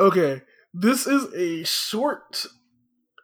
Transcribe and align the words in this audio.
Okay, 0.00 0.42
this 0.72 1.06
is 1.06 1.32
a 1.34 1.64
short 1.64 2.46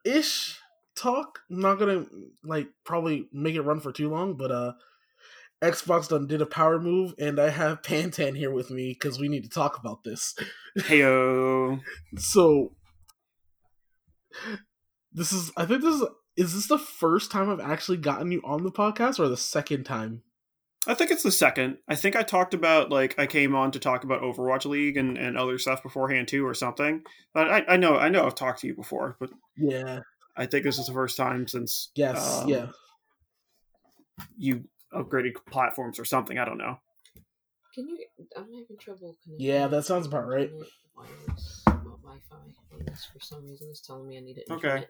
ish 0.04 0.58
talk. 0.96 1.40
I'm 1.50 1.60
not 1.60 1.78
gonna 1.78 2.06
like 2.44 2.68
probably 2.84 3.28
make 3.32 3.54
it 3.54 3.62
run 3.62 3.80
for 3.80 3.92
too 3.92 4.08
long, 4.08 4.36
but 4.36 4.50
uh 4.50 4.72
Xbox 5.62 6.08
done 6.08 6.26
did 6.28 6.40
a 6.40 6.46
power 6.46 6.78
move, 6.78 7.14
and 7.18 7.40
I 7.40 7.50
have 7.50 7.82
Pantan 7.82 8.36
here 8.36 8.50
with 8.52 8.70
me 8.70 8.92
because 8.92 9.18
we 9.18 9.28
need 9.28 9.44
to 9.44 9.50
talk 9.50 9.78
about 9.78 10.04
this. 10.04 10.34
Heyo. 10.78 11.80
So 12.18 12.72
this 15.12 15.32
is 15.32 15.50
I 15.56 15.64
think 15.64 15.82
this 15.82 15.94
is 15.96 16.04
is 16.36 16.54
this 16.54 16.68
the 16.68 16.78
first 16.78 17.32
time 17.32 17.50
I've 17.50 17.60
actually 17.60 17.96
gotten 17.96 18.30
you 18.30 18.40
on 18.44 18.62
the 18.62 18.70
podcast 18.70 19.18
or 19.18 19.28
the 19.28 19.36
second 19.36 19.84
time? 19.84 20.22
I 20.88 20.94
think 20.94 21.10
it's 21.10 21.22
the 21.22 21.30
second. 21.30 21.76
I 21.86 21.94
think 21.94 22.16
I 22.16 22.22
talked 22.22 22.54
about 22.54 22.90
like 22.90 23.18
I 23.18 23.26
came 23.26 23.54
on 23.54 23.70
to 23.72 23.78
talk 23.78 24.04
about 24.04 24.22
Overwatch 24.22 24.64
League 24.64 24.96
and, 24.96 25.18
and 25.18 25.36
other 25.36 25.58
stuff 25.58 25.82
beforehand 25.82 26.28
too 26.28 26.46
or 26.46 26.54
something. 26.54 27.02
But 27.34 27.50
I, 27.50 27.74
I 27.74 27.76
know 27.76 27.96
I 27.96 28.08
know 28.08 28.24
I've 28.24 28.34
talked 28.34 28.60
to 28.62 28.66
you 28.66 28.74
before, 28.74 29.16
but 29.20 29.30
Yeah. 29.56 30.00
I 30.34 30.46
think 30.46 30.64
this 30.64 30.78
is 30.78 30.86
the 30.86 30.92
first 30.94 31.16
time 31.16 31.46
since 31.46 31.90
Yes, 31.94 32.42
um, 32.42 32.48
yeah. 32.48 32.66
you 34.36 34.64
upgraded 34.94 35.32
platforms 35.50 35.98
or 35.98 36.04
something. 36.04 36.38
I 36.38 36.44
don't 36.44 36.58
know. 36.58 36.78
Can 37.74 37.88
you? 37.88 38.06
I'm 38.36 38.44
having 38.44 38.78
trouble 38.80 39.16
connecting. 39.22 39.46
Yeah, 39.46 39.66
that 39.66 39.84
sounds 39.84 40.06
about 40.06 40.26
right. 40.26 40.50
Internet 40.50 41.84
Wi-Fi. 42.02 42.36
And 42.78 42.88
this, 42.88 43.06
for 43.12 43.20
some 43.20 43.46
reason, 43.46 43.68
is 43.70 43.82
telling 43.86 44.08
me 44.08 44.16
I 44.16 44.20
need 44.20 44.38
it. 44.38 44.44
Okay. 44.50 44.86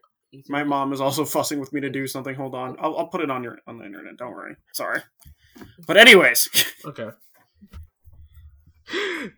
My 0.48 0.64
mom 0.64 0.92
is 0.92 1.00
also 1.00 1.24
fussing 1.36 1.60
with 1.60 1.72
me 1.72 1.80
to 1.80 1.90
do 1.90 2.06
something. 2.06 2.34
Hold 2.34 2.54
on, 2.54 2.76
I'll, 2.80 2.96
I'll 2.98 3.08
put 3.08 3.20
it 3.20 3.30
on 3.30 3.42
your 3.42 3.58
on 3.66 3.78
the 3.78 3.84
internet. 3.84 4.16
Don't 4.16 4.32
worry. 4.32 4.56
Sorry. 4.72 5.00
But 5.86 5.96
anyways, 5.96 6.48
Okay. 6.84 7.10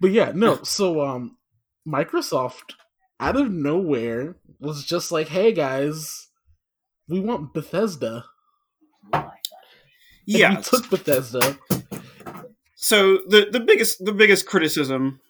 But 0.00 0.10
yeah, 0.10 0.32
no, 0.34 0.62
so 0.62 1.00
um 1.00 1.36
Microsoft 1.86 2.74
out 3.18 3.36
of 3.36 3.50
nowhere 3.50 4.36
was 4.60 4.84
just 4.84 5.10
like, 5.10 5.28
"Hey 5.28 5.52
guys, 5.52 6.28
we 7.08 7.20
want 7.20 7.54
Bethesda." 7.54 8.24
And 9.12 9.30
yeah. 10.26 10.56
we 10.56 10.62
took 10.62 10.88
Bethesda. 10.90 11.58
so 12.76 13.18
the 13.26 13.48
the 13.50 13.60
biggest 13.60 14.04
the 14.04 14.12
biggest 14.12 14.46
criticism 14.46 15.20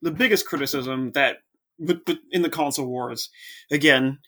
the 0.00 0.10
biggest 0.10 0.46
criticism 0.46 1.12
that 1.12 1.38
with, 1.78 2.00
with, 2.06 2.18
in 2.30 2.42
the 2.42 2.48
console 2.48 2.86
wars 2.86 3.28
again 3.70 4.18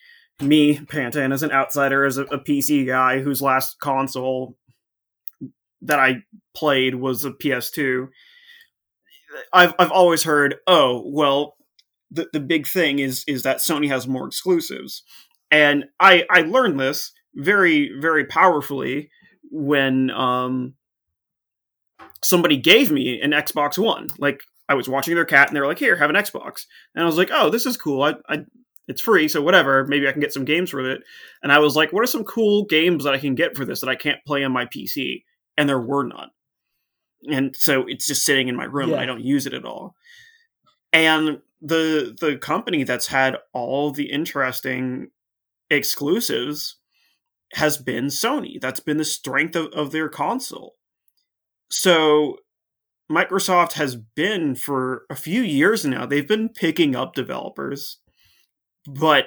me 0.41 0.79
pantan 0.79 1.33
as 1.33 1.43
an 1.43 1.51
outsider 1.51 2.05
as 2.05 2.17
a, 2.19 2.23
a 2.25 2.39
pc 2.39 2.87
guy 2.87 3.21
whose 3.21 3.43
last 3.43 3.79
console 3.81 4.57
that 5.83 5.99
i 5.99 6.17
played 6.55 6.95
was 6.95 7.25
a 7.25 7.31
ps2 7.31 8.09
i've 9.53 9.75
i've 9.79 9.91
always 9.91 10.23
heard 10.23 10.57
oh 10.67 11.03
well 11.07 11.57
the, 12.11 12.29
the 12.33 12.41
big 12.41 12.67
thing 12.67 12.99
is 12.99 13.25
is 13.27 13.43
that 13.43 13.59
sony 13.59 13.89
has 13.89 14.07
more 14.07 14.27
exclusives 14.27 15.03
and 15.51 15.85
i 15.99 16.25
i 16.31 16.43
learned 16.43 16.79
this 16.79 17.13
very 17.35 17.91
very 18.01 18.25
powerfully 18.25 19.11
when 19.51 20.11
um 20.11 20.75
somebody 22.23 22.57
gave 22.57 22.91
me 22.91 23.21
an 23.21 23.31
Xbox 23.31 23.79
One. 23.79 24.09
Like 24.19 24.43
I 24.69 24.75
was 24.75 24.89
watching 24.89 25.15
their 25.15 25.25
cat, 25.25 25.49
and 25.49 25.57
they 25.57 25.61
were 25.61 25.67
like, 25.67 25.79
"Here, 25.79 25.97
have 25.97 26.11
an 26.11 26.17
Xbox," 26.17 26.67
and 26.95 27.03
I 27.03 27.07
was 27.07 27.17
like, 27.17 27.31
"Oh, 27.33 27.51
this 27.51 27.67
is 27.67 27.77
cool. 27.77 28.03
I, 28.03 28.15
I 28.29 28.45
it's 28.89 29.01
free, 29.01 29.29
so 29.29 29.43
whatever. 29.43 29.87
Maybe 29.87 30.09
I 30.09 30.13
can 30.13 30.21
get 30.21 30.33
some 30.33 30.45
games 30.45 30.73
with 30.73 30.87
it." 30.87 31.03
And 31.43 31.53
I 31.53 31.59
was 31.59 31.77
like, 31.77 31.93
"What 31.93 32.03
are 32.03 32.07
some 32.07 32.25
cool 32.25 32.65
games 32.65 33.05
that 33.05 33.15
I 33.15 33.19
can 33.19 33.35
get 33.35 33.57
for 33.57 33.65
this 33.65 33.81
that 33.81 33.89
I 33.89 33.95
can't 33.95 34.25
play 34.27 34.45
on 34.45 34.53
my 34.53 34.67
PC?" 34.67 35.25
And 35.57 35.69
there 35.69 35.81
were 35.81 36.05
none. 36.05 36.31
And 37.31 37.55
so 37.57 37.85
it's 37.87 38.07
just 38.07 38.25
sitting 38.25 38.49
in 38.49 38.57
my 38.57 38.65
room, 38.65 38.93
and 38.93 39.01
I 39.01 39.07
don't 39.07 39.25
use 39.25 39.47
it 39.47 39.55
at 39.55 39.65
all. 39.65 39.95
And 40.93 41.41
the 41.61 42.17
the 42.21 42.37
company 42.39 42.85
that's 42.85 43.09
had 43.09 43.37
all 43.53 43.91
the 43.91 44.11
interesting 44.11 45.11
exclusives 45.71 46.77
has 47.55 47.79
been 47.79 48.07
Sony. 48.07 48.61
That's 48.61 48.81
been 48.81 48.99
the 48.99 49.05
strength 49.05 49.57
of, 49.57 49.67
of 49.69 49.91
their 49.91 50.09
console. 50.09 50.77
So 51.71 52.39
Microsoft 53.11 53.73
has 53.73 53.97
been 53.97 54.55
for 54.55 55.07
a 55.09 55.15
few 55.17 55.43
years 55.43 55.85
now, 55.85 56.05
they've 56.05 56.29
been 56.29 56.49
picking 56.49 56.95
up 56.95 57.15
developers, 57.15 57.99
but 58.95 59.27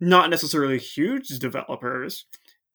not 0.00 0.30
necessarily 0.30 0.78
huge 0.78 1.28
developers, 1.38 2.26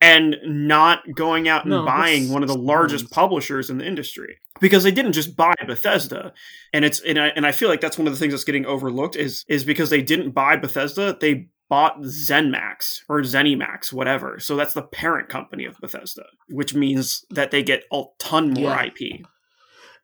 and 0.02 0.36
not 0.44 1.04
going 1.16 1.48
out 1.48 1.64
and 1.64 1.72
No, 1.72 1.86
buying 1.86 2.30
one 2.30 2.44
of 2.44 2.50
the 2.50 2.58
largest 2.58 3.10
publishers 3.10 3.70
in 3.70 3.78
the 3.78 3.86
industry. 3.86 4.40
Because 4.60 4.84
they 4.84 4.92
didn't 4.92 5.14
just 5.14 5.36
buy 5.36 5.54
Bethesda. 5.66 6.34
And 6.74 6.84
it's 6.84 7.00
and 7.00 7.18
I 7.18 7.28
and 7.30 7.46
I 7.46 7.52
feel 7.54 7.70
like 7.70 7.80
that's 7.82 7.98
one 7.98 8.08
of 8.08 8.14
the 8.14 8.20
things 8.20 8.34
that's 8.34 8.44
getting 8.44 8.66
overlooked 8.66 9.16
is 9.16 9.46
is 9.48 9.64
because 9.64 9.90
they 9.90 10.02
didn't 10.02 10.32
buy 10.32 10.58
Bethesda, 10.58 11.18
they 11.20 11.48
bought 11.70 12.02
ZenMax 12.02 13.04
or 13.10 13.22
ZeniMax, 13.22 13.94
whatever. 13.94 14.40
So 14.40 14.56
that's 14.58 14.74
the 14.74 14.84
parent 14.84 15.30
company 15.30 15.66
of 15.66 15.80
Bethesda, 15.80 16.26
which 16.50 16.76
means 16.76 17.26
that 17.30 17.52
they 17.52 17.64
get 17.64 17.86
a 17.92 18.04
ton 18.20 18.52
more 18.52 18.72
Yeah. 18.72 18.84
IP. 18.86 19.26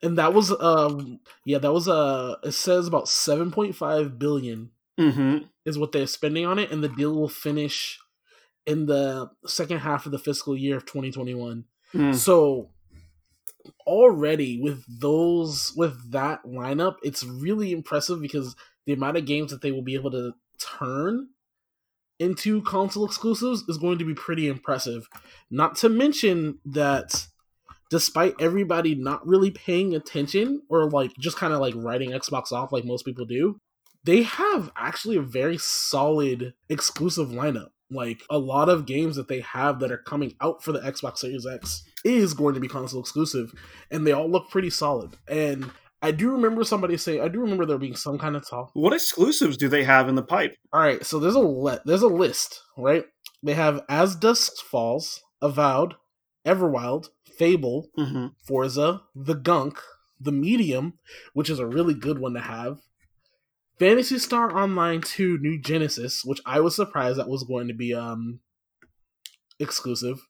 And 0.02 0.16
that 0.16 0.32
was 0.32 0.50
um 0.60 1.20
yeah, 1.44 1.58
that 1.58 1.72
was 1.72 1.88
uh 1.88 2.36
it 2.42 2.52
says 2.52 2.86
about 2.86 3.04
7.5 3.04 4.18
billion 4.18 4.70
Mm-hmm. 4.98 5.44
Is 5.70 5.78
what 5.78 5.92
they're 5.92 6.06
spending 6.06 6.44
on 6.44 6.58
it 6.58 6.70
and 6.70 6.84
the 6.84 6.88
deal 6.88 7.14
will 7.14 7.28
finish 7.28 7.98
in 8.66 8.86
the 8.86 9.30
second 9.46 9.78
half 9.78 10.04
of 10.04 10.12
the 10.12 10.18
fiscal 10.18 10.56
year 10.56 10.76
of 10.76 10.84
2021. 10.84 11.64
Mm. 11.94 12.14
So 12.14 12.70
already 13.86 14.60
with 14.60 14.84
those 14.88 15.72
with 15.76 16.12
that 16.12 16.44
lineup, 16.44 16.96
it's 17.02 17.24
really 17.24 17.72
impressive 17.72 18.20
because 18.20 18.54
the 18.86 18.92
amount 18.92 19.16
of 19.16 19.26
games 19.26 19.50
that 19.50 19.62
they 19.62 19.72
will 19.72 19.82
be 19.82 19.94
able 19.94 20.10
to 20.10 20.34
turn 20.58 21.28
into 22.18 22.60
console 22.62 23.06
exclusives 23.06 23.64
is 23.68 23.78
going 23.78 23.98
to 23.98 24.04
be 24.04 24.14
pretty 24.14 24.46
impressive. 24.46 25.08
Not 25.50 25.76
to 25.76 25.88
mention 25.88 26.58
that 26.66 27.26
despite 27.90 28.34
everybody 28.38 28.94
not 28.94 29.26
really 29.26 29.50
paying 29.50 29.94
attention 29.94 30.62
or 30.68 30.88
like 30.88 31.12
just 31.18 31.36
kind 31.36 31.52
of 31.52 31.60
like 31.60 31.74
writing 31.76 32.10
Xbox 32.10 32.52
off 32.52 32.72
like 32.72 32.84
most 32.84 33.04
people 33.04 33.24
do, 33.24 33.60
they 34.04 34.22
have 34.22 34.70
actually 34.76 35.16
a 35.16 35.22
very 35.22 35.58
solid 35.58 36.54
exclusive 36.68 37.28
lineup. 37.28 37.68
Like 37.92 38.22
a 38.30 38.38
lot 38.38 38.68
of 38.68 38.86
games 38.86 39.16
that 39.16 39.26
they 39.28 39.40
have 39.40 39.80
that 39.80 39.90
are 39.90 39.98
coming 39.98 40.34
out 40.40 40.62
for 40.62 40.70
the 40.72 40.78
Xbox 40.80 41.18
Series 41.18 41.44
X 41.46 41.82
is 42.04 42.34
going 42.34 42.54
to 42.54 42.60
be 42.60 42.68
console 42.68 43.00
exclusive, 43.00 43.52
and 43.90 44.06
they 44.06 44.12
all 44.12 44.30
look 44.30 44.48
pretty 44.48 44.70
solid. 44.70 45.16
And 45.28 45.70
I 46.00 46.12
do 46.12 46.30
remember 46.30 46.62
somebody 46.64 46.96
saying, 46.96 47.20
I 47.20 47.26
do 47.28 47.40
remember 47.40 47.66
there 47.66 47.78
being 47.78 47.96
some 47.96 48.16
kind 48.16 48.36
of 48.36 48.48
talk. 48.48 48.70
What 48.74 48.92
exclusives 48.92 49.56
do 49.56 49.68
they 49.68 49.82
have 49.84 50.08
in 50.08 50.14
the 50.14 50.22
pipe? 50.22 50.54
All 50.72 50.80
right, 50.80 51.04
so 51.04 51.18
there's 51.18 51.34
a 51.34 51.40
le- 51.40 51.80
there's 51.84 52.02
a 52.02 52.06
list, 52.08 52.62
right? 52.78 53.04
They 53.42 53.54
have 53.54 53.82
As 53.88 54.14
Dusk 54.14 54.52
Falls, 54.70 55.20
Avowed, 55.42 55.94
Everwild, 56.46 57.08
Fable, 57.36 57.88
Mm-hmm. 57.98 58.26
Forza, 58.46 59.02
The 59.16 59.34
Gunk, 59.34 59.78
The 60.20 60.32
Medium, 60.32 60.94
which 61.34 61.50
is 61.50 61.58
a 61.58 61.66
really 61.66 61.94
good 61.94 62.18
one 62.18 62.34
to 62.34 62.40
have. 62.40 62.78
Phantasy 63.80 64.18
Star 64.18 64.56
Online 64.56 65.00
2 65.00 65.38
New 65.38 65.58
Genesis, 65.58 66.22
which 66.24 66.40
I 66.44 66.60
was 66.60 66.76
surprised 66.76 67.18
that 67.18 67.28
was 67.28 67.42
going 67.44 67.66
to 67.68 67.74
be 67.74 67.94
um 67.94 68.40
exclusive. 69.58 70.20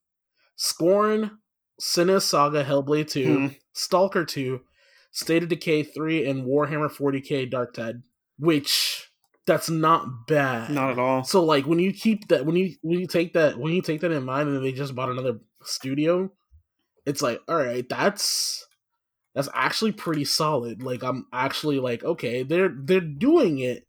Scorn, 0.56 1.38
Senua's 1.80 2.24
Saga 2.24 2.64
Hellblade 2.64 3.10
2, 3.10 3.24
Hmm. 3.24 3.46
Stalker 3.72 4.24
2, 4.24 4.60
State 5.10 5.42
of 5.42 5.48
Decay 5.48 5.82
3, 5.82 6.26
and 6.26 6.44
Warhammer 6.44 6.90
40k 6.90 7.50
Dark 7.50 7.74
Tide. 7.74 8.02
Which 8.38 9.10
that's 9.46 9.68
not 9.68 10.28
bad. 10.28 10.70
Not 10.70 10.92
at 10.92 10.98
all. 10.98 11.24
So 11.24 11.42
like 11.44 11.66
when 11.66 11.80
you 11.80 11.92
keep 11.92 12.28
that 12.28 12.46
when 12.46 12.54
you 12.56 12.76
when 12.82 13.00
you 13.00 13.06
take 13.06 13.32
that 13.34 13.58
when 13.58 13.72
you 13.72 13.82
take 13.82 14.00
that 14.02 14.12
in 14.12 14.24
mind 14.24 14.48
and 14.48 14.64
they 14.64 14.72
just 14.72 14.94
bought 14.94 15.10
another 15.10 15.40
studio, 15.64 16.30
it's 17.04 17.20
like, 17.20 17.40
all 17.48 17.56
right, 17.56 17.86
that's 17.88 18.64
that's 19.34 19.48
actually 19.54 19.92
pretty 19.92 20.24
solid. 20.24 20.82
Like 20.82 21.02
I'm 21.02 21.26
actually 21.32 21.78
like, 21.78 22.02
okay, 22.04 22.42
they're 22.42 22.74
they're 22.74 23.00
doing 23.00 23.58
it, 23.58 23.86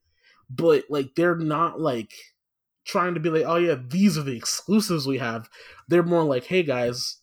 but 0.49 0.85
like 0.89 1.15
they're 1.15 1.37
not 1.37 1.79
like 1.79 2.11
trying 2.85 3.13
to 3.13 3.19
be 3.19 3.29
like, 3.29 3.45
oh 3.45 3.57
yeah, 3.57 3.75
these 3.87 4.17
are 4.17 4.23
the 4.23 4.35
exclusives 4.35 5.07
we 5.07 5.17
have. 5.17 5.49
They're 5.87 6.03
more 6.03 6.23
like, 6.23 6.45
hey 6.45 6.63
guys, 6.63 7.17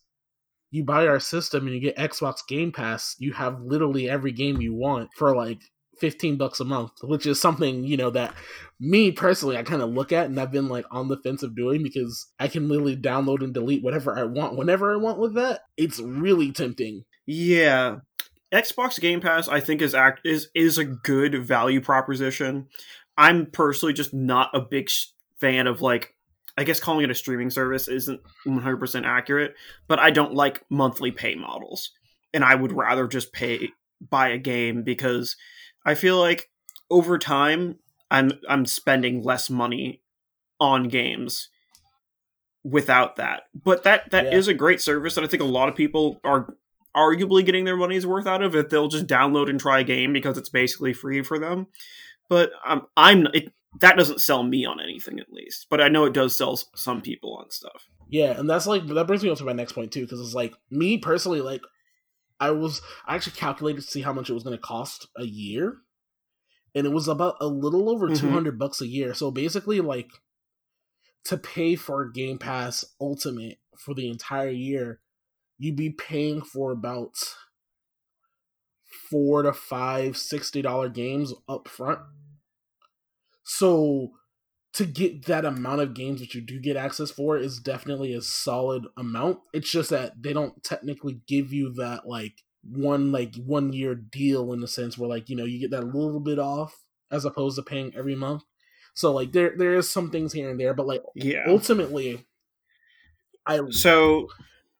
you 0.71 0.83
buy 0.83 1.07
our 1.07 1.19
system 1.19 1.65
and 1.65 1.75
you 1.75 1.81
get 1.81 1.97
Xbox 1.97 2.39
Game 2.47 2.71
Pass, 2.71 3.15
you 3.19 3.33
have 3.33 3.61
literally 3.61 4.09
every 4.09 4.31
game 4.31 4.61
you 4.61 4.73
want 4.73 5.09
for 5.15 5.35
like 5.35 5.59
15 5.99 6.37
bucks 6.37 6.59
a 6.59 6.65
month, 6.65 6.91
which 7.03 7.25
is 7.25 7.41
something, 7.41 7.83
you 7.83 7.97
know, 7.97 8.09
that 8.11 8.33
me 8.79 9.11
personally 9.11 9.57
I 9.57 9.63
kind 9.63 9.81
of 9.81 9.89
look 9.89 10.11
at 10.11 10.27
and 10.27 10.39
I've 10.39 10.51
been 10.51 10.69
like 10.69 10.85
on 10.91 11.07
the 11.07 11.17
fence 11.17 11.43
of 11.43 11.55
doing 11.55 11.83
because 11.83 12.27
I 12.39 12.47
can 12.47 12.69
literally 12.69 12.95
download 12.95 13.43
and 13.43 13.53
delete 13.53 13.83
whatever 13.83 14.17
I 14.17 14.23
want 14.23 14.55
whenever 14.55 14.93
I 14.93 14.97
want 14.97 15.19
with 15.19 15.35
that. 15.35 15.61
It's 15.77 15.99
really 15.99 16.51
tempting. 16.51 17.03
Yeah. 17.31 17.97
Xbox 18.51 18.99
Game 18.99 19.21
Pass 19.21 19.47
I 19.47 19.59
think 19.59 19.81
is 19.83 19.93
act 19.93 20.21
is 20.25 20.49
is 20.55 20.79
a 20.79 20.83
good 20.85 21.45
value 21.45 21.79
proposition. 21.81 22.67
I'm 23.17 23.45
personally 23.51 23.93
just 23.93 24.13
not 24.13 24.49
a 24.55 24.61
big 24.61 24.89
sh- 24.89 25.07
fan 25.39 25.67
of 25.67 25.81
like 25.81 26.15
I 26.57 26.63
guess 26.63 26.79
calling 26.79 27.03
it 27.03 27.11
a 27.11 27.15
streaming 27.15 27.51
service 27.51 27.87
isn't 27.87 28.19
100% 28.47 29.05
accurate, 29.05 29.53
but 29.87 29.99
I 29.99 30.09
don't 30.09 30.33
like 30.33 30.63
monthly 30.69 31.11
pay 31.11 31.35
models. 31.35 31.91
And 32.33 32.43
I 32.43 32.55
would 32.55 32.71
rather 32.73 33.07
just 33.07 33.31
pay 33.31 33.69
buy 34.01 34.29
a 34.29 34.37
game 34.39 34.81
because 34.83 35.35
I 35.85 35.93
feel 35.93 36.17
like 36.19 36.49
over 36.89 37.19
time 37.19 37.77
I'm 38.09 38.31
I'm 38.49 38.65
spending 38.65 39.21
less 39.21 39.49
money 39.51 40.01
on 40.59 40.87
games 40.87 41.49
without 42.63 43.17
that. 43.17 43.43
But 43.53 43.83
that 43.83 44.09
that 44.09 44.33
is 44.33 44.47
Yeah. 44.47 44.53
a 44.53 44.57
great 44.57 44.81
service 44.81 45.13
that 45.15 45.23
I 45.23 45.27
think 45.27 45.43
a 45.43 45.45
lot 45.45 45.69
of 45.69 45.75
people 45.75 46.19
are 46.23 46.55
arguably 46.95 47.45
getting 47.45 47.65
their 47.65 47.77
money's 47.77 48.05
worth 48.07 48.27
out 48.27 48.41
of 48.41 48.55
it. 48.55 48.69
they'll 48.69 48.87
just 48.87 49.07
download 49.07 49.49
and 49.49 49.59
try 49.59 49.79
a 49.79 49.83
game 49.83 50.13
because 50.13 50.37
it's 50.37 50.49
basically 50.49 50.93
free 50.93 51.21
for 51.21 51.37
them. 51.39 51.67
But 52.27 52.51
um, 52.65 52.87
I'm 52.97 53.27
it, 53.33 53.51
that 53.81 53.97
doesn't 53.97 54.21
sell 54.21 54.43
me 54.43 54.65
on 54.65 54.79
anything 54.79 55.19
at 55.19 55.31
least. 55.31 55.67
But 55.69 55.81
I 55.81 55.87
know 55.89 56.05
it 56.05 56.13
does 56.13 56.37
sell 56.37 56.57
some 56.75 57.01
people 57.01 57.35
on 57.37 57.49
stuff. 57.51 57.87
Yeah, 58.09 58.39
and 58.39 58.49
that's 58.49 58.65
like 58.67 58.87
that 58.87 59.07
brings 59.07 59.23
me 59.23 59.29
on 59.29 59.35
to 59.37 59.43
my 59.43 59.53
next 59.53 59.73
point 59.73 59.91
too, 59.91 60.01
because 60.01 60.19
it's 60.19 60.33
like 60.33 60.53
me 60.71 60.97
personally, 60.97 61.41
like 61.41 61.61
I 62.39 62.51
was 62.51 62.81
I 63.05 63.15
actually 63.15 63.35
calculated 63.37 63.81
to 63.81 63.87
see 63.87 64.01
how 64.01 64.13
much 64.13 64.29
it 64.29 64.33
was 64.33 64.43
going 64.43 64.55
to 64.57 64.61
cost 64.61 65.07
a 65.15 65.25
year, 65.25 65.77
and 66.73 66.87
it 66.87 66.91
was 66.91 67.07
about 67.07 67.35
a 67.41 67.47
little 67.47 67.89
over 67.89 68.09
Mhm. 68.09 68.17
two 68.17 68.29
hundred 68.31 68.57
bucks 68.57 68.81
a 68.81 68.87
year. 68.87 69.13
So 69.13 69.29
basically, 69.31 69.79
like 69.81 70.09
to 71.25 71.37
pay 71.37 71.75
for 71.75 72.05
Game 72.09 72.37
Pass 72.39 72.85
Ultimate 72.99 73.59
for 73.77 73.93
the 73.93 74.09
entire 74.09 74.49
year, 74.49 74.99
you'd 75.59 75.77
be 75.77 75.91
paying 75.91 76.41
for 76.41 76.71
about 76.71 77.15
four 79.09 79.41
to 79.43 79.53
five 79.53 80.17
sixty 80.17 80.61
dollar 80.61 80.89
games 80.89 81.33
up 81.47 81.67
front. 81.67 81.99
So 83.43 84.11
to 84.73 84.85
get 84.85 85.25
that 85.25 85.45
amount 85.45 85.81
of 85.81 85.93
games 85.95 86.21
that 86.21 86.35
you 86.35 86.41
do 86.41 86.59
get 86.59 86.77
access 86.77 87.11
for 87.11 87.37
is 87.37 87.59
definitely 87.59 88.13
a 88.13 88.21
solid 88.21 88.85
amount. 88.97 89.41
It's 89.53 89.71
just 89.71 89.91
that 89.91 90.21
they 90.21 90.33
don't 90.33 90.63
technically 90.63 91.21
give 91.27 91.53
you 91.53 91.73
that 91.75 92.07
like 92.07 92.43
one 92.63 93.11
like 93.11 93.35
one 93.37 93.73
year 93.73 93.95
deal 93.95 94.53
in 94.53 94.61
the 94.61 94.67
sense 94.69 94.97
where 94.97 95.09
like 95.09 95.29
you 95.29 95.35
know 95.37 95.45
you 95.45 95.59
get 95.59 95.71
that 95.71 95.85
little 95.85 96.19
bit 96.21 96.39
off 96.39 96.85
as 97.11 97.25
opposed 97.25 97.57
to 97.57 97.63
paying 97.63 97.95
every 97.95 98.15
month. 98.15 98.43
So 98.95 99.13
like 99.13 99.33
there 99.33 99.55
there 99.57 99.75
is 99.75 99.89
some 99.91 100.11
things 100.11 100.33
here 100.33 100.49
and 100.51 100.59
there, 100.59 100.73
but 100.73 100.87
like 100.87 101.03
Yeah. 101.15 101.45
ultimately, 101.45 102.27
I 103.45 103.59
So 103.69 104.27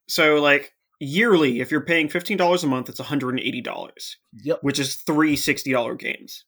so 0.09 0.41
like 0.41 0.73
yearly, 1.00 1.61
if 1.61 1.71
you're 1.71 1.85
paying 1.85 2.09
fifteen 2.09 2.38
dollars 2.38 2.63
a 2.63 2.67
month, 2.67 2.89
it's 2.89 3.00
one 3.00 3.07
hundred 3.07 3.29
and 3.29 3.39
eighty 3.39 3.61
dollars, 3.61 4.17
yep 4.44 4.59
which 4.61 4.79
is 4.79 4.95
three 4.95 5.35
sixty 5.35 5.71
dollar 5.71 5.95
games. 5.95 6.44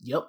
yep 0.00 0.28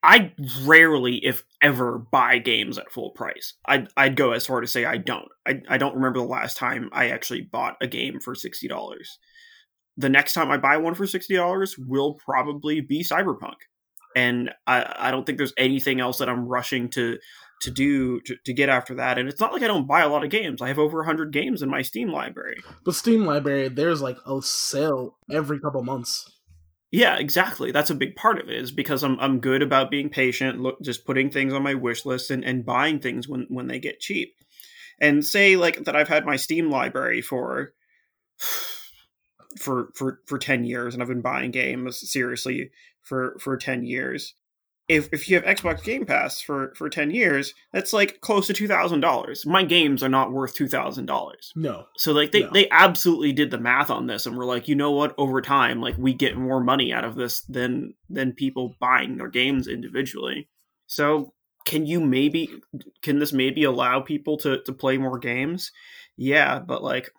I 0.00 0.32
rarely, 0.62 1.16
if 1.16 1.42
ever, 1.60 1.98
buy 1.98 2.38
games 2.38 2.78
at 2.78 2.92
full 2.92 3.10
price. 3.10 3.54
I'd, 3.66 3.88
I'd 3.96 4.14
go 4.14 4.30
as 4.30 4.46
far 4.46 4.60
to 4.60 4.66
say 4.68 4.84
I 4.84 4.96
don't. 4.96 5.26
I, 5.44 5.60
I 5.68 5.76
don't 5.76 5.96
remember 5.96 6.20
the 6.20 6.24
last 6.24 6.56
time 6.56 6.88
I 6.92 7.10
actually 7.10 7.40
bought 7.40 7.76
a 7.80 7.88
game 7.88 8.20
for 8.20 8.36
sixty 8.36 8.68
dollars. 8.68 9.18
The 9.96 10.08
next 10.08 10.34
time 10.34 10.52
I 10.52 10.56
buy 10.56 10.76
one 10.76 10.94
for 10.94 11.06
sixty 11.06 11.34
dollars 11.34 11.76
will 11.76 12.14
probably 12.14 12.80
be 12.80 13.02
Cyberpunk, 13.02 13.56
and 14.16 14.50
I, 14.66 14.94
I 14.98 15.10
don't 15.10 15.24
think 15.24 15.38
there's 15.38 15.52
anything 15.56 16.00
else 16.00 16.18
that 16.18 16.28
I'm 16.28 16.46
rushing 16.46 16.88
to 16.90 17.18
to 17.62 17.70
do 17.70 18.20
to, 18.20 18.36
to 18.44 18.52
get 18.52 18.68
after 18.68 18.94
that. 18.96 19.18
And 19.18 19.28
it's 19.28 19.40
not 19.40 19.52
like 19.52 19.62
I 19.62 19.66
don't 19.66 19.86
buy 19.86 20.02
a 20.02 20.08
lot 20.08 20.24
of 20.24 20.30
games. 20.30 20.62
I 20.62 20.68
have 20.68 20.78
over 20.78 21.02
hundred 21.04 21.32
games 21.32 21.62
in 21.62 21.68
my 21.68 21.82
Steam 21.82 22.10
library. 22.10 22.56
the 22.84 22.92
Steam 22.92 23.24
library 23.24 23.68
there's 23.68 24.00
like 24.00 24.18
a 24.26 24.40
sale 24.42 25.16
every 25.30 25.60
couple 25.60 25.82
months. 25.82 26.30
Yeah, 26.90 27.18
exactly. 27.18 27.70
That's 27.70 27.90
a 27.90 27.94
big 27.94 28.16
part 28.16 28.40
of 28.40 28.48
it 28.48 28.56
is 28.56 28.72
because 28.72 29.02
I'm 29.02 29.18
I'm 29.20 29.40
good 29.40 29.62
about 29.62 29.90
being 29.90 30.08
patient, 30.08 30.60
look 30.60 30.80
just 30.82 31.04
putting 31.04 31.30
things 31.30 31.52
on 31.52 31.62
my 31.62 31.74
wish 31.74 32.06
list 32.06 32.30
and, 32.30 32.44
and 32.44 32.64
buying 32.64 33.00
things 33.00 33.28
when 33.28 33.46
when 33.48 33.66
they 33.66 33.78
get 33.78 34.00
cheap. 34.00 34.34
And 35.00 35.24
say 35.24 35.56
like 35.56 35.84
that 35.84 35.96
I've 35.96 36.08
had 36.08 36.24
my 36.24 36.36
Steam 36.36 36.70
library 36.70 37.22
for 37.22 37.72
for 39.58 39.90
for 39.94 40.20
for 40.26 40.38
10 40.38 40.64
years 40.64 40.94
and 40.94 41.02
I've 41.02 41.08
been 41.08 41.20
buying 41.20 41.50
games 41.50 42.08
seriously 42.08 42.70
for 43.08 43.36
for 43.40 43.56
10 43.56 43.84
years. 43.84 44.34
If 44.88 45.10
if 45.12 45.28
you 45.28 45.36
have 45.36 45.44
Xbox 45.44 45.82
Game 45.84 46.06
Pass 46.06 46.40
for 46.40 46.72
for 46.74 46.88
10 46.88 47.10
years, 47.10 47.52
that's 47.74 47.92
like 47.92 48.20
close 48.22 48.46
to 48.46 48.54
$2000. 48.54 49.44
My 49.46 49.62
games 49.62 50.02
are 50.02 50.08
not 50.08 50.32
worth 50.32 50.54
$2000. 50.56 51.34
No, 51.56 51.84
So 51.96 52.12
like 52.12 52.32
they, 52.32 52.44
No. 52.44 52.50
they 52.54 52.68
absolutely 52.70 53.34
did 53.34 53.50
the 53.50 53.58
math 53.58 53.90
on 53.90 54.06
this 54.06 54.24
and 54.24 54.34
were 54.36 54.46
like, 54.46 54.66
you 54.66 54.74
know 54.74 54.92
what, 54.92 55.14
over 55.18 55.42
time, 55.42 55.82
like 55.82 55.98
we 55.98 56.14
get 56.14 56.38
more 56.38 56.62
money 56.62 56.90
out 56.92 57.04
of 57.04 57.16
this 57.16 57.42
than 57.42 57.94
than 58.08 58.32
people 58.32 58.76
buying 58.80 59.18
their 59.18 59.28
games 59.28 59.68
individually. 59.68 60.48
So 60.86 61.34
can 61.66 61.84
you 61.84 62.00
maybe 62.00 62.48
can 63.02 63.18
this 63.18 63.32
maybe 63.34 63.64
allow 63.64 64.00
people 64.00 64.38
to, 64.38 64.62
to 64.62 64.72
play 64.72 64.96
more 64.96 65.18
games? 65.18 65.70
Yeah, 66.16 66.60
but 66.60 66.82
like 66.82 67.10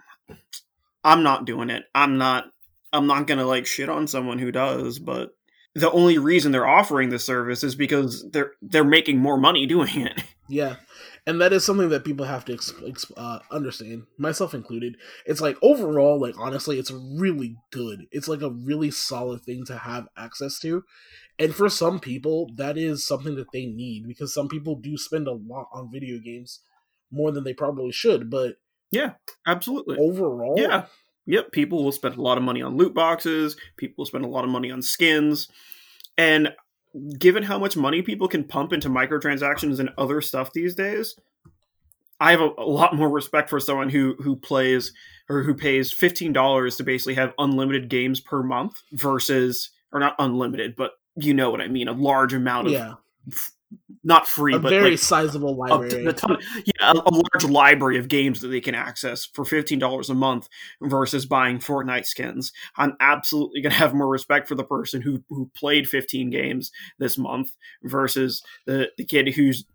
I'm 1.04 1.22
not 1.22 1.46
doing 1.46 1.70
it. 1.70 1.84
I'm 1.94 2.18
not 2.18 2.46
I'm 2.92 3.06
not 3.06 3.28
gonna 3.28 3.46
like 3.46 3.68
shit 3.68 3.90
on 3.90 4.08
someone 4.08 4.40
who 4.40 4.52
does, 4.52 4.98
but 4.98 5.30
the 5.80 5.92
only 5.92 6.18
reason 6.18 6.52
they're 6.52 6.68
offering 6.68 7.10
the 7.10 7.20
service 7.20 7.64
is 7.64 7.76
because 7.76 8.30
they're 8.32 8.52
they're 8.62 8.84
making 8.84 9.18
more 9.18 9.38
money 9.38 9.66
doing 9.66 10.02
it. 10.02 10.24
Yeah, 10.52 10.78
and 11.28 11.40
that 11.42 11.54
is 11.54 11.64
something 11.64 11.90
that 11.90 12.04
people 12.04 12.26
have 12.26 12.44
to 12.46 12.54
ex- 12.54 12.74
ex- 12.88 13.12
uh, 13.16 13.38
understand, 13.52 14.08
myself 14.18 14.56
included. 14.56 14.96
It's 15.28 15.42
like 15.42 15.58
overall, 15.62 16.20
like 16.20 16.34
honestly, 16.40 16.80
it's 16.80 16.90
really 16.92 17.56
good. 17.72 18.08
It's 18.12 18.28
like 18.28 18.42
a 18.42 18.50
really 18.50 18.90
solid 18.90 19.42
thing 19.44 19.64
to 19.68 19.78
have 19.78 20.08
access 20.18 20.60
to, 20.62 20.84
and 21.38 21.54
for 21.54 21.70
some 21.70 22.00
people, 22.00 22.50
that 22.56 22.80
is 22.80 23.06
something 23.06 23.36
that 23.36 23.52
they 23.54 23.68
need 23.68 24.08
because 24.08 24.34
some 24.34 24.48
people 24.48 24.76
do 24.76 24.98
spend 24.98 25.28
a 25.28 25.34
lot 25.34 25.68
on 25.72 25.92
video 25.92 26.18
games, 26.20 26.62
more 27.12 27.32
than 27.32 27.44
they 27.44 27.54
probably 27.54 27.92
should. 27.92 28.32
But 28.32 28.56
yeah, 28.92 29.14
Absolutely. 29.46 29.98
overall, 30.00 30.56
Yeah. 30.58 30.86
Yep. 31.30 31.52
People 31.52 31.84
will 31.84 31.92
spend 31.92 32.18
a 32.18 32.22
lot 32.22 32.40
of 32.40 32.44
money 32.44 32.64
on 32.64 32.76
loot 32.76 32.96
boxes. 32.96 33.56
People 33.78 33.96
will 34.00 34.08
spend 34.08 34.26
a 34.26 34.28
lot 34.28 34.44
of 34.44 34.50
money 34.50 34.72
on 34.72 34.82
skins. 34.82 35.48
And 36.18 36.50
given 37.20 37.44
how 37.44 37.60
much 37.60 37.78
money 37.78 38.02
people 38.02 38.28
can 38.28 38.44
pump 38.44 38.74
into 38.74 38.90
microtransactions 38.90 39.80
and 39.80 39.92
other 39.96 40.22
stuff 40.22 40.52
these 40.52 40.74
days, 40.74 41.16
I 42.20 42.32
have 42.32 42.42
a, 42.42 42.50
a 42.58 42.66
lot 42.66 42.96
more 42.96 43.10
respect 43.10 43.52
for 43.52 43.60
someone 43.60 43.90
who 43.90 44.16
who 44.20 44.36
plays 44.36 44.92
or 45.30 45.44
who 45.44 45.54
pays 45.54 45.94
fifteen 45.94 46.34
dollars 46.34 46.78
to 46.78 46.84
basically 46.84 47.14
have 47.14 47.36
unlimited 47.38 47.90
games 47.90 48.20
per 48.20 48.42
month 48.42 48.82
versus 48.92 49.70
or 49.94 50.00
not 50.00 50.16
unlimited, 50.18 50.76
but 50.76 50.94
you 51.16 51.36
know 51.36 51.52
what 51.52 51.62
I 51.62 51.68
mean, 51.68 51.88
a 51.88 51.94
large 51.94 52.34
amount 52.34 52.68
of 52.68 52.74
yeah, 52.74 52.94
not 54.04 54.28
free, 54.28 54.56
a 54.56 54.60
but 54.60 54.70
very 54.70 54.92
like 54.92 55.00
sizable 55.00 55.56
library. 55.56 56.06
a 56.06 56.14
ton, 56.14 56.38
yeah, 56.66 56.92
a, 56.92 56.94
a 56.94 57.12
large 57.12 57.44
library 57.44 57.98
of 57.98 58.08
games 58.08 58.42
that 58.42 58.48
they 58.48 58.62
can 58.62 58.76
access 58.76 59.26
for 59.26 59.44
fifteen 59.44 59.80
dollars 59.80 60.10
a 60.10 60.16
month 60.16 60.48
versus 60.82 61.26
buying 61.26 61.60
Fortnite 61.60 62.06
skins. 62.06 62.52
I'm 62.78 62.96
absolutely 63.00 63.62
gonna 63.62 63.76
have 63.76 63.94
more 63.94 64.08
respect 64.08 64.48
for 64.48 64.56
the 64.56 64.64
person 64.64 65.02
who 65.02 65.24
who 65.30 65.52
played 65.56 65.88
fifteen 65.88 66.30
games 66.30 66.72
this 66.98 67.18
month 67.18 67.52
versus 67.84 68.42
the 68.66 68.90
the 68.98 69.06
kid 69.06 69.30
who's 69.30 69.66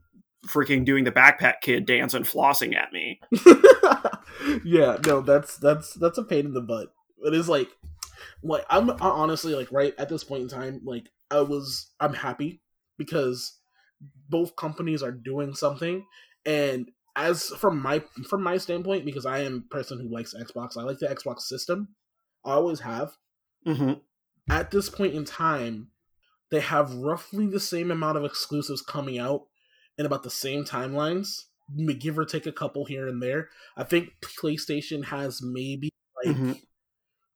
freaking 0.46 0.84
doing 0.84 1.04
the 1.04 1.12
backpack 1.12 1.60
kid 1.62 1.86
dance 1.86 2.14
and 2.14 2.24
flossing 2.24 2.74
at 2.76 2.92
me. 2.92 3.20
yeah, 4.64 4.98
no, 5.06 5.20
that's 5.20 5.56
that's 5.58 5.94
that's 5.94 6.18
a 6.18 6.24
pain 6.24 6.46
in 6.46 6.54
the 6.54 6.60
butt. 6.60 6.92
It 7.24 7.34
is 7.34 7.48
like, 7.48 7.68
like 8.42 8.64
I'm 8.70 8.90
honestly 9.00 9.54
like 9.54 9.70
right 9.72 9.94
at 9.98 10.08
this 10.08 10.24
point 10.24 10.42
in 10.42 10.48
time, 10.48 10.80
like 10.84 11.08
I 11.30 11.40
was 11.40 11.90
I'm 12.00 12.14
happy 12.14 12.60
because 12.98 13.58
both 14.28 14.56
companies 14.56 15.02
are 15.02 15.12
doing 15.12 15.54
something, 15.54 16.06
and 16.44 16.90
as 17.16 17.48
from 17.48 17.80
my 17.80 18.04
from 18.28 18.42
my 18.42 18.56
standpoint, 18.58 19.04
because 19.04 19.26
I 19.26 19.40
am 19.40 19.64
a 19.66 19.74
person 19.74 20.00
who 20.00 20.08
likes 20.08 20.34
Xbox, 20.34 20.76
I 20.76 20.82
like 20.82 20.98
the 20.98 21.06
Xbox 21.08 21.40
system. 21.42 21.94
I 22.44 22.52
always 22.52 22.80
have. 22.80 23.16
hmm 23.66 23.94
At 24.48 24.70
this 24.70 24.88
point 24.90 25.14
in 25.14 25.24
time, 25.24 25.90
they 26.50 26.60
have 26.60 26.94
roughly 26.94 27.46
the 27.46 27.60
same 27.60 27.90
amount 27.90 28.18
of 28.18 28.24
exclusives 28.24 28.82
coming 28.82 29.18
out 29.18 29.48
in 29.98 30.06
about 30.06 30.22
the 30.24 30.30
same 30.30 30.64
timelines, 30.64 31.44
give 31.98 32.18
or 32.18 32.24
take 32.24 32.46
a 32.46 32.52
couple 32.52 32.84
here 32.86 33.08
and 33.08 33.22
there. 33.22 33.50
I 33.76 33.84
think 33.84 34.20
PlayStation 34.22 35.06
has 35.06 35.42
maybe 35.42 35.90
like 36.24 36.36
hmm 36.36 36.52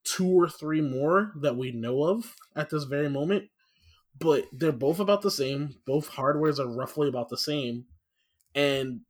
two 0.04 0.28
or 0.28 0.48
three 0.48 0.80
more 0.80 1.32
that 1.40 1.56
we 1.56 1.72
know 1.72 2.04
of 2.04 2.36
at 2.56 2.70
this 2.70 2.84
very 2.84 3.08
moment, 3.08 3.50
but 4.18 4.46
they're 4.52 4.72
both 4.72 5.00
about 5.00 5.22
the 5.22 5.30
same. 5.30 5.76
Both 5.86 6.10
hardwares 6.10 6.58
are 6.58 6.68
roughly 6.68 7.08
about 7.08 7.28
the 7.28 7.38
same, 7.38 7.84
and 8.54 9.00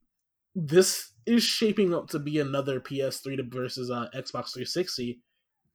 this 0.54 1.12
is 1.26 1.42
shaping 1.42 1.94
up 1.94 2.08
to 2.08 2.18
be 2.18 2.38
another 2.38 2.80
PS3 2.80 3.52
versus 3.52 3.90
uh, 3.90 4.08
Xbox 4.14 4.52
360, 4.52 5.20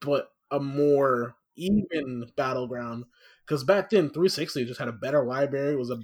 but 0.02 0.30
a 0.52 0.60
more 0.60 1.36
even 1.56 2.26
battleground. 2.36 3.06
Because 3.46 3.64
back 3.64 3.90
then, 3.90 4.10
360 4.10 4.66
just 4.66 4.80
had 4.80 4.88
a 4.88 4.94
better 4.94 5.24
library. 5.24 5.76
Was 5.76 5.90
a 5.90 6.00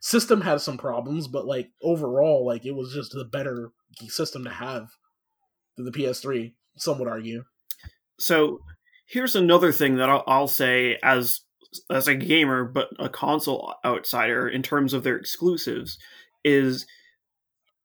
system 0.00 0.40
had 0.42 0.60
some 0.60 0.78
problems, 0.78 1.28
but 1.28 1.46
like 1.46 1.70
overall, 1.82 2.46
like 2.46 2.64
it 2.64 2.72
was 2.72 2.92
just 2.92 3.12
the 3.12 3.24
better 3.24 3.72
system 4.08 4.44
to 4.44 4.50
have 4.50 4.90
than 5.76 5.84
the 5.84 5.92
PS3. 5.92 6.52
Some 6.76 6.98
would 6.98 7.08
argue. 7.08 7.44
So 8.18 8.60
here's 9.06 9.36
another 9.36 9.72
thing 9.72 9.96
that 9.96 10.08
I'll, 10.08 10.24
I'll 10.26 10.48
say 10.48 10.98
as 11.02 11.40
as 11.90 12.08
a 12.08 12.14
gamer, 12.14 12.64
but 12.64 12.88
a 12.98 13.08
console 13.08 13.74
outsider 13.84 14.48
in 14.48 14.62
terms 14.62 14.92
of 14.92 15.02
their 15.02 15.16
exclusives 15.16 15.98
is 16.44 16.86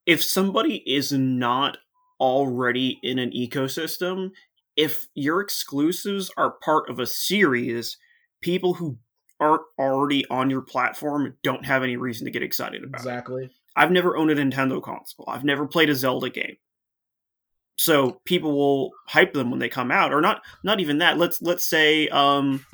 if 0.06 0.22
somebody 0.22 0.82
is 0.86 1.12
not 1.12 1.78
already 2.20 2.98
in 3.02 3.18
an 3.18 3.30
ecosystem, 3.30 4.30
if 4.76 5.08
your 5.14 5.40
exclusives 5.40 6.30
are 6.36 6.56
part 6.62 6.88
of 6.88 6.98
a 6.98 7.06
series, 7.06 7.96
people 8.40 8.74
who 8.74 8.98
aren't 9.38 9.62
already 9.78 10.26
on 10.26 10.50
your 10.50 10.60
platform 10.60 11.36
don't 11.42 11.64
have 11.64 11.82
any 11.82 11.96
reason 11.96 12.26
to 12.26 12.30
get 12.30 12.42
excited 12.42 12.84
about 12.84 13.00
it. 13.00 13.02
Exactly. 13.02 13.50
I've 13.76 13.90
never 13.90 14.16
owned 14.16 14.30
a 14.30 14.34
Nintendo 14.34 14.82
console. 14.82 15.24
I've 15.28 15.44
never 15.44 15.66
played 15.66 15.90
a 15.90 15.94
Zelda 15.94 16.28
game. 16.28 16.56
So 17.76 18.20
people 18.26 18.54
will 18.54 18.90
hype 19.06 19.32
them 19.32 19.50
when 19.50 19.58
they 19.58 19.70
come 19.70 19.90
out, 19.90 20.12
or 20.12 20.20
not. 20.20 20.42
Not 20.62 20.80
even 20.80 20.98
that. 20.98 21.16
Let's 21.16 21.40
let's 21.40 21.66
say 21.66 22.08
um, 22.08 22.66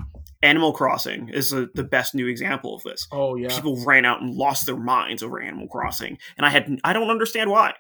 Animal 0.46 0.72
Crossing 0.72 1.28
is 1.28 1.52
a, 1.52 1.66
the 1.74 1.84
best 1.84 2.14
new 2.14 2.26
example 2.26 2.74
of 2.74 2.82
this. 2.82 3.06
Oh 3.12 3.36
yeah. 3.36 3.48
People 3.48 3.82
ran 3.84 4.04
out 4.04 4.20
and 4.22 4.34
lost 4.34 4.66
their 4.66 4.76
minds 4.76 5.22
over 5.22 5.40
Animal 5.40 5.68
Crossing, 5.68 6.18
and 6.36 6.46
I 6.46 6.50
had 6.50 6.78
I 6.84 6.92
don't 6.92 7.10
understand 7.10 7.50
why. 7.50 7.74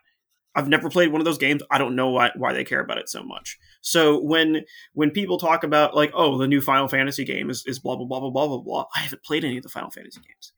I've 0.54 0.68
never 0.68 0.88
played 0.88 1.12
one 1.12 1.20
of 1.20 1.26
those 1.26 1.36
games. 1.38 1.62
I 1.70 1.78
don't 1.78 1.96
know 1.96 2.10
why 2.10 2.30
why 2.36 2.52
they 2.52 2.64
care 2.64 2.80
about 2.80 2.98
it 2.98 3.08
so 3.08 3.22
much. 3.22 3.58
So 3.80 4.20
when 4.22 4.64
when 4.94 5.10
people 5.10 5.38
talk 5.38 5.64
about 5.64 5.94
like, 5.94 6.10
oh, 6.14 6.38
the 6.38 6.48
new 6.48 6.60
Final 6.60 6.88
Fantasy 6.88 7.24
game 7.24 7.50
is, 7.50 7.64
is 7.66 7.78
blah 7.78 7.96
blah 7.96 8.06
blah 8.06 8.20
blah 8.20 8.30
blah 8.30 8.46
blah 8.48 8.58
blah, 8.60 8.84
I 8.94 9.00
haven't 9.00 9.22
played 9.22 9.44
any 9.44 9.58
of 9.58 9.62
the 9.62 9.68
Final 9.68 9.90
Fantasy 9.90 10.20
games 10.20 10.52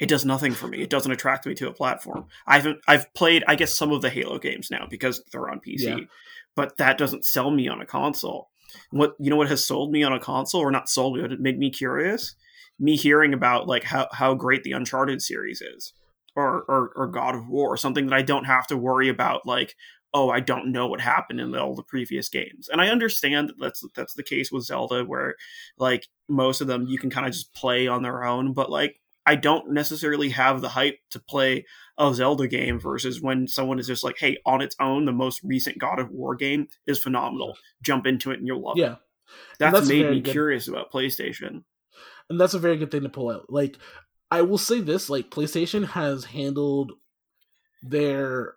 it 0.00 0.08
does 0.08 0.24
nothing 0.24 0.52
for 0.52 0.66
me. 0.66 0.80
It 0.80 0.88
doesn't 0.88 1.12
attract 1.12 1.46
me 1.46 1.54
to 1.56 1.68
a 1.68 1.74
platform. 1.74 2.24
I've 2.46 2.66
I've 2.88 3.12
played 3.14 3.44
I 3.46 3.54
guess 3.54 3.76
some 3.76 3.92
of 3.92 4.00
the 4.00 4.08
Halo 4.10 4.38
games 4.38 4.70
now 4.70 4.86
because 4.88 5.22
they're 5.30 5.50
on 5.50 5.60
PC, 5.60 5.80
Yeah. 5.80 5.96
but 6.56 6.78
that 6.78 6.96
doesn't 6.96 7.26
sell 7.26 7.50
me 7.50 7.68
on 7.68 7.82
a 7.82 7.86
console. 7.86 8.48
What 8.90 9.14
you 9.18 9.30
know 9.30 9.36
what 9.36 9.48
has 9.48 9.64
sold 9.64 9.92
me 9.92 10.02
on 10.02 10.12
a 10.12 10.20
console 10.20 10.60
or 10.60 10.70
not 10.70 10.88
sold 10.88 11.16
me, 11.16 11.22
but 11.22 11.32
it 11.32 11.40
made 11.40 11.58
me 11.58 11.70
curious? 11.70 12.34
Me 12.78 12.96
hearing 12.96 13.34
about 13.34 13.66
like 13.66 13.84
how 13.84 14.08
how 14.12 14.34
great 14.34 14.62
the 14.62 14.72
Uncharted 14.72 15.22
series 15.22 15.60
is. 15.60 15.92
Or, 16.36 16.62
or 16.68 16.92
or 16.94 17.06
God 17.08 17.34
of 17.34 17.48
War, 17.48 17.76
something 17.76 18.06
that 18.06 18.14
I 18.14 18.22
don't 18.22 18.44
have 18.44 18.66
to 18.68 18.76
worry 18.76 19.08
about 19.08 19.44
like 19.46 19.74
oh, 20.12 20.30
I 20.30 20.40
don't 20.40 20.72
know 20.72 20.88
what 20.88 21.00
happened 21.00 21.40
in 21.40 21.54
all 21.54 21.74
the 21.74 21.82
previous 21.82 22.28
games. 22.28 22.68
And 22.68 22.80
I 22.80 22.88
understand 22.88 23.48
that 23.48 23.58
that's 23.60 23.84
that's 23.94 24.14
the 24.14 24.22
case 24.22 24.50
with 24.50 24.64
Zelda, 24.64 25.04
where 25.04 25.36
like 25.78 26.08
most 26.28 26.60
of 26.60 26.66
them 26.66 26.86
you 26.88 26.98
can 26.98 27.10
kind 27.10 27.26
of 27.26 27.32
just 27.32 27.54
play 27.54 27.86
on 27.86 28.02
their 28.02 28.24
own, 28.24 28.52
but 28.52 28.70
like 28.70 28.99
I 29.26 29.34
don't 29.34 29.70
necessarily 29.70 30.30
have 30.30 30.60
the 30.60 30.70
hype 30.70 30.98
to 31.10 31.20
play 31.20 31.66
a 31.98 32.12
Zelda 32.14 32.48
game 32.48 32.80
versus 32.80 33.20
when 33.20 33.46
someone 33.46 33.78
is 33.78 33.86
just 33.86 34.02
like, 34.02 34.18
hey, 34.18 34.38
on 34.46 34.60
its 34.60 34.74
own, 34.80 35.04
the 35.04 35.12
most 35.12 35.40
recent 35.44 35.78
God 35.78 35.98
of 35.98 36.10
War 36.10 36.34
game 36.34 36.68
is 36.86 36.98
phenomenal. 36.98 37.56
Jump 37.82 38.06
into 38.06 38.30
it 38.30 38.38
and 38.38 38.46
you'll 38.46 38.62
love 38.62 38.78
it. 38.78 38.80
Yeah. 38.80 38.96
That's, 39.58 39.74
that's 39.74 39.88
made 39.88 40.10
me 40.10 40.20
good. 40.20 40.32
curious 40.32 40.66
about 40.68 40.90
PlayStation. 40.90 41.62
and 42.28 42.40
that's 42.40 42.54
a 42.54 42.58
very 42.58 42.78
good 42.78 42.90
thing 42.90 43.02
to 43.02 43.08
pull 43.08 43.30
out. 43.30 43.46
Like, 43.50 43.76
I 44.30 44.42
will 44.42 44.58
say 44.58 44.80
this: 44.80 45.10
like, 45.10 45.30
PlayStation 45.30 45.88
has 45.88 46.24
handled 46.26 46.92
their 47.82 48.54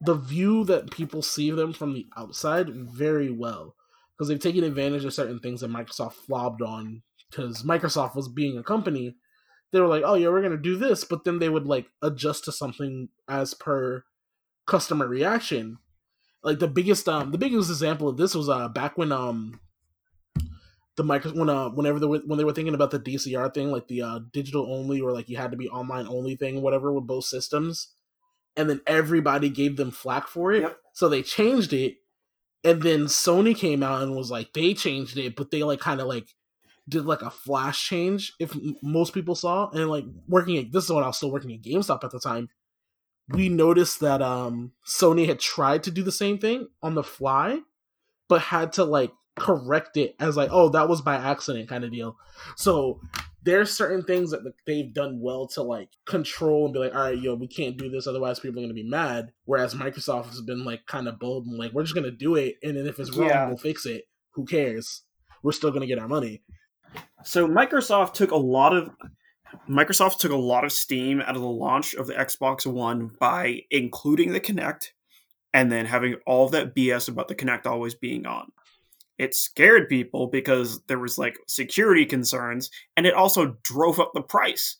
the 0.00 0.14
view 0.14 0.64
that 0.64 0.90
people 0.90 1.22
see 1.22 1.48
of 1.48 1.56
them 1.56 1.72
from 1.72 1.94
the 1.94 2.06
outside 2.16 2.68
very 2.68 3.30
well 3.30 3.76
because 4.12 4.28
they've 4.28 4.40
taken 4.40 4.64
advantage 4.64 5.04
of 5.04 5.14
certain 5.14 5.38
things 5.38 5.60
that 5.60 5.70
Microsoft 5.70 6.14
flopped 6.14 6.60
on. 6.60 7.02
Because 7.30 7.62
Microsoft 7.62 8.14
was 8.14 8.28
being 8.28 8.58
a 8.58 8.62
company, 8.62 9.14
they 9.72 9.80
were 9.80 9.88
like, 9.88 10.04
"Oh 10.06 10.14
yeah, 10.14 10.28
we're 10.28 10.42
gonna 10.42 10.56
do 10.58 10.76
this," 10.76 11.04
but 11.04 11.24
then 11.24 11.38
they 11.40 11.48
would 11.48 11.66
like 11.66 11.88
adjust 12.02 12.44
to 12.44 12.52
something 12.52 13.08
as 13.28 13.54
per 13.54 14.04
customer 14.66 15.08
reaction. 15.08 15.78
Like 16.42 16.58
the 16.60 16.68
biggest, 16.68 17.08
um, 17.08 17.32
the 17.32 17.38
biggest 17.38 17.70
example 17.70 18.08
of 18.08 18.16
this 18.16 18.34
was 18.34 18.48
uh 18.48 18.68
back 18.68 18.98
when 18.98 19.12
um 19.12 19.60
the 20.96 21.04
micro 21.04 21.32
when 21.32 21.48
uh 21.48 21.70
whenever 21.70 21.98
they 21.98 22.06
were 22.06 22.20
when 22.26 22.38
they 22.38 22.44
were 22.44 22.52
thinking 22.52 22.74
about 22.74 22.90
the 22.90 22.98
DCR 22.98 23.48
thing, 23.48 23.70
like 23.70 23.88
the 23.88 24.02
uh 24.02 24.20
digital 24.32 24.72
only 24.72 25.00
or 25.00 25.12
like 25.12 25.28
you 25.28 25.36
had 25.36 25.50
to 25.50 25.56
be 25.56 25.68
online 25.68 26.06
only 26.06 26.36
thing, 26.36 26.60
whatever 26.62 26.92
with 26.92 27.06
both 27.06 27.24
systems, 27.24 27.94
and 28.56 28.70
then 28.70 28.80
everybody 28.86 29.50
gave 29.50 29.76
them 29.76 29.90
flack 29.90 30.28
for 30.28 30.52
it, 30.52 30.62
Yep. 30.62 30.78
so 30.94 31.08
they 31.08 31.22
changed 31.22 31.72
it, 31.72 31.98
and 32.64 32.82
then 32.82 33.02
Sony 33.06 33.56
came 33.56 33.82
out 33.82 34.02
and 34.02 34.16
was 34.16 34.30
like 34.30 34.52
they 34.54 34.74
changed 34.74 35.18
it, 35.18 35.36
but 35.36 35.50
they 35.50 35.62
like 35.64 35.80
kind 35.80 36.00
of 36.00 36.06
like 36.08 36.28
did 36.88 37.04
like 37.06 37.22
a 37.22 37.30
flash 37.30 37.86
change 37.88 38.32
if 38.40 38.56
most 38.82 39.14
people 39.14 39.34
saw 39.34 39.70
and 39.70 39.88
like 39.88 40.04
working 40.28 40.56
at 40.58 40.72
this 40.72 40.84
is 40.84 40.92
when 40.92 41.04
I 41.04 41.06
was 41.06 41.16
still 41.16 41.30
working 41.30 41.52
at 41.52 41.62
GameStop 41.62 42.02
at 42.04 42.10
the 42.10 42.18
time. 42.20 42.48
We 43.28 43.48
noticed 43.48 44.00
that 44.00 44.20
um 44.20 44.72
Sony 44.86 45.26
had 45.26 45.38
tried 45.38 45.84
to 45.84 45.90
do 45.90 46.02
the 46.02 46.12
same 46.12 46.38
thing 46.38 46.68
on 46.82 46.94
the 46.94 47.04
fly, 47.04 47.60
but 48.28 48.40
had 48.42 48.72
to 48.74 48.84
like 48.84 49.12
correct 49.38 49.96
it 49.96 50.14
as 50.18 50.36
like, 50.36 50.50
oh, 50.52 50.68
that 50.70 50.88
was 50.88 51.00
by 51.00 51.14
accident 51.14 51.68
kind 51.68 51.84
of 51.84 51.92
deal. 51.92 52.16
So 52.56 53.00
there's 53.44 53.76
certain 53.76 54.02
things 54.04 54.30
that 54.30 54.40
they've 54.66 54.92
done 54.92 55.20
well 55.20 55.46
to 55.48 55.62
like 55.62 55.88
control 56.04 56.64
and 56.64 56.74
be 56.74 56.80
like, 56.80 56.94
all 56.94 57.02
right, 57.02 57.18
yo, 57.18 57.34
we 57.34 57.48
can't 57.48 57.76
do 57.76 57.88
this, 57.90 58.06
otherwise 58.06 58.38
people 58.40 58.60
are 58.60 58.64
gonna 58.64 58.74
be 58.74 58.88
mad. 58.88 59.32
Whereas 59.44 59.74
Microsoft 59.74 60.26
has 60.26 60.40
been 60.42 60.64
like 60.64 60.86
kind 60.86 61.08
of 61.08 61.18
bold 61.18 61.46
and 61.46 61.56
like, 61.58 61.72
we're 61.72 61.82
just 61.82 61.94
gonna 61.94 62.10
do 62.10 62.34
it, 62.34 62.56
and 62.62 62.76
then 62.76 62.86
if 62.86 62.98
it's 62.98 63.16
wrong, 63.16 63.28
Yeah. 63.28 63.46
we'll 63.48 63.56
fix 63.56 63.86
it. 63.86 64.04
Who 64.34 64.44
cares? 64.44 65.02
We're 65.42 65.52
still 65.52 65.70
gonna 65.70 65.86
get 65.86 65.98
our 65.98 66.08
money. 66.08 66.42
So 67.24 67.46
Microsoft 67.46 68.14
took 68.14 68.30
a 68.30 68.36
lot 68.36 68.76
of 68.76 68.90
Microsoft 69.68 70.18
took 70.18 70.32
a 70.32 70.36
lot 70.36 70.64
of 70.64 70.72
steam 70.72 71.20
out 71.20 71.36
of 71.36 71.42
the 71.42 71.48
launch 71.48 71.94
of 71.94 72.06
the 72.06 72.14
Xbox 72.14 72.66
One 72.66 73.10
by 73.20 73.60
including 73.70 74.32
the 74.32 74.40
Kinect 74.40 74.88
and 75.52 75.70
then 75.70 75.86
having 75.86 76.16
all 76.26 76.48
that 76.48 76.74
BS 76.74 77.08
about 77.08 77.28
the 77.28 77.34
Kinect 77.34 77.66
always 77.66 77.94
being 77.94 78.26
on. 78.26 78.50
It 79.18 79.34
scared 79.34 79.88
people 79.88 80.28
because 80.28 80.80
there 80.88 80.98
was 80.98 81.18
like 81.18 81.36
security 81.46 82.06
concerns 82.06 82.70
and 82.96 83.06
it 83.06 83.14
also 83.14 83.56
drove 83.62 84.00
up 84.00 84.12
the 84.14 84.22
price. 84.22 84.78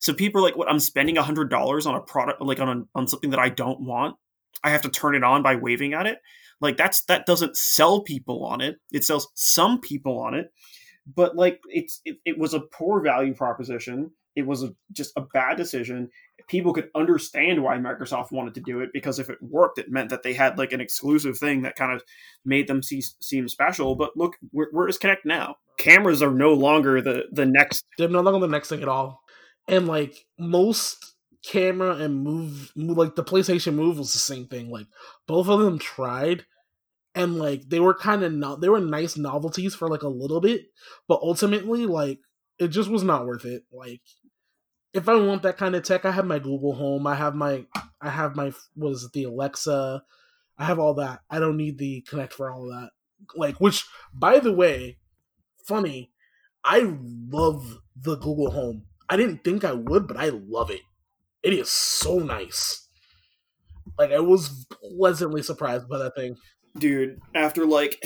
So 0.00 0.12
people 0.12 0.40
are 0.40 0.44
like, 0.44 0.56
what 0.56 0.68
I'm 0.68 0.80
spending 0.80 1.16
hundred 1.16 1.50
dollars 1.50 1.86
on 1.86 1.94
a 1.94 2.00
product 2.00 2.42
like 2.42 2.60
on 2.60 2.68
a, 2.68 2.98
on 2.98 3.06
something 3.06 3.30
that 3.30 3.38
I 3.38 3.48
don't 3.48 3.80
want. 3.80 4.16
I 4.62 4.70
have 4.70 4.82
to 4.82 4.90
turn 4.90 5.14
it 5.14 5.24
on 5.24 5.42
by 5.42 5.56
waving 5.56 5.94
at 5.94 6.06
it. 6.06 6.18
Like 6.60 6.76
that's 6.76 7.04
that 7.04 7.26
doesn't 7.26 7.56
sell 7.56 8.02
people 8.02 8.44
on 8.44 8.60
it. 8.60 8.76
It 8.90 9.04
sells 9.04 9.28
some 9.34 9.80
people 9.80 10.18
on 10.20 10.34
it 10.34 10.50
but 11.14 11.36
like 11.36 11.60
it's 11.68 12.00
it, 12.04 12.18
it 12.24 12.38
was 12.38 12.54
a 12.54 12.60
poor 12.60 13.00
value 13.00 13.34
proposition 13.34 14.10
it 14.36 14.46
was 14.46 14.62
a, 14.62 14.72
just 14.92 15.12
a 15.16 15.22
bad 15.32 15.56
decision 15.56 16.08
people 16.48 16.72
could 16.72 16.88
understand 16.94 17.62
why 17.62 17.76
microsoft 17.76 18.32
wanted 18.32 18.54
to 18.54 18.60
do 18.60 18.80
it 18.80 18.90
because 18.92 19.18
if 19.18 19.28
it 19.28 19.38
worked 19.42 19.78
it 19.78 19.90
meant 19.90 20.10
that 20.10 20.22
they 20.22 20.32
had 20.32 20.58
like 20.58 20.72
an 20.72 20.80
exclusive 20.80 21.36
thing 21.36 21.62
that 21.62 21.76
kind 21.76 21.92
of 21.92 22.02
made 22.44 22.68
them 22.68 22.82
see, 22.82 23.02
seem 23.20 23.48
special 23.48 23.94
but 23.94 24.16
look 24.16 24.36
where, 24.50 24.68
where 24.72 24.88
is 24.88 24.98
Kinect 24.98 25.24
now 25.24 25.56
cameras 25.80 26.22
are 26.22 26.30
no 26.30 26.52
longer 26.52 27.00
the 27.00 27.24
the 27.32 27.46
next 27.46 27.84
They're 27.98 28.08
no 28.08 28.20
longer 28.20 28.46
the 28.46 28.52
next 28.52 28.68
thing 28.68 28.82
at 28.82 28.88
all. 28.88 29.22
And 29.66 29.88
like 29.88 30.26
most 30.38 31.14
camera 31.42 31.96
and 31.96 32.22
move, 32.22 32.70
move 32.76 32.98
like 32.98 33.14
the 33.16 33.24
PlayStation 33.24 33.74
Move 33.74 33.98
was 33.98 34.12
the 34.12 34.18
same 34.18 34.46
thing. 34.46 34.70
Like 34.70 34.86
both 35.26 35.48
of 35.48 35.60
them 35.60 35.78
tried, 35.78 36.44
and 37.14 37.38
like 37.38 37.68
they 37.68 37.80
were 37.80 37.94
kind 37.94 38.22
of 38.22 38.32
not. 38.32 38.60
They 38.60 38.68
were 38.68 38.80
nice 38.80 39.16
novelties 39.16 39.74
for 39.74 39.88
like 39.88 40.02
a 40.02 40.08
little 40.08 40.40
bit, 40.40 40.66
but 41.08 41.20
ultimately, 41.22 41.86
like 41.86 42.20
it 42.58 42.68
just 42.68 42.90
was 42.90 43.02
not 43.02 43.26
worth 43.26 43.44
it. 43.44 43.64
Like 43.72 44.02
if 44.92 45.08
I 45.08 45.14
want 45.14 45.42
that 45.42 45.56
kind 45.56 45.74
of 45.74 45.82
tech, 45.82 46.04
I 46.04 46.10
have 46.10 46.26
my 46.26 46.38
Google 46.38 46.74
Home. 46.74 47.06
I 47.06 47.14
have 47.14 47.34
my, 47.34 47.64
I 48.00 48.10
have 48.10 48.36
my 48.36 48.52
what 48.74 48.90
is 48.90 49.04
it, 49.04 49.12
the 49.12 49.24
Alexa. 49.24 50.02
I 50.58 50.64
have 50.64 50.78
all 50.78 50.94
that. 50.94 51.20
I 51.30 51.38
don't 51.38 51.56
need 51.56 51.78
the 51.78 52.04
Kinect 52.08 52.32
for 52.32 52.50
all 52.50 52.64
of 52.64 52.80
that. 52.80 52.90
Like, 53.34 53.60
which 53.60 53.86
by 54.12 54.38
the 54.38 54.52
way, 54.52 54.98
funny. 55.64 56.10
I 56.62 56.94
love 57.30 57.78
the 57.96 58.16
Google 58.16 58.50
Home. 58.50 58.84
I 59.08 59.16
didn't 59.16 59.42
think 59.44 59.64
I 59.64 59.72
would, 59.72 60.06
but 60.06 60.18
I 60.18 60.28
love 60.28 60.70
it. 60.70 60.82
It 61.42 61.54
is 61.54 61.70
so 61.70 62.18
nice. 62.18 62.88
Like 63.98 64.12
I 64.12 64.20
was 64.20 64.66
pleasantly 64.96 65.42
surprised 65.42 65.88
by 65.88 65.98
that 65.98 66.14
thing. 66.14 66.36
Dude 66.78 67.20
after 67.34 67.66
like 67.66 68.02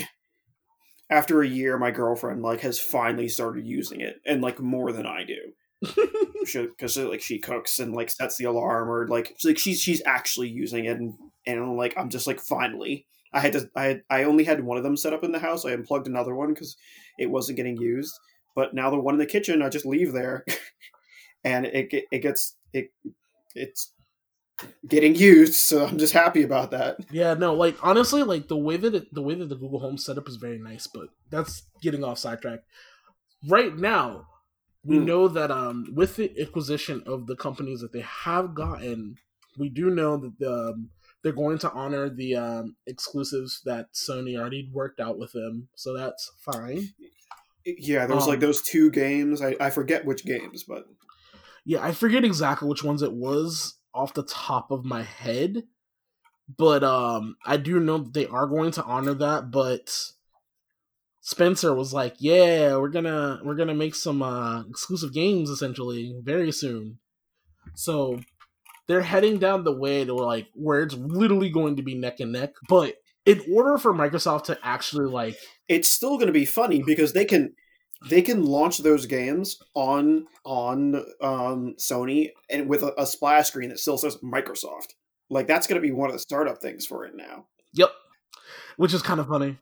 after 1.09 1.41
a 1.41 1.47
year 1.47 1.77
my 1.77 1.91
girlfriend 1.91 2.41
like 2.41 2.61
has 2.61 2.79
finally 2.79 3.27
started 3.27 3.65
using 3.65 4.01
it 4.01 4.19
and 4.25 4.41
like 4.41 4.59
more 4.59 4.91
than 4.91 5.05
i 5.05 5.23
do. 5.23 5.37
Because 6.53 6.95
uh, 6.95 7.09
like 7.09 7.21
she 7.23 7.39
cooks 7.39 7.79
and 7.79 7.95
like 7.95 8.11
sets 8.11 8.37
the 8.37 8.45
alarm 8.45 8.87
or 8.87 9.07
like 9.07 9.35
she's 9.39 9.49
like 9.49 9.57
she's 9.57 9.81
she's 9.81 10.01
actually 10.05 10.47
using 10.47 10.85
it 10.85 10.99
and 10.99 11.15
and 11.47 11.75
like 11.75 11.95
i'm 11.97 12.07
just 12.07 12.27
like 12.27 12.39
finally 12.39 13.07
i 13.33 13.39
had 13.39 13.53
to 13.53 13.67
i 13.75 13.85
had 13.85 14.03
i 14.11 14.23
only 14.23 14.43
had 14.43 14.63
one 14.63 14.77
of 14.77 14.83
them 14.83 14.95
set 14.95 15.11
up 15.11 15.23
in 15.23 15.31
the 15.31 15.39
house. 15.39 15.65
I 15.65 15.71
unplugged 15.71 16.07
another 16.07 16.35
one 16.35 16.53
because 16.53 16.77
it 17.17 17.31
wasn't 17.31 17.57
getting 17.57 17.77
used. 17.77 18.13
But 18.55 18.75
now 18.75 18.91
the 18.91 18.99
one 18.99 19.15
in 19.15 19.19
the 19.19 19.25
kitchen 19.25 19.63
i 19.63 19.69
just 19.69 19.85
leave 19.85 20.13
there. 20.13 20.45
And 21.43 21.67
it 21.67 21.93
it 22.11 22.19
gets 22.19 22.55
it 22.73 22.91
it's 23.53 23.93
getting 24.87 25.15
used 25.15 25.55
so 25.55 25.85
i'm 25.85 25.97
just 25.97 26.13
happy 26.13 26.43
about 26.43 26.71
that 26.71 26.97
yeah, 27.11 27.33
no, 27.33 27.53
like 27.53 27.77
honestly, 27.83 28.23
like 28.23 28.47
the 28.47 28.57
way 28.57 28.77
that 28.77 28.95
it, 28.95 29.13
the 29.13 29.21
way 29.21 29.35
that 29.35 29.47
the 29.49 29.55
Google 29.55 29.79
Home 29.79 29.97
setup 29.97 30.27
is 30.27 30.37
very 30.37 30.57
nice, 30.57 30.87
but 30.87 31.09
that's 31.29 31.63
getting 31.81 32.03
off 32.03 32.17
sidetrack. 32.17 32.61
Right 33.47 33.75
now, 33.75 34.27
we 34.83 34.99
Hmm. 34.99 35.05
know 35.05 35.27
that 35.27 35.51
um 35.51 35.87
with 35.93 36.17
the 36.17 36.41
acquisition 36.41 37.03
of 37.07 37.27
the 37.27 37.35
companies 37.35 37.81
that 37.81 37.93
they 37.93 38.01
have 38.01 38.55
gotten, 38.55 39.17
we 39.57 39.69
do 39.69 39.89
know 39.89 40.17
that 40.17 40.39
the, 40.39 40.53
um, 40.71 40.91
they're 41.23 41.33
going 41.33 41.59
to 41.59 41.71
honor 41.71 42.09
the 42.09 42.35
um, 42.35 42.77
exclusives 42.87 43.61
that 43.65 43.93
Sony 43.93 44.37
already 44.39 44.69
worked 44.73 44.99
out 44.99 45.17
with 45.19 45.33
them, 45.33 45.69
so 45.75 45.93
that's 45.97 46.31
fine. 46.39 46.89
Yeah, 47.65 48.05
there 48.05 48.15
was 48.15 48.27
Um, 48.27 48.29
like 48.29 48.39
those 48.39 48.61
two 48.61 48.91
games. 48.91 49.41
I, 49.41 49.55
I 49.59 49.69
forget 49.71 50.05
which 50.05 50.23
games, 50.25 50.63
but 50.63 50.87
Yeah, 51.65 51.83
I 51.83 51.91
forget 51.91 52.23
exactly 52.23 52.67
which 52.67 52.83
ones 52.83 53.01
it 53.01 53.13
was 53.13 53.75
off 53.95 54.13
the 54.13 54.23
top 54.23 54.69
of 54.69 54.85
my 54.85 55.03
head, 55.03 55.63
but 56.57 56.83
um, 56.83 57.37
I 57.45 57.57
do 57.57 57.79
know 57.79 57.97
that 57.99 58.13
they 58.13 58.27
are 58.27 58.47
going 58.47 58.71
to 58.71 58.83
honor 58.83 59.13
that. 59.15 59.49
But 59.49 59.89
Spencer 61.21 61.73
was 61.73 61.93
like, 61.93 62.15
"Yeah, 62.19 62.77
we're 62.77 62.89
gonna 62.89 63.39
we're 63.43 63.55
gonna 63.55 63.73
make 63.73 63.95
some 63.95 64.21
uh, 64.21 64.61
exclusive 64.69 65.13
games 65.13 65.49
essentially 65.49 66.15
very 66.23 66.51
soon." 66.51 66.99
So 67.73 68.19
they're 68.87 69.01
heading 69.01 69.39
down 69.39 69.63
the 69.63 69.75
way 69.75 70.05
to 70.05 70.13
like 70.13 70.47
where 70.53 70.83
it's 70.83 70.93
literally 70.95 71.49
going 71.49 71.77
to 71.77 71.83
be 71.83 71.95
neck 71.95 72.19
and 72.19 72.31
neck. 72.31 72.51
But 72.69 72.95
in 73.25 73.41
order 73.51 73.77
for 73.77 73.93
Microsoft 73.93 74.45
to 74.45 74.59
actually 74.63 75.07
like, 75.07 75.37
it's 75.67 75.91
still 75.91 76.17
going 76.17 76.27
to 76.27 76.33
be 76.33 76.45
funny 76.45 76.83
because 76.83 77.13
they 77.13 77.25
can 77.25 77.55
they 78.09 78.21
can 78.21 78.43
launch 78.43 78.79
those 78.79 79.05
games 79.05 79.61
on 79.73 80.27
on 80.43 80.95
um, 81.21 81.75
Sony 81.77 82.31
and 82.49 82.67
with 82.69 82.83
a, 82.83 82.93
a 82.97 83.05
splash 83.05 83.47
screen 83.47 83.69
that 83.69 83.79
still 83.79 83.97
says 83.97 84.17
Microsoft. 84.17 84.93
Like 85.29 85.47
that's 85.47 85.67
going 85.67 85.81
to 85.81 85.87
be 85.87 85.93
one 85.93 86.09
of 86.09 86.13
the 86.13 86.19
startup 86.19 86.59
things 86.61 86.85
for 86.85 87.05
it 87.05 87.15
now. 87.15 87.47
yep, 87.73 87.89
which 88.77 88.93
is 88.93 89.01
kind 89.01 89.19
of 89.19 89.27
funny. 89.27 89.57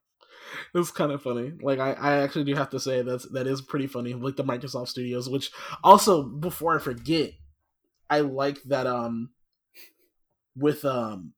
It's 0.75 0.92
kind 0.92 1.12
of 1.12 1.22
funny. 1.22 1.54
Like 1.62 1.80
I, 1.80 1.94
I 1.94 2.18
actually 2.18 2.46
do 2.46 2.56
have 2.56 2.70
to 2.72 2.80
say 2.80 3.02
that's 3.02 3.28
that 3.30 3.48
is 3.48 3.62
pretty 3.62 3.88
funny. 3.88 4.13
Like 4.13 4.36
the 4.36 4.44
Microsoft 4.44 4.90
Studios, 4.90 5.30
which 5.30 5.52
also 5.84 6.24
before 6.24 6.75
I 6.75 6.80
forget, 6.80 7.32
I 8.10 8.20
like 8.22 8.62
that 8.63 8.88
um 8.88 9.30
with 10.56 10.84
um 10.86 11.34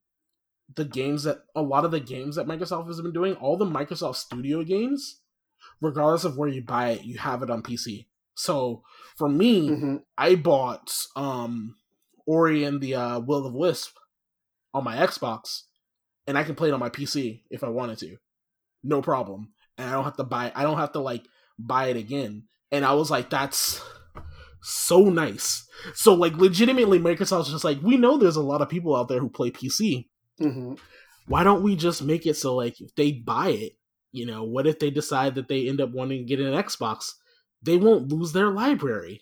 the 0.75 0.85
games 0.85 1.23
that 1.23 1.39
a 1.55 1.61
lot 1.61 1.85
of 1.85 1.91
the 1.91 1.99
games 1.99 2.35
that 2.35 2.47
Microsoft 2.47 2.87
has 2.87 2.99
been 2.99 3.13
doing, 3.13 3.35
all 3.35 3.57
the 3.57 3.65
Microsoft 3.65 4.15
Studio 4.15 4.63
games, 4.63 5.21
regardless 5.81 6.23
of 6.23 6.37
where 6.37 6.49
you 6.49 6.61
buy 6.63 6.89
it, 6.91 7.03
you 7.03 7.17
have 7.17 7.43
it 7.43 7.49
on 7.49 7.61
PC. 7.61 8.07
So 8.35 8.83
for 9.17 9.29
me, 9.29 9.69
Mhm. 9.69 10.03
I 10.17 10.35
bought 10.35 10.93
um 11.15 11.75
Ori 12.25 12.63
and 12.63 12.81
the 12.81 12.95
uh, 12.95 13.19
Will 13.19 13.45
of 13.45 13.53
Wisp 13.53 13.95
on 14.73 14.83
my 14.83 14.97
Xbox, 14.97 15.63
and 16.27 16.37
I 16.37 16.43
can 16.43 16.55
play 16.55 16.69
it 16.69 16.73
on 16.73 16.79
my 16.79 16.89
PC 16.89 17.43
if 17.49 17.63
I 17.63 17.69
wanted 17.69 17.99
to, 17.99 18.17
no 18.83 19.01
problem. 19.01 19.53
And 19.77 19.89
I 19.89 19.93
don't 19.93 20.03
have 20.05 20.17
to 20.17 20.23
buy. 20.23 20.51
I 20.55 20.63
don't 20.63 20.77
have 20.77 20.93
to 20.93 20.99
like 20.99 21.23
buy 21.59 21.87
it 21.87 21.97
again. 21.97 22.47
And 22.71 22.83
I 22.83 22.93
was 22.93 23.11
like, 23.11 23.29
that's 23.29 23.79
so 24.61 25.09
nice. 25.09 25.67
So 25.93 26.13
like, 26.15 26.35
legitimately, 26.37 26.99
Microsoft's 26.99 27.51
just 27.51 27.63
like, 27.63 27.81
we 27.81 27.97
know 27.97 28.17
there's 28.17 28.35
a 28.37 28.41
lot 28.41 28.61
of 28.61 28.69
people 28.69 28.95
out 28.95 29.07
there 29.07 29.19
who 29.19 29.29
play 29.29 29.51
PC. 29.51 30.09
Mhm. 30.41 30.79
Why 31.27 31.43
don't 31.43 31.61
we 31.63 31.75
just 31.75 32.01
make 32.01 32.25
it 32.25 32.35
so 32.37 32.55
like 32.55 32.81
if 32.81 32.93
they 32.95 33.11
buy 33.11 33.49
it, 33.49 33.73
you 34.15 34.25
know, 34.25 34.43
what 34.43 34.65
if 34.67 34.79
they 34.79 34.89
decide 34.89 35.35
that 35.35 35.47
they 35.47 35.67
end 35.67 35.81
up 35.81 35.91
wanting 35.91 36.19
to 36.19 36.23
get 36.25 36.39
an 36.39 36.53
Xbox? 36.53 37.13
They 37.61 37.77
won't 37.77 38.09
lose 38.11 38.31
their 38.33 38.51
library 38.51 39.21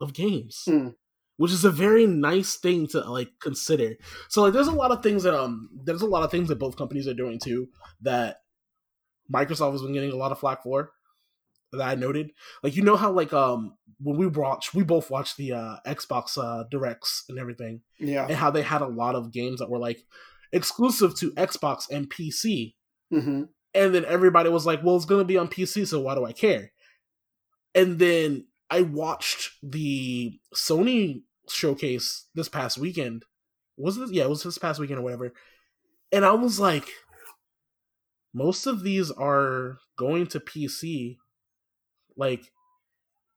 of 0.00 0.12
games 0.12 0.62
Hmm. 0.66 0.88
which 1.36 1.52
is 1.52 1.64
a 1.64 1.70
very 1.70 2.06
nice 2.06 2.56
thing 2.56 2.86
to 2.88 3.00
like 3.10 3.30
consider. 3.40 3.94
So 4.28 4.42
like 4.42 4.52
there's 4.52 4.66
a 4.68 4.72
lot 4.82 4.90
of 4.92 5.02
things 5.02 5.22
that 5.22 5.34
um 5.34 5.68
there's 5.84 6.02
a 6.02 6.06
lot 6.06 6.22
of 6.24 6.30
things 6.30 6.48
that 6.48 6.58
both 6.58 6.76
companies 6.76 7.06
are 7.08 7.14
doing 7.14 7.38
too 7.38 7.68
that 8.02 8.38
Microsoft 9.32 9.72
has 9.72 9.82
been 9.82 9.92
getting 9.92 10.12
a 10.12 10.16
lot 10.16 10.32
of 10.32 10.38
flack 10.38 10.62
for 10.62 10.90
that 11.72 11.80
I 11.88 11.94
noted. 11.94 12.30
Like 12.62 12.76
you 12.76 12.82
know 12.82 12.96
how 12.96 13.10
like 13.12 13.32
um 13.32 13.76
when 14.00 14.16
we 14.16 14.26
watched 14.26 14.74
we 14.74 14.82
both 14.84 15.10
watched 15.10 15.36
the 15.36 15.52
uh 15.52 15.76
Xbox 15.86 16.36
uh 16.36 16.64
directs 16.70 17.24
and 17.28 17.38
everything 17.38 17.80
Yeah. 17.98 18.26
and 18.26 18.36
how 18.36 18.50
they 18.50 18.62
had 18.62 18.82
a 18.82 18.86
lot 18.86 19.14
of 19.14 19.32
games 19.32 19.60
that 19.60 19.70
were 19.70 19.78
like 19.78 20.04
exclusive 20.52 21.16
to 21.18 21.30
Xbox 21.32 21.88
and 21.90 22.10
PC 22.10 22.74
hmm 23.10 23.42
and 23.74 23.94
then 23.94 24.04
everybody 24.04 24.48
was 24.50 24.66
like, 24.66 24.82
"Well, 24.82 24.96
it's 24.96 25.04
going 25.04 25.20
to 25.20 25.24
be 25.24 25.36
on 25.36 25.48
PC, 25.48 25.86
so 25.86 26.00
why 26.00 26.14
do 26.14 26.24
I 26.24 26.32
care?" 26.32 26.72
And 27.74 27.98
then 27.98 28.46
I 28.70 28.82
watched 28.82 29.50
the 29.62 30.38
Sony 30.54 31.22
showcase 31.48 32.26
this 32.34 32.48
past 32.48 32.78
weekend. 32.78 33.24
Was 33.76 33.96
it? 33.98 34.12
Yeah, 34.12 34.24
it 34.24 34.30
was 34.30 34.42
this 34.42 34.58
past 34.58 34.80
weekend 34.80 35.00
or 35.00 35.02
whatever. 35.02 35.32
And 36.12 36.24
I 36.24 36.32
was 36.32 36.60
like, 36.60 36.86
most 38.32 38.66
of 38.66 38.82
these 38.82 39.10
are 39.10 39.78
going 39.96 40.26
to 40.28 40.40
PC. 40.40 41.16
Like, 42.16 42.52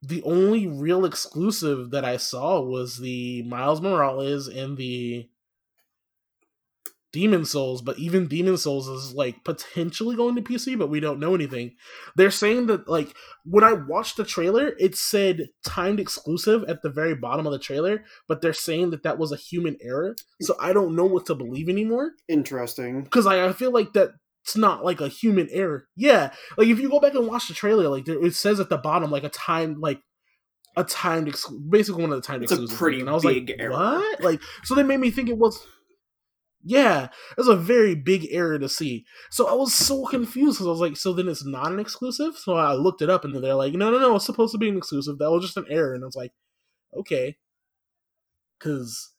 the 0.01 0.22
only 0.24 0.67
real 0.67 1.06
exclusive 1.06 1.89
that 1.91 2.06
I 2.06 2.17
saw 2.17 2.62
was 2.62 2.98
the 2.98 3.44
Miles 3.44 3.82
Morales 3.82 4.48
and 4.48 4.77
the 4.77 5.28
Demon's 7.19 7.49
Souls, 7.51 7.82
but 7.82 7.97
even 7.97 8.27
Demon's 8.27 8.63
Souls 8.63 8.88
is 8.88 9.13
like 9.15 9.43
potentially 9.43 10.15
going 10.15 10.36
to 10.36 10.41
PC, 10.41 10.77
but 10.77 10.89
we 10.89 10.99
don't 10.99 11.19
know 11.19 11.34
anything. 11.34 11.71
They're 12.15 12.30
saying 12.32 12.67
that 12.67 12.88
like 12.88 13.15
when 13.43 13.63
I 13.63 13.73
watched 13.73 14.17
the 14.17 14.23
trailer, 14.23 14.73
it 14.80 14.95
said 14.95 15.47
timed 15.65 15.99
exclusive 15.99 16.63
at 16.67 16.82
the 16.84 16.89
very 16.89 17.15
bottom 17.15 17.47
of 17.47 17.51
the 17.53 17.60
trailer, 17.60 18.03
but 18.27 18.41
they're 18.41 18.53
saying 18.53 18.91
that 18.91 19.03
that 19.03 19.17
was 19.17 19.32
a 19.32 19.38
human 19.38 19.77
error. 19.82 20.15
So 20.41 20.56
I 20.60 20.73
don't 20.73 20.95
know 20.95 21.06
what 21.06 21.25
to 21.27 21.36
believe 21.36 21.69
anymore 21.69 22.12
Interesting. 22.27 23.03
because 23.03 23.25
I, 23.25 23.45
I 23.47 23.53
feel 23.53 23.71
like 23.71 23.93
that 23.93 24.12
it's 24.43 24.56
not 24.56 24.86
like 24.86 25.01
a 25.01 25.08
human 25.10 25.49
error. 25.51 25.88
Yeah, 25.95 26.32
like 26.58 26.67
if 26.67 26.80
you 26.80 26.89
go 26.89 26.99
back 26.99 27.15
and 27.15 27.27
watch 27.27 27.47
the 27.47 27.53
trailer, 27.53 27.89
like 27.89 28.06
there, 28.06 28.23
it 28.23 28.36
says 28.36 28.60
at 28.60 28.69
the 28.69 28.77
bottom 28.77 29.10
like 29.12 29.23
a 29.23 29.30
time 29.30 29.80
like 29.82 29.99
a 30.77 30.84
timed 30.84 31.27
ex- 31.27 31.51
basically 31.69 32.03
one 32.03 32.12
of 32.13 32.21
the 32.21 32.25
timed 32.27 32.43
It's 32.43 32.51
a 32.51 32.56
exclusives. 32.56 32.77
pretty 32.80 32.99
and 33.01 33.10
I 33.10 33.13
was 33.13 33.23
big 33.23 33.49
like, 33.49 33.60
error. 33.60 33.71
what? 33.71 34.21
Like 34.21 34.39
so 34.63 34.75
they 34.75 34.84
made 34.84 34.99
me 34.99 35.10
think 35.12 35.27
it 35.30 35.38
was. 35.38 35.60
Yeah, 36.69 37.08
was 37.38 37.47
a 37.47 37.56
very 37.56 37.95
big 37.95 38.27
error 38.30 38.60
to 38.60 38.67
see. 38.67 39.06
So 39.32 39.47
I 39.47 39.53
was 39.53 39.73
so 39.73 40.06
confused 40.06 40.58
because 40.58 40.67
I 40.67 40.71
was 40.71 40.82
like, 40.82 40.97
so 40.97 41.13
then 41.13 41.30
it's 41.30 41.45
not 41.45 41.71
an 41.71 41.80
exclusive? 41.80 42.36
So 42.36 42.56
I 42.56 42.73
looked 42.73 43.01
it 43.01 43.10
up 43.10 43.23
and 43.23 43.34
they're 43.34 43.53
like, 43.53 43.71
no, 43.73 43.89
no, 43.89 43.99
no, 43.99 44.17
it's 44.17 44.25
supposed 44.25 44.51
to 44.51 44.58
be 44.58 44.67
an 44.67 44.75
exclusive. 44.75 45.17
That 45.17 45.32
was 45.32 45.45
just 45.45 45.56
an 45.56 45.65
error. 45.69 45.93
And 45.93 46.03
I 46.03 46.08
was 46.08 46.17
like, 46.17 46.34
okay. 46.93 47.38
Because 48.60 49.13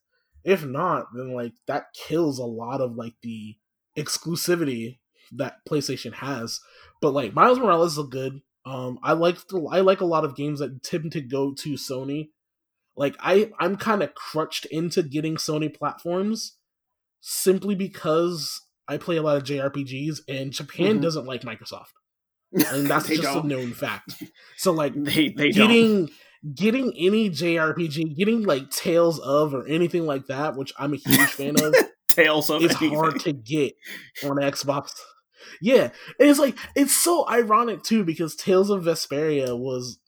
if 0.44 0.62
not, 0.66 1.06
then 1.14 1.32
like 1.32 1.54
that 1.68 1.86
kills 1.94 2.38
a 2.38 2.44
lot 2.44 2.82
of 2.82 2.96
like 2.96 3.14
the 3.22 3.56
exclusivity 3.96 4.98
that 5.32 5.64
PlayStation 5.66 6.12
has. 6.12 6.60
But 7.00 7.14
like 7.14 7.32
Miles 7.32 7.58
Morales 7.58 7.96
is 7.96 8.06
good. 8.10 8.42
Um, 8.66 8.98
I 9.02 9.14
like 9.14 9.38
I 9.70 9.80
like 9.80 10.02
a 10.02 10.06
lot 10.06 10.26
of 10.26 10.36
games 10.36 10.58
that 10.58 10.82
tend 10.82 11.12
to 11.12 11.22
go 11.22 11.54
to 11.54 11.70
Sony. 11.76 12.28
Like 12.94 13.16
I 13.20 13.52
I'm 13.58 13.76
kind 13.78 14.02
of 14.02 14.14
crutched 14.14 14.66
into 14.66 15.02
getting 15.02 15.36
Sony 15.36 15.74
platforms 15.74 16.57
simply 17.20 17.74
because 17.74 18.60
I 18.88 18.96
play 18.96 19.16
a 19.16 19.22
lot 19.22 19.36
of 19.36 19.44
JRPGs 19.44 20.20
and 20.28 20.52
Japan 20.52 20.98
Mhm. 20.98 21.02
doesn't 21.02 21.26
like 21.26 21.42
Microsoft. 21.42 21.92
And 22.52 22.86
that's 22.86 23.08
just 23.08 23.22
don't. 23.22 23.44
a 23.44 23.48
known 23.48 23.72
fact. 23.74 24.14
So 24.56 24.72
like 24.72 24.94
They 25.04 25.28
they 25.28 25.50
don't. 25.50 25.68
getting 25.68 26.10
getting 26.54 26.92
any 26.96 27.28
JRPG, 27.30 28.16
getting 28.16 28.44
like 28.44 28.70
Tales 28.70 29.18
of 29.18 29.52
or 29.54 29.66
anything 29.66 30.06
like 30.06 30.26
that, 30.26 30.56
which 30.56 30.72
I'm 30.78 30.94
a 30.94 30.96
huge 30.96 31.28
fan 31.30 31.60
of, 31.60 31.74
Tales 32.10 32.48
of 32.48 32.62
is 32.62 32.74
hard 32.74 33.20
to 33.20 33.32
get 33.32 33.74
on 34.24 34.36
Xbox. 34.36 34.90
Yeah, 35.60 35.90
and 36.18 36.28
it's 36.30 36.38
like 36.38 36.56
it's 36.74 36.94
so 36.96 37.28
ironic 37.28 37.82
too 37.82 38.04
because 38.04 38.34
Tales 38.36 38.70
of 38.70 38.84
Vesperia 38.84 39.58
was 39.58 39.98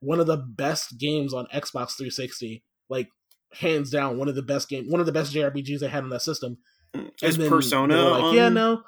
one 0.00 0.20
of 0.20 0.26
the 0.26 0.36
best 0.36 0.98
games 0.98 1.32
on 1.32 1.46
Xbox 1.54 1.96
360, 1.96 2.62
like 2.90 3.08
hands 3.58 3.90
down 3.90 4.18
one 4.18 4.28
of 4.28 4.34
the 4.34 4.42
best 4.42 4.68
game, 4.68 4.90
one 4.90 5.00
of 5.00 5.06
the 5.06 5.12
best 5.12 5.34
JRPGs 5.34 5.80
they 5.80 5.88
had 5.88 6.04
on 6.04 6.10
that 6.10 6.22
system. 6.22 6.58
Is 7.22 7.36
Persona 7.36 8.08
like, 8.10 8.22
on, 8.22 8.34
yeah, 8.34 8.48
no, 8.48 8.82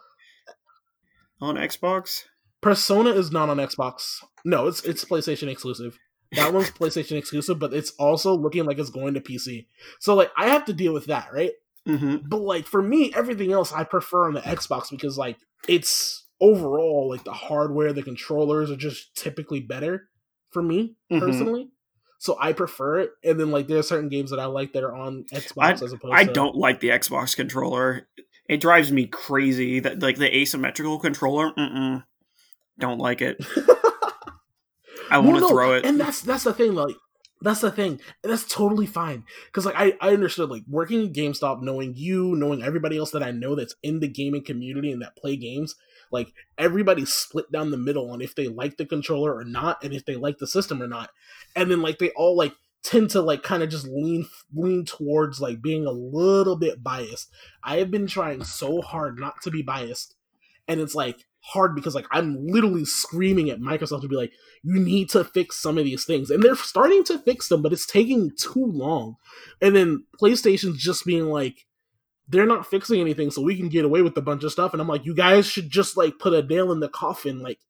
on 1.40 1.56
Xbox? 1.56 2.24
Persona 2.60 3.10
is 3.10 3.30
not 3.30 3.48
on 3.48 3.58
Xbox. 3.58 4.22
No, 4.44 4.66
it's 4.66 4.82
it's 4.84 5.04
PlayStation 5.04 5.48
exclusive. 5.48 5.98
That 6.32 6.52
one's 6.52 6.70
PlayStation 6.78 7.16
exclusive, 7.16 7.58
but 7.58 7.72
it's 7.72 7.90
also 7.92 8.34
looking 8.34 8.64
like 8.64 8.78
it's 8.78 8.90
going 8.90 9.14
to 9.14 9.20
PC. 9.20 9.66
So 10.00 10.14
like 10.14 10.30
I 10.36 10.48
have 10.48 10.64
to 10.66 10.72
deal 10.72 10.92
with 10.92 11.06
that, 11.06 11.32
right? 11.32 11.52
hmm 11.86 12.16
But 12.26 12.40
like 12.40 12.66
for 12.66 12.82
me, 12.82 13.12
everything 13.14 13.52
else 13.52 13.72
I 13.72 13.84
prefer 13.84 14.26
on 14.26 14.34
the 14.34 14.40
Xbox 14.40 14.90
because 14.90 15.16
like 15.16 15.36
it's 15.68 16.26
overall 16.40 17.08
like 17.10 17.24
the 17.24 17.32
hardware, 17.32 17.92
the 17.92 18.02
controllers 18.02 18.70
are 18.70 18.76
just 18.76 19.14
typically 19.14 19.60
better 19.60 20.08
for 20.50 20.62
me 20.62 20.96
Mhm. 21.10 21.20
personally. 21.20 21.70
So 22.18 22.36
I 22.38 22.52
prefer 22.52 22.98
it. 22.98 23.12
And 23.24 23.38
then 23.38 23.50
like 23.50 23.68
there 23.68 23.78
are 23.78 23.82
certain 23.82 24.08
games 24.08 24.30
that 24.30 24.40
I 24.40 24.46
like 24.46 24.72
that 24.72 24.84
are 24.84 24.94
on 24.94 25.24
Xbox 25.32 25.82
as 25.82 25.92
opposed 25.92 26.14
I 26.14 26.24
to 26.24 26.32
don't 26.32 26.56
like 26.56 26.80
the 26.80 26.88
Xbox 26.88 27.34
controller. 27.34 28.08
It 28.48 28.60
drives 28.60 28.90
me 28.90 29.06
crazy 29.06 29.80
that 29.80 30.00
like 30.00 30.16
the 30.16 30.36
asymmetrical 30.36 30.98
controller. 30.98 31.52
Mm-mm, 31.52 32.04
don't 32.78 32.98
like 32.98 33.22
it. 33.22 33.44
I 35.10 35.18
want 35.18 35.38
to 35.38 35.40
Well, 35.40 35.40
no, 35.40 35.48
throw 35.48 35.74
it. 35.74 35.84
And 35.84 36.00
that's 36.00 36.20
that's 36.20 36.44
the 36.44 36.52
thing, 36.52 36.74
like 36.74 36.96
that's 37.40 37.60
the 37.60 37.70
thing. 37.70 38.00
That's 38.22 38.44
totally 38.44 38.86
fine. 38.86 39.24
Cause 39.52 39.64
like 39.64 39.76
I, 39.76 39.94
I 40.00 40.12
understood 40.12 40.50
like 40.50 40.64
working 40.68 41.06
at 41.06 41.12
GameStop, 41.12 41.62
knowing 41.62 41.94
you, 41.94 42.34
knowing 42.36 42.62
everybody 42.62 42.98
else 42.98 43.12
that 43.12 43.22
I 43.22 43.30
know 43.30 43.54
that's 43.54 43.74
in 43.82 44.00
the 44.00 44.08
gaming 44.08 44.44
community 44.44 44.90
and 44.90 45.02
that 45.02 45.16
play 45.16 45.36
games, 45.36 45.74
like 46.10 46.32
everybody's 46.56 47.12
split 47.12 47.50
down 47.52 47.70
the 47.70 47.76
middle 47.76 48.10
on 48.10 48.20
if 48.20 48.34
they 48.34 48.48
like 48.48 48.76
the 48.76 48.86
controller 48.86 49.34
or 49.34 49.44
not, 49.44 49.82
and 49.84 49.92
if 49.92 50.04
they 50.04 50.16
like 50.16 50.38
the 50.38 50.46
system 50.46 50.82
or 50.82 50.88
not. 50.88 51.10
And 51.54 51.70
then 51.70 51.82
like 51.82 51.98
they 51.98 52.10
all 52.10 52.36
like 52.36 52.54
tend 52.82 53.10
to 53.10 53.20
like 53.20 53.42
kind 53.42 53.62
of 53.62 53.68
just 53.68 53.86
lean 53.86 54.26
lean 54.54 54.84
towards 54.84 55.40
like 55.40 55.60
being 55.60 55.86
a 55.86 55.92
little 55.92 56.56
bit 56.56 56.82
biased. 56.82 57.30
I 57.62 57.76
have 57.76 57.90
been 57.90 58.06
trying 58.06 58.44
so 58.44 58.80
hard 58.80 59.18
not 59.18 59.42
to 59.42 59.50
be 59.50 59.62
biased. 59.62 60.14
And 60.66 60.80
it's 60.80 60.94
like 60.94 61.24
hard 61.40 61.74
because 61.74 61.94
like 61.94 62.06
I'm 62.10 62.46
literally 62.46 62.84
screaming 62.84 63.50
at 63.50 63.60
Microsoft 63.60 64.02
to 64.02 64.08
be 64.08 64.16
like, 64.16 64.32
you 64.62 64.78
need 64.78 65.08
to 65.10 65.24
fix 65.24 65.60
some 65.60 65.78
of 65.78 65.84
these 65.84 66.04
things. 66.04 66.30
And 66.30 66.42
they're 66.42 66.56
starting 66.56 67.04
to 67.04 67.18
fix 67.18 67.48
them, 67.48 67.62
but 67.62 67.72
it's 67.72 67.86
taking 67.86 68.32
too 68.36 68.64
long. 68.64 69.16
And 69.62 69.74
then 69.74 70.04
PlayStation's 70.20 70.82
just 70.82 71.06
being 71.06 71.26
like, 71.26 71.66
they're 72.28 72.46
not 72.46 72.66
fixing 72.66 73.00
anything, 73.00 73.30
so 73.30 73.40
we 73.40 73.56
can 73.56 73.70
get 73.70 73.86
away 73.86 74.02
with 74.02 74.16
a 74.18 74.22
bunch 74.22 74.44
of 74.44 74.52
stuff. 74.52 74.72
And 74.72 74.82
I'm 74.82 74.88
like, 74.88 75.06
you 75.06 75.14
guys 75.14 75.46
should 75.46 75.70
just 75.70 75.96
like 75.96 76.18
put 76.18 76.34
a 76.34 76.42
nail 76.42 76.70
in 76.72 76.80
the 76.80 76.88
coffin. 76.88 77.40
Like, 77.40 77.60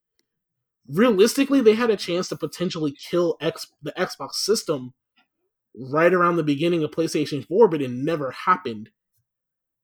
realistically, 0.88 1.60
they 1.60 1.74
had 1.74 1.90
a 1.90 1.96
chance 1.96 2.28
to 2.30 2.36
potentially 2.36 2.92
kill 2.92 3.36
X 3.40 3.68
the 3.82 3.92
Xbox 3.92 4.32
system 4.34 4.94
right 5.76 6.12
around 6.12 6.36
the 6.36 6.42
beginning 6.42 6.82
of 6.82 6.90
PlayStation 6.90 7.46
4, 7.46 7.68
but 7.68 7.80
it 7.80 7.90
never 7.90 8.32
happened. 8.32 8.90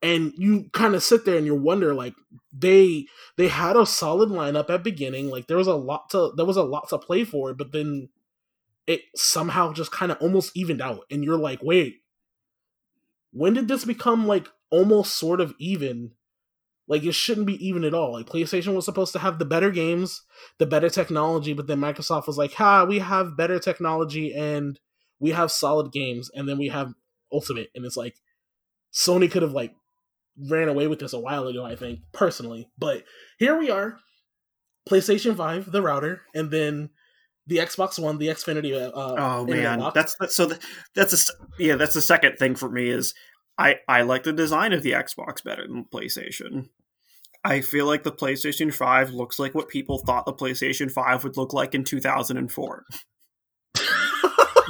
And 0.04 0.34
you 0.36 0.68
kind 0.74 0.94
of 0.94 1.02
sit 1.02 1.24
there 1.24 1.38
and 1.38 1.46
you 1.46 1.54
wonder, 1.54 1.94
like 1.94 2.14
they 2.52 3.06
they 3.38 3.48
had 3.48 3.74
a 3.74 3.86
solid 3.86 4.28
lineup 4.28 4.68
at 4.68 4.84
beginning, 4.84 5.30
like 5.30 5.46
there 5.46 5.56
was 5.56 5.66
a 5.66 5.74
lot 5.74 6.10
to 6.10 6.32
there 6.36 6.44
was 6.44 6.58
a 6.58 6.62
lot 6.62 6.90
to 6.90 6.98
play 6.98 7.24
for, 7.24 7.54
but 7.54 7.72
then 7.72 8.10
it 8.86 9.00
somehow 9.16 9.72
just 9.72 9.92
kind 9.92 10.12
of 10.12 10.18
almost 10.20 10.54
evened 10.54 10.82
out, 10.82 11.06
and 11.10 11.24
you're 11.24 11.38
like, 11.38 11.60
wait, 11.62 12.02
when 13.32 13.54
did 13.54 13.66
this 13.66 13.86
become 13.86 14.26
like 14.26 14.46
almost 14.70 15.14
sort 15.16 15.40
of 15.40 15.54
even? 15.58 16.12
Like 16.86 17.04
it 17.04 17.14
shouldn't 17.14 17.46
be 17.46 17.66
even 17.66 17.82
at 17.82 17.94
all. 17.94 18.12
Like 18.12 18.26
PlayStation 18.26 18.74
was 18.74 18.84
supposed 18.84 19.14
to 19.14 19.20
have 19.20 19.38
the 19.38 19.46
better 19.46 19.70
games, 19.70 20.22
the 20.58 20.66
better 20.66 20.90
technology, 20.90 21.54
but 21.54 21.66
then 21.66 21.80
Microsoft 21.80 22.26
was 22.26 22.36
like, 22.36 22.52
"Ha, 22.54 22.84
we 22.84 22.98
have 22.98 23.38
better 23.38 23.58
technology 23.58 24.34
and 24.34 24.78
we 25.18 25.30
have 25.30 25.50
solid 25.50 25.92
games, 25.92 26.30
and 26.34 26.46
then 26.46 26.58
we 26.58 26.68
have 26.68 26.92
Ultimate." 27.32 27.70
And 27.74 27.86
it's 27.86 27.96
like 27.96 28.16
Sony 28.92 29.30
could 29.30 29.42
have 29.42 29.52
like 29.52 29.74
ran 30.38 30.68
away 30.68 30.86
with 30.86 30.98
this 30.98 31.12
a 31.12 31.18
while 31.18 31.46
ago, 31.46 31.64
I 31.64 31.76
think 31.76 32.00
personally. 32.12 32.68
But 32.78 33.04
here 33.38 33.58
we 33.58 33.70
are, 33.70 33.98
PlayStation 34.88 35.36
Five, 35.36 35.70
the 35.70 35.82
router, 35.82 36.22
and 36.34 36.50
then 36.50 36.90
the 37.46 37.58
Xbox 37.58 37.98
One, 37.98 38.18
the 38.18 38.28
Xfinity. 38.28 38.74
Uh, 38.74 38.90
oh 38.94 39.46
man, 39.46 39.82
that's, 39.94 40.16
that's 40.18 40.36
so. 40.36 40.46
The, 40.46 40.58
that's 40.94 41.12
a 41.12 41.32
yeah. 41.58 41.76
That's 41.76 41.94
the 41.94 42.02
second 42.02 42.36
thing 42.36 42.54
for 42.54 42.68
me 42.68 42.88
is 42.88 43.14
I 43.58 43.76
I 43.88 44.02
like 44.02 44.24
the 44.24 44.32
design 44.32 44.72
of 44.72 44.82
the 44.82 44.92
Xbox 44.92 45.42
better 45.42 45.66
than 45.66 45.84
PlayStation. 45.84 46.68
I 47.44 47.60
feel 47.60 47.86
like 47.86 48.04
the 48.04 48.12
PlayStation 48.12 48.72
5 48.72 49.10
looks 49.10 49.38
like 49.38 49.54
what 49.54 49.68
people 49.68 49.98
thought 49.98 50.24
the 50.24 50.32
PlayStation 50.32 50.90
5 50.90 51.24
would 51.24 51.36
look 51.36 51.52
like 51.52 51.74
in 51.74 51.84
2004. 51.84 52.84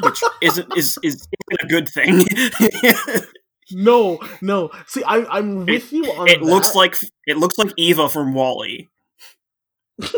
Which 0.03 0.21
isn't 0.43 0.77
is 0.77 0.99
is 1.05 1.29
a 1.61 1.67
good 1.69 1.89
thing. 1.89 2.25
no, 3.73 4.19
no. 4.41 4.71
See, 4.87 5.03
I 5.05 5.25
I'm 5.25 5.67
with 5.67 5.93
it, 5.93 5.93
you 5.93 6.05
on 6.13 6.29
It 6.29 6.41
that. 6.41 6.47
looks 6.47 6.75
like 6.75 6.97
it 7.27 7.37
looks 7.37 7.59
like 7.59 7.73
Eva 7.77 8.09
from 8.09 8.35
WALL-E. 8.35 8.89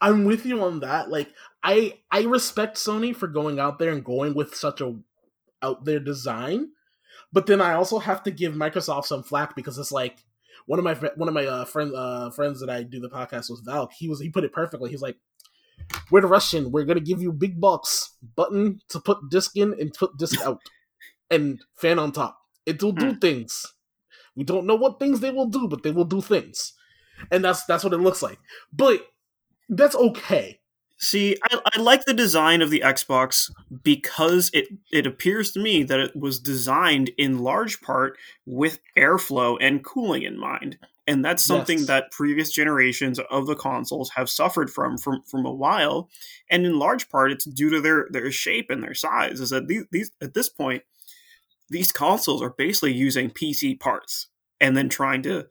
I'm 0.00 0.24
with 0.24 0.44
you 0.46 0.62
on 0.62 0.80
that. 0.80 1.10
Like 1.10 1.32
I 1.62 1.98
I 2.10 2.22
respect 2.24 2.76
Sony 2.76 3.14
for 3.14 3.28
going 3.28 3.58
out 3.60 3.78
there 3.78 3.92
and 3.92 4.04
going 4.04 4.34
with 4.34 4.54
such 4.54 4.80
a 4.80 4.96
out 5.62 5.84
there 5.84 6.00
design 6.00 6.70
but 7.32 7.46
then 7.46 7.60
I 7.60 7.74
also 7.74 7.98
have 7.98 8.22
to 8.24 8.30
give 8.30 8.52
Microsoft 8.54 9.06
some 9.06 9.22
flack 9.22 9.56
because 9.56 9.78
it's 9.78 9.92
like 9.92 10.24
one 10.66 10.78
of 10.78 10.84
my 10.84 10.94
one 11.16 11.28
of 11.28 11.34
my 11.34 11.46
uh, 11.46 11.64
friends 11.64 11.94
uh, 11.94 12.30
friends 12.30 12.60
that 12.60 12.70
I 12.70 12.82
do 12.82 13.00
the 13.00 13.08
podcast 13.08 13.50
with 13.50 13.64
Val. 13.64 13.88
He 13.96 14.08
was 14.08 14.20
he 14.20 14.28
put 14.28 14.44
it 14.44 14.52
perfectly. 14.52 14.90
He's 14.90 15.02
like, 15.02 15.16
"We're 16.10 16.20
the 16.20 16.26
Russian. 16.26 16.70
We're 16.70 16.84
gonna 16.84 17.00
give 17.00 17.22
you 17.22 17.32
big 17.32 17.60
bucks 17.60 18.12
button 18.36 18.80
to 18.90 19.00
put 19.00 19.30
disc 19.30 19.56
in 19.56 19.72
and 19.80 19.92
put 19.94 20.16
disc 20.18 20.40
out, 20.44 20.60
and 21.32 21.60
fan 21.76 21.98
on 21.98 22.12
top. 22.12 22.38
It 22.66 22.82
will 22.82 22.92
do 22.92 23.12
hmm. 23.12 23.18
things. 23.18 23.66
We 24.36 24.44
don't 24.44 24.66
know 24.66 24.76
what 24.76 24.98
things 24.98 25.20
they 25.20 25.30
will 25.30 25.46
do, 25.46 25.68
but 25.68 25.82
they 25.82 25.90
will 25.90 26.04
do 26.04 26.20
things, 26.20 26.74
and 27.30 27.44
that's 27.44 27.64
that's 27.64 27.84
what 27.84 27.92
it 27.92 27.98
looks 27.98 28.22
like. 28.22 28.38
But 28.72 29.06
that's 29.68 29.96
okay. 29.96 30.60
See, 31.02 31.36
I, 31.42 31.58
I, 31.74 31.80
like 31.80 32.04
the 32.04 32.14
design 32.14 32.62
of 32.62 32.70
the 32.70 32.82
Xbox 32.86 33.50
because 33.82 34.52
it 34.54 34.68
it 34.92 35.04
appears 35.04 35.50
to 35.50 35.60
me 35.60 35.82
that 35.82 35.98
it 35.98 36.14
was 36.14 36.38
designed 36.38 37.10
in 37.18 37.40
large 37.40 37.80
part 37.80 38.16
with 38.46 38.78
airflow 38.96 39.56
and 39.60 39.82
cooling 39.82 40.22
in 40.22 40.38
mind. 40.38 40.78
And 41.08 41.24
that's 41.24 41.44
something 41.44 41.78
yes. 41.78 41.86
that 41.88 42.12
previous 42.12 42.52
generations 42.52 43.18
of 43.18 43.48
the 43.48 43.56
consoles 43.56 44.10
have 44.10 44.30
suffered 44.30 44.70
from 44.70 44.96
from 44.96 45.22
from 45.22 45.44
a 45.44 45.52
while. 45.52 46.08
And 46.48 46.64
in 46.64 46.78
large 46.78 47.08
part 47.10 47.32
it's 47.32 47.46
due 47.46 47.70
to 47.70 47.80
their 47.80 48.06
their 48.10 48.30
shape 48.30 48.70
and 48.70 48.80
their 48.80 48.94
size. 48.94 49.40
Is 49.40 49.50
that 49.50 49.66
these, 49.66 49.84
these 49.90 50.12
at 50.22 50.34
this 50.34 50.48
point, 50.48 50.84
these 51.72 51.90
consoles 51.90 52.42
are 52.42 52.54
basically 52.56 52.92
using 52.92 53.30
PC 53.30 53.78
parts 53.80 54.28
and 54.60 54.76
then 54.76 54.88
trying 54.88 55.22
to 55.22 55.46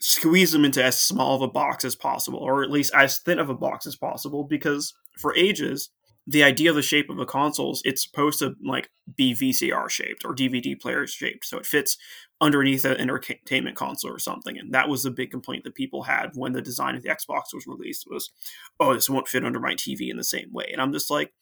squeeze 0.00 0.52
them 0.52 0.64
into 0.64 0.82
as 0.82 0.98
small 0.98 1.36
of 1.36 1.42
a 1.42 1.48
box 1.48 1.84
as 1.84 1.96
possible, 1.96 2.38
or 2.38 2.62
at 2.62 2.70
least 2.70 2.92
as 2.94 3.18
thin 3.18 3.38
of 3.38 3.50
a 3.50 3.54
box 3.54 3.86
as 3.86 3.96
possible, 3.96 4.44
because 4.44 4.94
for 5.18 5.34
ages, 5.36 5.90
the 6.26 6.44
idea 6.44 6.68
of 6.68 6.76
the 6.76 6.82
shape 6.82 7.08
of 7.08 7.16
the 7.16 7.24
consoles, 7.24 7.80
it's 7.84 8.02
supposed 8.02 8.38
to 8.38 8.54
like 8.62 8.90
be 9.16 9.34
VCR 9.34 9.88
shaped 9.88 10.24
or 10.24 10.34
DVD 10.34 10.78
player 10.78 11.06
shaped, 11.06 11.46
so 11.46 11.58
it 11.58 11.66
fits 11.66 11.96
underneath 12.40 12.84
an 12.84 12.98
entertainment 12.98 13.76
console 13.76 14.12
or 14.12 14.18
something. 14.18 14.58
And 14.58 14.72
that 14.74 14.88
was 14.88 15.02
the 15.02 15.10
big 15.10 15.30
complaint 15.30 15.64
that 15.64 15.74
people 15.74 16.02
had 16.02 16.30
when 16.34 16.52
the 16.52 16.62
design 16.62 16.94
of 16.94 17.02
the 17.02 17.08
Xbox 17.08 17.54
was 17.54 17.66
released 17.66 18.06
was, 18.08 18.30
oh, 18.78 18.94
this 18.94 19.10
won't 19.10 19.26
fit 19.26 19.44
under 19.44 19.58
my 19.58 19.74
TV 19.74 20.10
in 20.10 20.16
the 20.16 20.24
same 20.24 20.52
way. 20.52 20.68
And 20.70 20.80
I'm 20.80 20.92
just 20.92 21.10
like, 21.10 21.32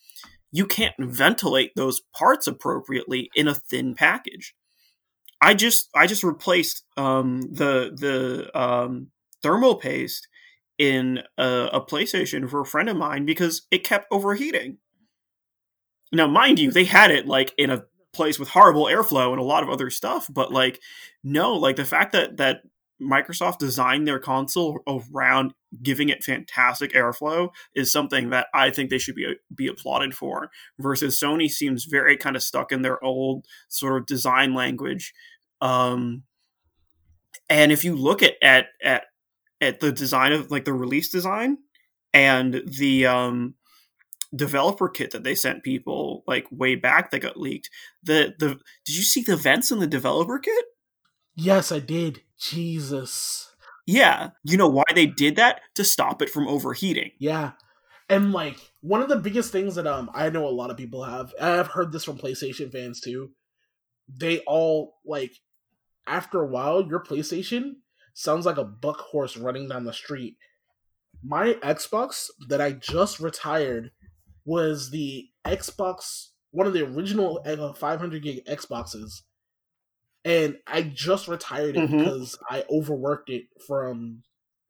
you 0.53 0.67
can't 0.67 0.95
ventilate 0.99 1.73
those 1.77 2.01
parts 2.15 2.47
appropriately 2.47 3.31
in 3.35 3.49
a 3.49 3.55
thin 3.55 3.95
package. 3.95 4.55
I 5.41 5.55
just 5.55 5.89
I 5.95 6.07
just 6.07 6.25
replaced 6.25 6.85
um, 6.97 7.43
the 7.53 7.93
the 7.95 8.59
um, 8.59 9.09
thermal 9.43 9.77
paste 9.77 10.29
in 10.79 11.21
a, 11.39 11.69
a, 11.73 11.81
PlayStation 11.81 12.49
for 12.51 12.61
a 12.61 12.67
friend 12.67 12.89
of 12.89 12.97
mine 12.97 13.25
because 13.25 13.67
it 13.71 13.85
kept 13.85 14.07
overheating. 14.11 14.77
Now, 16.13 16.27
mind 16.27 16.59
you, 16.59 16.71
they 16.71 16.85
had 16.85 17.11
it 17.11 17.27
like 17.27 17.55
in 17.57 17.71
a 17.71 17.85
place 18.13 18.39
with 18.39 18.51
horrible 18.51 18.85
airflow 18.85 19.31
and 19.31 19.41
a 19.41 19.45
lot 19.45 19.63
of 19.63 19.71
other 19.71 19.91
stuff, 19.91 20.27
but 20.31 20.53
like 20.53 20.81
no, 21.23 21.55
like 21.55 21.77
the 21.77 21.85
fact 21.85 22.13
that 22.13 22.39
that 22.39 22.63
Microsoft 23.01 23.59
designed 23.59 24.09
their 24.09 24.19
console 24.19 24.81
around 24.87 25.53
giving 25.83 26.09
it 26.09 26.25
fantastic 26.25 26.93
airflow 26.93 27.51
is 27.75 27.93
something 27.93 28.31
that 28.31 28.49
I 28.55 28.71
think 28.71 28.91
they 28.91 28.99
should 28.99 29.15
be 29.15 29.35
be 29.55 29.67
applauded 29.67 30.15
for. 30.15 30.51
Versus 30.79 31.21
Sony 31.21 31.49
seems 31.49 31.85
very 31.85 32.17
kind 32.17 32.37
of 32.37 32.43
stuck 32.43 32.73
in 32.73 32.83
their 32.83 33.03
old 33.03 33.47
sort 33.69 34.01
of 34.01 34.07
design 34.07 34.55
language. 34.55 35.15
Um, 35.61 36.25
and 37.49 37.73
if 37.73 37.85
you 37.85 37.95
look 37.95 38.23
at 38.23 38.35
at 38.43 38.67
at 38.83 39.05
at 39.61 39.81
the 39.81 39.93
design 39.93 40.33
of 40.33 40.51
like 40.51 40.65
the 40.65 40.73
release 40.73 41.09
design 41.09 41.59
and 42.13 42.63
the 42.79 43.07
um 43.07 43.55
developer 44.35 44.89
kit 44.89 45.13
that 45.13 45.23
they 45.23 45.35
sent 45.35 45.63
people 45.63 46.25
like 46.27 46.47
way 46.51 46.75
back 46.75 47.11
that 47.11 47.21
got 47.21 47.39
leaked 47.39 47.71
the 48.03 48.35
the 48.39 48.49
did 48.85 48.97
you 48.97 49.03
see 49.03 49.23
the 49.23 49.37
vents 49.37 49.71
in 49.71 49.79
the 49.79 49.87
developer 49.87 50.39
kit 50.39 50.65
yes 51.37 51.71
i 51.71 51.79
did 51.79 52.21
Jesus. 52.39 53.56
Yeah. 53.87 54.31
You 54.45 54.57
know 54.57 54.69
why 54.69 54.85
they 54.95 55.07
did 55.07 55.37
that? 55.37 55.61
To 55.77 55.85
stop 55.85 56.21
it 56.21 56.31
from 56.31 56.49
overheating. 56.49 57.13
Yeah. 57.19 57.53
And 58.09 58.33
like 58.33 58.57
one 58.81 59.03
of 59.03 59.09
the 59.09 59.17
biggest 59.17 59.53
things 59.53 59.77
that 59.77 59.87
um 59.87 60.11
I 60.15 60.29
know 60.31 60.47
a 60.47 60.51
lot 60.51 60.71
of 60.71 60.77
people 60.77 61.05
have 61.05 61.33
I've 61.41 61.69
heard 61.69 61.93
this 61.93 62.05
from 62.05 62.19
PlayStation 62.19 62.71
fans 62.71 63.01
too. 63.01 63.31
They 64.09 64.41
all 64.41 64.95
like 65.05 65.33
after 66.07 66.41
a 66.41 66.47
while 66.47 66.87
your 66.87 67.03
PlayStation 67.03 67.77
sounds 68.15 68.47
like 68.47 68.59
a 68.59 68.65
buck 68.65 69.01
horse 69.01 69.37
running 69.37 69.69
down 69.69 69.85
the 69.85 69.93
street. 69.93 70.37
My 71.23 71.55
Xbox 71.55 72.29
that 72.49 72.61
I 72.61 72.73
just 72.73 73.21
retired 73.21 73.91
was 74.45 74.91
the 74.91 75.29
Xbox 75.45 76.29
one 76.53 76.67
of 76.67 76.73
the 76.73 76.85
original 76.85 77.41
uh, 77.45 77.73
500 77.73 78.23
gig 78.23 78.45
Xboxes 78.47 79.23
and 80.27 80.59
I 80.67 80.83
just 80.83 81.29
retired 81.29 81.77
it 81.77 81.89
mm-hmm. 81.89 81.99
because 81.99 82.37
I 82.51 82.65
overworked 82.69 83.31
it 83.31 83.45
from 83.67 84.25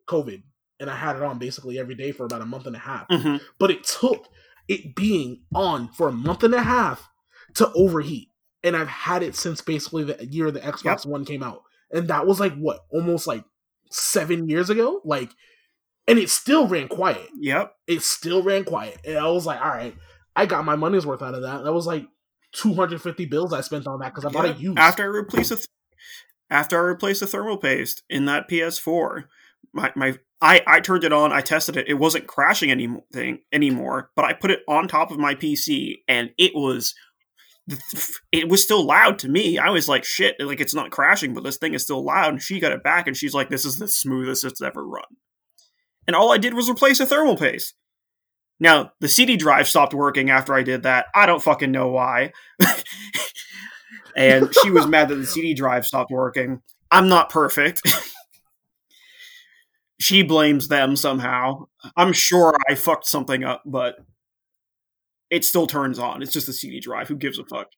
COVID, 0.07 0.43
and 0.79 0.91
I 0.91 0.97
had 0.97 1.17
it 1.17 1.23
on 1.23 1.39
basically 1.39 1.79
every 1.79 1.95
day 1.95 2.13
for 2.13 2.27
about 2.27 2.43
a 2.43 2.47
month 2.47 2.67
and 2.67 2.77
a 2.77 2.81
half. 2.81 3.09
Mm-hmm. 3.09 3.39
But 3.59 3.71
it 3.71 3.83
took 3.83 4.29
it 4.69 4.95
being 4.95 5.45
on 5.55 5.89
for 5.89 6.09
a 6.09 6.13
month 6.13 6.45
and 6.45 6.55
a 6.55 6.63
half 6.63 7.09
to 7.55 7.73
overheat, 7.73 8.29
and 8.63 8.77
I've 8.77 8.89
had 8.89 9.23
it 9.23 9.35
since 9.35 9.63
basically 9.63 10.05
the 10.05 10.25
year 10.27 10.51
the 10.51 10.61
Xbox 10.61 10.85
yep. 10.85 11.07
One 11.07 11.25
came 11.25 11.43
out, 11.43 11.63
and 11.91 12.09
that 12.09 12.27
was 12.27 12.39
like 12.39 12.55
what 12.55 12.85
almost 12.93 13.27
like 13.27 13.45
seven 13.91 14.49
years 14.49 14.71
ago, 14.71 15.01
like. 15.05 15.31
And 16.09 16.21
it 16.21 16.31
still 16.31 16.69
ran 16.69 16.87
quiet. 16.87 17.29
Yep. 17.37 17.75
It 17.89 18.01
still 18.01 18.41
ran 18.41 18.63
quiet. 18.63 19.01
And 19.05 19.19
I 19.19 19.29
was 19.29 19.45
like, 19.45 19.61
all 19.61 19.71
right, 19.71 19.93
I 20.37 20.47
got 20.47 20.65
my 20.65 20.77
money's 20.77 21.05
worth 21.05 21.21
out 21.21 21.35
of 21.35 21.43
that. 21.43 21.65
That 21.65 21.73
was 21.73 21.85
like 21.85 22.07
250 22.57 23.27
bills 23.27 23.53
I 23.53 23.61
spent 23.61 23.87
on 23.87 24.01
that 24.01 24.15
because 24.15 24.25
I 24.25 24.31
bought 24.31 24.47
yeah, 24.47 24.53
it 24.53 24.59
used. 24.59 24.79
After 24.79 25.03
I 25.03 25.07
replaced 25.07 25.51
the 25.51 25.57
th- 25.57 25.69
after 26.51 26.77
I 26.79 26.81
replaced 26.81 27.21
the 27.21 27.27
thermal 27.27 27.57
paste 27.57 28.03
in 28.09 28.27
that 28.27 28.49
PS4, 28.49 29.25
my, 29.73 29.93
my 29.97 30.19
I, 30.41 30.63
I 30.67 30.81
turned 30.81 31.05
it 31.05 31.13
on, 31.13 31.33
I 31.33 31.41
tested 31.41 31.77
it. 31.77 31.89
It 31.89 31.95
wasn't 31.95 32.27
crashing 32.27 32.71
anything 32.71 33.41
anymore, 33.53 34.11
but 34.15 34.25
I 34.25 34.33
put 34.33 34.51
it 34.51 34.61
on 34.69 34.87
top 34.87 35.11
of 35.11 35.19
my 35.19 35.35
PC 35.35 35.97
and 36.07 36.31
it 36.39 36.53
was 36.55 36.95
it 38.33 38.49
was 38.49 38.63
still 38.63 38.85
loud 38.85 39.19
to 39.21 39.29
me. 39.29 39.59
I 39.59 39.71
was 39.71 39.89
like, 39.89 40.05
shit, 40.05 40.37
like 40.39 40.61
it's 40.61 40.75
not 40.75 40.91
crashing, 40.91 41.35
but 41.35 41.43
this 41.43 41.57
thing 41.57 41.75
is 41.75 41.83
still 41.83 42.05
loud. 42.05 42.35
And 42.35 42.43
she 42.43 42.61
got 42.61 42.73
it 42.73 42.83
back 42.83 43.07
and 43.07 43.17
she's 43.17 43.35
like, 43.35 43.51
this 43.51 43.65
is 43.65 43.79
the 43.79 43.89
smoothest 43.89 44.45
it's 44.45 44.63
ever 44.63 44.87
run. 44.87 45.05
And 46.07 46.15
all 46.15 46.33
I 46.33 46.39
did 46.39 46.55
was 46.55 46.71
replace 46.71 47.01
a 47.01 47.07
thermal 47.07 47.37
paste. 47.37 47.75
Now, 48.59 48.93
the 49.01 49.09
CD 49.09 49.37
drive 49.37 49.69
stopped 49.69 49.93
working 49.93 50.31
after 50.31 50.55
I 50.55 50.63
did 50.63 50.85
that. 50.85 51.07
I 51.15 51.27
don't 51.27 51.43
fucking 51.43 51.71
know 51.71 51.89
why. 51.89 52.33
and 54.17 54.49
she 54.63 54.71
was 54.71 54.87
mad 54.87 55.09
that 55.09 55.17
the 55.17 55.27
CD 55.27 55.53
drive 55.53 55.87
stopped 55.87 56.11
working. 56.11 56.63
I'm 56.91 57.09
not 57.09 57.29
perfect. 57.29 57.83
she 60.01 60.23
blames 60.23 60.69
them 60.69 60.97
somehow. 60.97 61.67
I'm 61.97 62.13
sure 62.13 62.57
I 62.69 62.75
fucked 62.75 63.07
something 63.07 63.45
up, 63.45 63.63
but 63.67 63.97
it 65.31 65.45
still 65.45 65.67
turns 65.67 65.99
on. 65.99 66.23
It's 66.23 66.33
just 66.33 66.47
the 66.47 66.53
CD 66.53 66.81
drive. 66.81 67.09
Who 67.09 67.17
gives 67.17 67.39
a 67.39 67.45
fuck? 67.45 67.69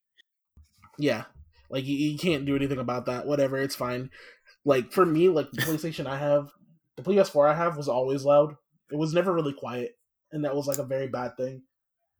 Yeah, 0.97 1.25
like 1.69 1.85
you, 1.85 1.95
you 1.95 2.17
can't 2.17 2.45
do 2.45 2.55
anything 2.55 2.79
about 2.79 3.05
that. 3.05 3.25
Whatever, 3.25 3.57
it's 3.57 3.75
fine. 3.75 4.09
Like 4.65 4.91
for 4.91 5.05
me, 5.05 5.29
like 5.29 5.51
the 5.51 5.61
PlayStation 5.61 6.05
I 6.05 6.17
have, 6.17 6.49
the 6.97 7.03
PS4 7.03 7.49
I 7.51 7.55
have 7.55 7.77
was 7.77 7.87
always 7.87 8.23
loud. 8.23 8.55
It 8.91 8.97
was 8.97 9.13
never 9.13 9.33
really 9.33 9.53
quiet, 9.53 9.97
and 10.31 10.45
that 10.45 10.55
was 10.55 10.67
like 10.67 10.77
a 10.77 10.83
very 10.83 11.07
bad 11.07 11.37
thing. 11.37 11.63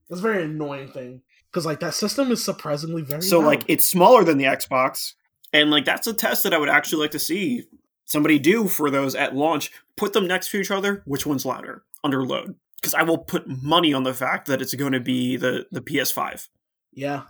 It's 0.10 0.20
a 0.20 0.24
very 0.24 0.44
annoying 0.44 0.90
thing 0.90 1.22
because 1.52 1.66
like 1.66 1.80
that 1.82 1.94
system 1.94 2.32
is 2.32 2.44
surprisingly 2.44 3.02
very. 3.02 3.22
So 3.22 3.40
like 3.40 3.64
it's 3.68 3.88
smaller 3.88 4.24
than 4.24 4.38
the 4.38 4.46
Xbox, 4.46 5.14
and 5.54 5.72
like 5.72 5.86
that's 5.86 6.08
a 6.08 6.14
test 6.14 6.44
that 6.44 6.54
I 6.54 6.58
would 6.58 6.70
actually 6.70 7.02
like 7.02 7.12
to 7.12 7.20
see 7.20 7.64
somebody 8.06 8.40
do 8.40 8.68
for 8.68 8.90
those 8.90 9.16
at 9.16 9.36
launch. 9.36 9.72
Put 9.96 10.14
them 10.14 10.28
next 10.28 10.50
to 10.52 10.60
each 10.60 10.72
other. 10.72 11.04
Which 11.06 11.26
one's 11.26 11.46
louder 11.46 11.84
under 12.04 12.24
load? 12.24 12.56
Because 12.80 12.94
I 12.94 13.04
will 13.04 13.18
put 13.18 13.48
money 13.48 13.94
on 13.94 14.04
the 14.04 14.14
fact 14.14 14.48
that 14.48 14.62
it's 14.62 14.74
going 14.74 14.94
to 14.94 15.00
be 15.00 15.38
the 15.38 15.68
the 15.72 15.82
PS5. 15.82 16.48
Yeah, 16.92 17.24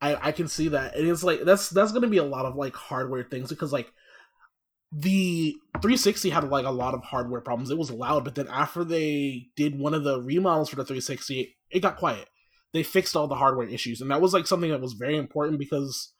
I 0.00 0.28
I 0.28 0.32
can 0.32 0.48
see 0.48 0.68
that, 0.68 0.96
and 0.96 1.08
it's 1.08 1.24
like 1.24 1.42
that's 1.42 1.68
that's 1.70 1.92
gonna 1.92 2.08
be 2.08 2.18
a 2.18 2.24
lot 2.24 2.46
of 2.46 2.56
like 2.56 2.74
hardware 2.74 3.24
things 3.24 3.48
because 3.48 3.72
like 3.72 3.92
the 4.92 5.54
360 5.74 6.30
had 6.30 6.48
like 6.50 6.66
a 6.66 6.70
lot 6.70 6.94
of 6.94 7.04
hardware 7.04 7.40
problems. 7.40 7.70
It 7.70 7.78
was 7.78 7.90
loud, 7.90 8.24
but 8.24 8.34
then 8.34 8.48
after 8.48 8.84
they 8.84 9.48
did 9.56 9.78
one 9.78 9.94
of 9.94 10.04
the 10.04 10.20
remodels 10.20 10.68
for 10.68 10.76
the 10.76 10.84
360, 10.84 11.56
it 11.70 11.80
got 11.80 11.96
quiet. 11.96 12.28
They 12.72 12.82
fixed 12.82 13.16
all 13.16 13.26
the 13.26 13.36
hardware 13.36 13.68
issues, 13.68 14.00
and 14.00 14.10
that 14.10 14.20
was 14.20 14.32
like 14.32 14.46
something 14.46 14.70
that 14.70 14.80
was 14.80 14.92
very 14.92 15.16
important 15.16 15.58
because 15.58 16.12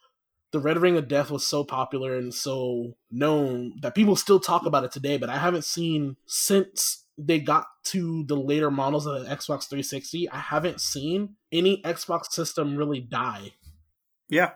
the 0.52 0.60
Red 0.60 0.78
Ring 0.78 0.96
of 0.96 1.08
Death 1.08 1.30
was 1.30 1.46
so 1.46 1.64
popular 1.64 2.16
and 2.16 2.34
so 2.34 2.96
known 3.10 3.74
that 3.82 3.94
people 3.94 4.16
still 4.16 4.40
talk 4.40 4.66
about 4.66 4.84
it 4.84 4.92
today. 4.92 5.16
But 5.16 5.30
I 5.30 5.38
haven't 5.38 5.64
seen 5.64 6.16
since 6.26 7.04
they 7.16 7.38
got 7.38 7.66
to 7.84 8.24
the 8.24 8.36
later 8.36 8.70
models 8.70 9.06
of 9.06 9.22
the 9.22 9.28
Xbox 9.28 9.68
360. 9.68 10.28
I 10.30 10.38
haven't 10.38 10.80
seen 10.80 11.36
any 11.52 11.82
Xbox 11.82 12.32
system 12.32 12.76
really 12.76 13.00
die. 13.00 13.52
Yeah, 14.28 14.52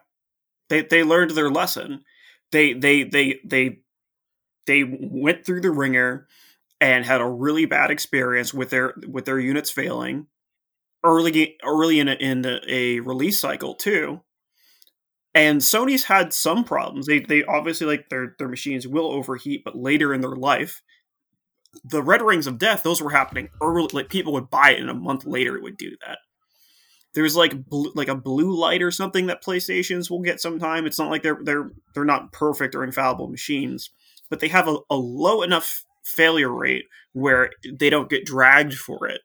they 0.68 0.83
they 0.83 1.05
learned 1.05 1.33
their 1.33 1.50
lesson. 1.50 2.05
They 2.50 2.72
they 2.72 3.05
they 3.05 3.40
they 3.44 3.79
they 4.66 4.85
went 4.85 5.44
through 5.44 5.61
the 5.61 5.70
ringer 5.70 6.27
and 6.81 7.05
had 7.05 7.20
a 7.20 7.29
really 7.29 7.66
bad 7.66 7.90
experience 7.90 8.53
with 8.53 8.70
their 8.70 8.94
with 9.07 9.24
their 9.24 9.38
units 9.38 9.70
failing 9.70 10.27
early 11.05 11.57
early 11.62 12.00
in 12.00 12.09
a, 12.09 12.14
in 12.14 12.61
a 12.66 13.00
release 13.00 13.38
cycle 13.40 13.74
too. 13.74 14.22
And 15.35 15.61
Sony's 15.61 16.05
had 16.05 16.33
some 16.33 16.64
problems. 16.64 17.07
They 17.07 17.20
they 17.20 17.44
obviously 17.44 17.87
like 17.87 18.09
their 18.09 18.35
their 18.38 18.48
machines 18.48 18.88
will 18.88 19.12
overheat, 19.12 19.62
but 19.64 19.77
later 19.77 20.14
in 20.14 20.20
their 20.20 20.37
life, 20.37 20.81
the 21.85 22.03
Red 22.03 22.22
Rings 22.22 22.46
of 22.46 22.59
Death 22.59 22.83
those 22.83 23.03
were 23.03 23.11
happening 23.11 23.50
early. 23.61 23.88
Like 23.92 24.09
people 24.09 24.33
would 24.35 24.50
buy 24.50 24.70
it, 24.70 24.81
and 24.81 24.90
a 24.90 24.94
month 24.94 25.27
later 25.27 25.57
it 25.57 25.62
would 25.62 25.77
do 25.77 25.90
that. 26.07 26.18
There's 27.14 27.37
like 27.37 27.66
blue, 27.66 27.92
like 27.94 28.09
a 28.09 28.14
blue 28.14 28.57
light 28.57 28.83
or 28.83 28.90
something 28.90 29.27
that 29.27 29.44
PlayStations 29.44 30.11
will 30.11 30.22
get 30.22 30.40
sometime. 30.40 30.87
It's 30.87 30.98
not 30.98 31.11
like 31.11 31.22
they're 31.22 31.38
they're 31.42 31.70
they're 31.94 32.05
not 32.05 32.33
perfect 32.33 32.74
or 32.74 32.85
infallible 32.85 33.29
machines, 33.29 33.90
but 34.35 34.40
they 34.40 34.49
have 34.49 34.66
a, 34.66 34.79
a 34.90 34.97
low 34.97 35.42
enough 35.42 35.85
failure 36.05 36.53
rate 36.53 36.87
where 37.12 37.51
they 37.73 37.88
don't 37.88 38.11
get 38.11 38.27
dragged 38.27 38.75
for 38.75 39.07
it. 39.07 39.20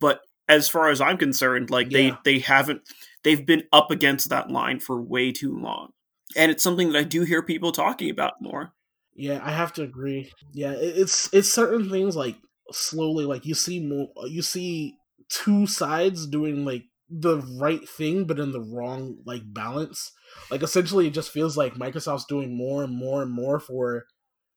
But 0.00 0.22
as 0.48 0.68
far 0.68 0.88
as 0.88 1.00
I'm 1.00 1.18
concerned, 1.18 1.70
like 1.70 1.92
Yeah. 1.92 2.16
they 2.24 2.32
they 2.32 2.38
haven't 2.40 2.80
they've 3.22 3.46
been 3.46 3.62
up 3.72 3.92
against 3.92 4.28
that 4.30 4.50
line 4.50 4.80
for 4.80 5.00
way 5.00 5.30
too 5.30 5.56
long. 5.56 5.90
And 6.36 6.50
it's 6.50 6.64
something 6.64 6.90
that 6.90 6.98
I 6.98 7.04
do 7.04 7.22
hear 7.22 7.44
people 7.44 7.70
talking 7.70 8.10
about 8.10 8.32
more. 8.40 8.72
Yeah, 9.14 9.38
I 9.40 9.52
have 9.52 9.72
to 9.74 9.82
agree. 9.84 10.32
Yeah, 10.52 10.72
it's 10.76 11.32
it's 11.32 11.48
certain 11.52 11.88
things 11.88 12.16
like 12.16 12.34
slowly, 12.72 13.24
like 13.24 13.46
you 13.46 13.54
see 13.54 13.78
more, 13.78 14.08
you 14.26 14.42
see 14.42 14.96
two 15.28 15.68
sides 15.68 16.26
doing 16.26 16.64
like 16.64 16.82
the 17.08 17.36
right 17.60 17.88
thing, 17.88 18.24
but 18.24 18.40
in 18.40 18.50
the 18.50 18.60
wrong 18.60 19.18
like 19.24 19.42
balance. 19.46 20.10
Like 20.50 20.64
essentially, 20.64 21.06
it 21.06 21.14
just 21.14 21.30
feels 21.30 21.56
like 21.56 21.74
Microsoft's 21.74 22.24
doing 22.24 22.56
more 22.56 22.82
and 22.82 22.92
more 22.92 23.22
and 23.22 23.30
more 23.30 23.60
for 23.60 24.06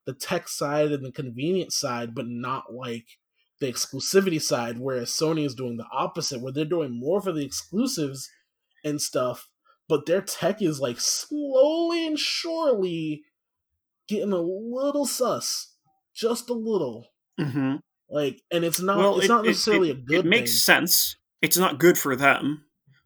the 0.07 0.13
tech 0.13 0.47
side 0.49 0.91
and 0.91 1.05
the 1.05 1.11
convenience 1.11 1.77
side, 1.77 2.15
but 2.15 2.25
not 2.27 2.73
like 2.73 3.05
the 3.59 3.67
exclusivity 3.71 4.41
side. 4.41 4.79
Whereas 4.79 5.09
Sony 5.11 5.45
is 5.45 5.53
doing 5.53 5.77
the 5.77 5.85
opposite, 5.91 6.41
where 6.41 6.51
they're 6.51 6.65
doing 6.65 6.99
more 6.99 7.21
for 7.21 7.31
the 7.31 7.45
exclusives 7.45 8.27
and 8.83 8.99
stuff, 9.01 9.49
but 9.87 10.07
their 10.07 10.21
tech 10.21 10.61
is 10.61 10.79
like 10.79 10.99
slowly 10.99 12.07
and 12.07 12.17
surely 12.17 13.21
getting 14.07 14.31
a 14.33 14.41
little 14.41 15.05
sus, 15.05 15.75
just 16.15 16.49
a 16.49 16.53
little. 16.53 17.07
Mm-hmm. 17.39 17.75
Like, 18.09 18.41
and 18.49 18.63
it's 18.63 18.79
not 18.79 18.97
well, 18.97 19.17
it's 19.17 19.25
it, 19.25 19.29
not 19.29 19.43
it- 19.45 19.49
necessarily 19.49 19.89
it, 19.91 19.97
a 19.97 20.01
good 20.01 20.19
It 20.19 20.25
makes 20.25 20.51
thing. 20.51 20.75
sense. 20.81 21.17
It's 21.41 21.57
not 21.57 21.77
good 21.79 21.97
for 21.97 22.15
them 22.15 22.63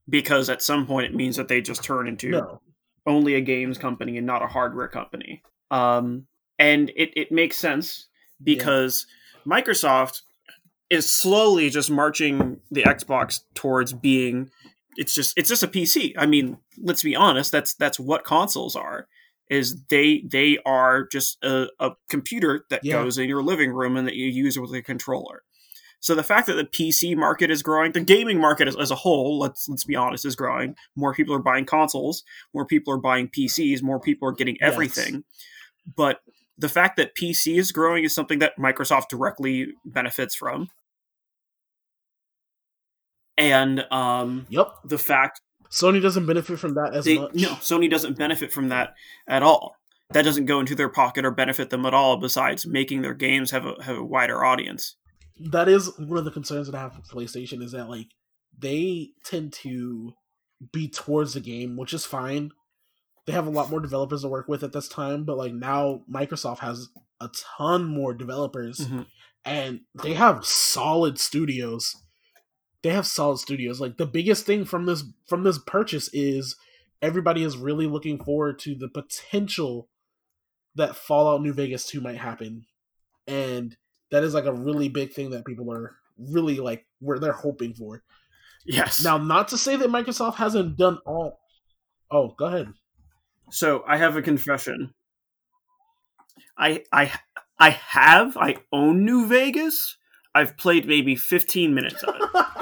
because 0.08 0.50
at 0.50 0.62
some 0.62 0.86
point 0.86 1.08
it 1.08 1.16
means 1.16 1.36
that 1.38 1.48
they 1.48 1.62
just 1.62 1.84
turn 1.84 2.08
into 2.08 2.30
No, 2.30 2.62
only 3.08 3.34
a 3.36 3.42
games 3.42 3.78
company 3.78 4.18
and 4.18 4.28
not 4.28 4.42
a 4.44 4.48
hardware 4.48 4.88
company. 4.88 5.42
Um, 5.72 6.28
and 6.62 6.90
it, 6.96 7.10
it 7.16 7.32
makes 7.32 7.58
sense 7.58 8.08
because 8.44 9.08
Microsoft 9.46 10.22
is 10.90 11.14
slowly 11.14 11.70
just 11.70 11.90
marching 11.90 12.60
the 12.70 12.84
Xbox 12.84 13.42
towards 13.54 13.94
being 13.94 14.50
it's 14.98 15.16
just 15.16 15.38
it's 15.38 15.48
just 15.50 15.64
a 15.64 15.68
PC. 15.68 16.14
I 16.18 16.26
mean, 16.26 16.58
let's 16.78 17.02
be 17.04 17.16
honest, 17.16 17.52
that's 17.52 17.74
that's 17.76 18.00
what 18.00 18.24
consoles 18.26 18.76
are. 18.76 19.08
Is 19.50 19.84
they 19.90 20.24
they 20.30 20.58
are 20.66 21.08
just 21.08 21.38
a, 21.44 21.68
a 21.80 21.92
computer 22.10 22.66
that 22.70 22.82
Yeah. 22.84 23.02
goes 23.02 23.18
in 23.18 23.30
your 23.30 23.42
living 23.42 23.72
room 23.72 23.96
and 23.98 24.08
that 24.08 24.16
you 24.16 24.28
use 24.28 24.60
with 24.60 24.74
a 24.74 24.82
controller. 24.82 25.44
So 26.02 26.16
the 26.16 26.24
fact 26.24 26.48
that 26.48 26.56
the 26.56 26.66
PC 26.66 27.16
market 27.16 27.52
is 27.52 27.62
growing, 27.64 27.92
the 27.94 28.02
gaming 28.02 28.40
market 28.40 28.68
as, 28.68 28.76
as 28.76 28.92
a 28.92 28.96
whole, 28.96 29.40
let's 29.40 29.70
let's 29.70 29.86
be 29.86 29.96
honest, 29.96 30.26
is 30.26 30.36
growing. 30.36 30.76
More 30.96 31.14
people 31.14 31.36
are 31.36 31.40
buying 31.40 31.66
consoles, 31.66 32.24
more 32.54 32.66
people 32.66 32.94
are 32.94 32.98
buying 33.00 33.30
PCs, 33.30 33.82
more 33.82 34.00
people 34.00 34.28
are 34.28 34.34
getting 34.34 34.58
Yes. 34.60 34.74
everything. 34.74 35.24
But 35.96 36.20
the 36.62 36.70
fact 36.70 36.96
that 36.98 37.16
PC 37.16 37.58
is 37.58 37.72
growing 37.72 38.04
is 38.04 38.14
something 38.14 38.40
that 38.40 38.54
Microsoft 38.58 39.10
directly 39.10 39.74
benefits 39.84 40.36
from. 40.36 40.70
And 43.36 43.84
um, 43.92 44.46
yep. 44.50 44.68
the 44.86 45.00
fact 45.00 45.42
Sony 45.72 46.02
doesn't 46.02 46.28
benefit 46.28 46.60
from 46.60 46.76
that 46.76 46.94
as 46.94 47.06
they, 47.06 47.18
much. 47.18 47.34
no, 47.34 47.50
Sony 47.56 47.90
doesn't 47.90 48.18
benefit 48.18 48.54
from 48.54 48.70
that 48.70 48.94
at 49.28 49.42
all. 49.42 49.76
That 50.12 50.24
doesn't 50.24 50.46
go 50.46 50.60
into 50.60 50.76
their 50.76 50.90
pocket 50.90 51.26
or 51.26 51.32
benefit 51.32 51.72
them 51.72 51.86
at 51.86 51.94
all. 51.96 52.18
Besides 52.18 52.68
making 52.68 53.02
their 53.02 53.16
games 53.16 53.50
have 53.52 53.66
a 53.66 53.82
have 53.84 53.98
a 53.98 54.04
wider 54.04 54.44
audience. 54.44 54.98
that 55.40 55.68
is 55.68 55.98
one 55.98 56.20
of 56.20 56.26
the 56.26 56.32
concerns 56.32 56.68
that 56.68 56.76
I 56.76 56.82
have 56.82 56.98
with 56.98 57.08
PlayStation 57.08 57.64
is 57.64 57.72
that 57.72 57.90
like 57.90 58.10
they 58.60 59.12
tend 59.24 59.54
to 59.54 60.14
be 60.72 60.90
towards 60.90 61.34
the 61.34 61.40
game, 61.40 61.78
which 61.78 61.94
is 61.94 62.06
fine. 62.06 62.52
They 63.26 63.34
have 63.34 63.48
a 63.48 63.52
lot 63.52 63.70
more 63.70 63.80
developers 63.80 64.22
to 64.24 64.28
work 64.30 64.48
with 64.48 64.64
at 64.64 64.74
this 64.74 64.88
time, 64.88 65.24
but 65.26 65.38
like 65.38 65.54
now 65.54 66.02
Microsoft 66.12 66.60
has 66.60 66.90
a 67.20 67.30
ton 67.58 67.86
more 67.86 68.14
developers 68.14 68.80
Mhm. 68.80 69.06
and 69.46 69.82
they 70.04 70.14
have 70.14 70.44
solid 70.46 71.20
studios. 71.20 71.96
They 72.82 72.90
have 72.90 73.06
solid 73.06 73.38
studios. 73.38 73.80
Like 73.80 73.98
the 73.98 74.08
biggest 74.08 74.46
thing 74.46 74.66
from 74.66 74.86
this 74.88 75.04
from 75.28 75.44
this 75.44 75.60
purchase 75.60 76.10
is 76.14 76.56
everybody 77.02 77.44
is 77.44 77.58
really 77.58 77.86
looking 77.86 78.24
forward 78.24 78.58
to 78.60 78.74
the 78.76 78.88
potential 78.90 79.88
that 80.76 80.96
Fallout 80.96 81.42
New 81.44 81.54
Vegas 81.54 81.86
2 81.86 82.02
might 82.02 82.18
happen. 82.18 82.66
And 83.28 83.78
that 84.10 84.24
is 84.24 84.34
like 84.34 84.46
a 84.46 84.54
really 84.54 84.90
big 84.90 85.14
thing 85.14 85.30
that 85.30 85.46
people 85.46 85.72
are 85.72 85.98
really 86.18 86.58
like 86.58 86.88
where 87.00 87.20
they're 87.20 87.32
hoping 87.34 87.74
for. 87.76 88.04
Yes. 88.66 89.04
Now, 89.04 89.18
not 89.18 89.48
to 89.50 89.58
say 89.58 89.76
that 89.76 89.90
Microsoft 89.90 90.36
hasn't 90.36 90.78
done 90.78 90.98
all. 91.06 91.40
Oh, 92.10 92.30
go 92.38 92.46
ahead. 92.46 92.74
So 93.52 93.84
I 93.88 93.98
have 93.98 94.16
a 94.16 94.22
confession. 94.22 94.94
I 96.58 96.84
I 96.92 97.12
I 97.60 97.70
have 97.72 98.38
I 98.38 98.58
own 98.72 99.06
New 99.06 99.28
Vegas. 99.28 99.98
I've 100.34 100.56
played 100.56 100.88
maybe 100.88 101.16
15 101.16 101.74
minutes 101.74 102.04
of 102.04 102.16
it. 102.16 102.46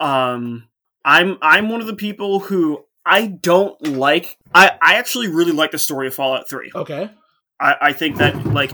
Um 0.00 0.68
I'm 1.04 1.38
I'm 1.42 1.68
one 1.70 1.80
of 1.80 1.88
the 1.88 1.96
people 1.96 2.38
who 2.38 2.84
I 3.04 3.26
don't 3.26 3.82
like 3.96 4.36
I, 4.54 4.78
I 4.80 4.94
actually 4.94 5.26
really 5.26 5.50
like 5.50 5.72
the 5.72 5.78
story 5.78 6.06
of 6.06 6.14
Fallout 6.14 6.48
3. 6.48 6.70
okay. 6.72 7.10
I, 7.58 7.74
I 7.80 7.92
think 7.92 8.18
that 8.18 8.46
like 8.46 8.70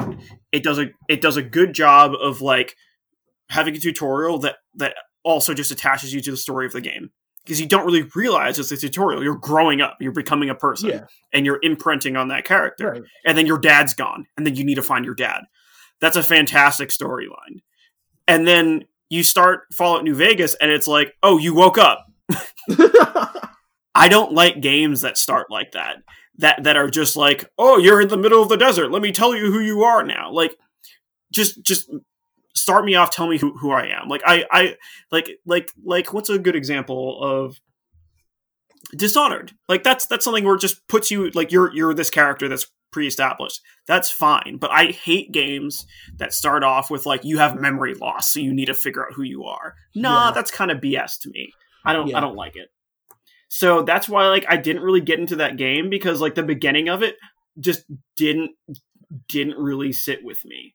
it 0.52 0.62
does 0.62 0.78
a 0.78 0.90
it 1.08 1.22
does 1.22 1.38
a 1.38 1.42
good 1.42 1.72
job 1.72 2.12
of 2.20 2.42
like 2.42 2.76
having 3.48 3.74
a 3.74 3.78
tutorial 3.78 4.38
that 4.40 4.56
that 4.74 4.96
also 5.22 5.54
just 5.54 5.70
attaches 5.70 6.12
you 6.12 6.20
to 6.20 6.30
the 6.30 6.36
story 6.36 6.66
of 6.66 6.72
the 6.72 6.82
game 6.82 7.10
because 7.44 7.60
you 7.60 7.66
don't 7.66 7.84
really 7.84 8.08
realize 8.14 8.58
it's 8.58 8.72
a 8.72 8.76
tutorial. 8.76 9.22
You're 9.22 9.36
growing 9.36 9.80
up, 9.80 9.96
you're 10.00 10.12
becoming 10.12 10.48
a 10.50 10.54
person, 10.54 10.88
Yeah. 10.90 11.04
and 11.32 11.44
you're 11.44 11.60
imprinting 11.62 12.16
on 12.16 12.28
that 12.28 12.44
character. 12.44 12.90
Right. 12.92 13.02
And 13.26 13.36
then 13.36 13.46
your 13.46 13.58
dad's 13.58 13.94
gone, 13.94 14.26
and 14.36 14.46
then 14.46 14.56
you 14.56 14.64
need 14.64 14.76
to 14.76 14.82
find 14.82 15.04
your 15.04 15.14
dad. 15.14 15.42
That's 16.00 16.16
a 16.16 16.22
fantastic 16.22 16.88
storyline. 16.90 17.60
And 18.26 18.46
then 18.48 18.84
you 19.10 19.22
start 19.22 19.62
Fallout 19.72 20.04
New 20.04 20.14
Vegas, 20.14 20.54
and 20.54 20.70
it's 20.70 20.86
like, 20.88 21.12
oh, 21.22 21.38
you 21.38 21.54
woke 21.54 21.78
up. 21.78 22.06
I 23.94 24.08
don't 24.08 24.32
like 24.32 24.60
games 24.60 25.02
that 25.02 25.18
start 25.18 25.50
like 25.50 25.72
that. 25.72 25.98
That 26.38 26.64
that 26.64 26.76
are 26.76 26.90
just 26.90 27.14
like, 27.14 27.48
oh, 27.58 27.78
you're 27.78 28.00
in 28.00 28.08
the 28.08 28.16
middle 28.16 28.42
of 28.42 28.48
the 28.48 28.56
desert. 28.56 28.90
Let 28.90 29.02
me 29.02 29.12
tell 29.12 29.36
you 29.36 29.52
who 29.52 29.60
you 29.60 29.84
are 29.84 30.02
now. 30.02 30.32
Like 30.32 30.56
just 31.32 31.62
just 31.62 31.88
start 32.54 32.84
me 32.84 32.94
off 32.94 33.10
tell 33.10 33.26
me 33.28 33.38
who, 33.38 33.56
who 33.58 33.70
i 33.72 33.86
am. 33.86 34.08
Like 34.08 34.22
i 34.26 34.44
i 34.50 34.76
like 35.10 35.30
like 35.46 35.70
like 35.84 36.12
what's 36.12 36.30
a 36.30 36.38
good 36.38 36.56
example 36.56 37.22
of 37.22 37.56
dishonored? 38.96 39.52
Like 39.68 39.82
that's 39.82 40.06
that's 40.06 40.24
something 40.24 40.44
where 40.44 40.54
it 40.56 40.60
just 40.60 40.86
puts 40.88 41.10
you 41.10 41.30
like 41.30 41.50
you're 41.52 41.72
you're 41.74 41.94
this 41.94 42.10
character 42.10 42.48
that's 42.48 42.66
pre-established. 42.92 43.60
That's 43.88 44.08
fine 44.10 44.56
but 44.60 44.70
i 44.70 44.86
hate 44.86 45.32
games 45.32 45.84
that 46.18 46.32
start 46.32 46.62
off 46.62 46.90
with 46.90 47.06
like 47.06 47.24
you 47.24 47.38
have 47.38 47.60
memory 47.60 47.94
loss 47.94 48.32
so 48.32 48.38
you 48.40 48.54
need 48.54 48.66
to 48.66 48.74
figure 48.74 49.04
out 49.04 49.14
who 49.14 49.22
you 49.22 49.44
are. 49.44 49.74
Nah 49.94 50.26
Yeah. 50.28 50.32
that's 50.32 50.50
kind 50.50 50.70
of 50.70 50.78
bs 50.78 51.18
to 51.22 51.30
me. 51.30 51.50
I 51.84 51.92
don't 51.92 52.06
Yeah. 52.08 52.18
i 52.18 52.20
don't 52.20 52.36
like 52.36 52.56
it. 52.56 52.68
So 53.48 53.82
that's 53.82 54.08
why 54.08 54.28
like 54.28 54.46
i 54.48 54.56
didn't 54.56 54.82
really 54.82 55.00
get 55.00 55.18
into 55.18 55.36
that 55.36 55.56
game 55.56 55.90
because 55.90 56.20
like 56.20 56.34
the 56.36 56.42
beginning 56.44 56.88
of 56.88 57.02
it 57.02 57.16
just 57.58 57.82
didn't 58.16 58.52
didn't 59.28 59.58
really 59.58 59.92
sit 59.92 60.24
with 60.24 60.44
me 60.44 60.74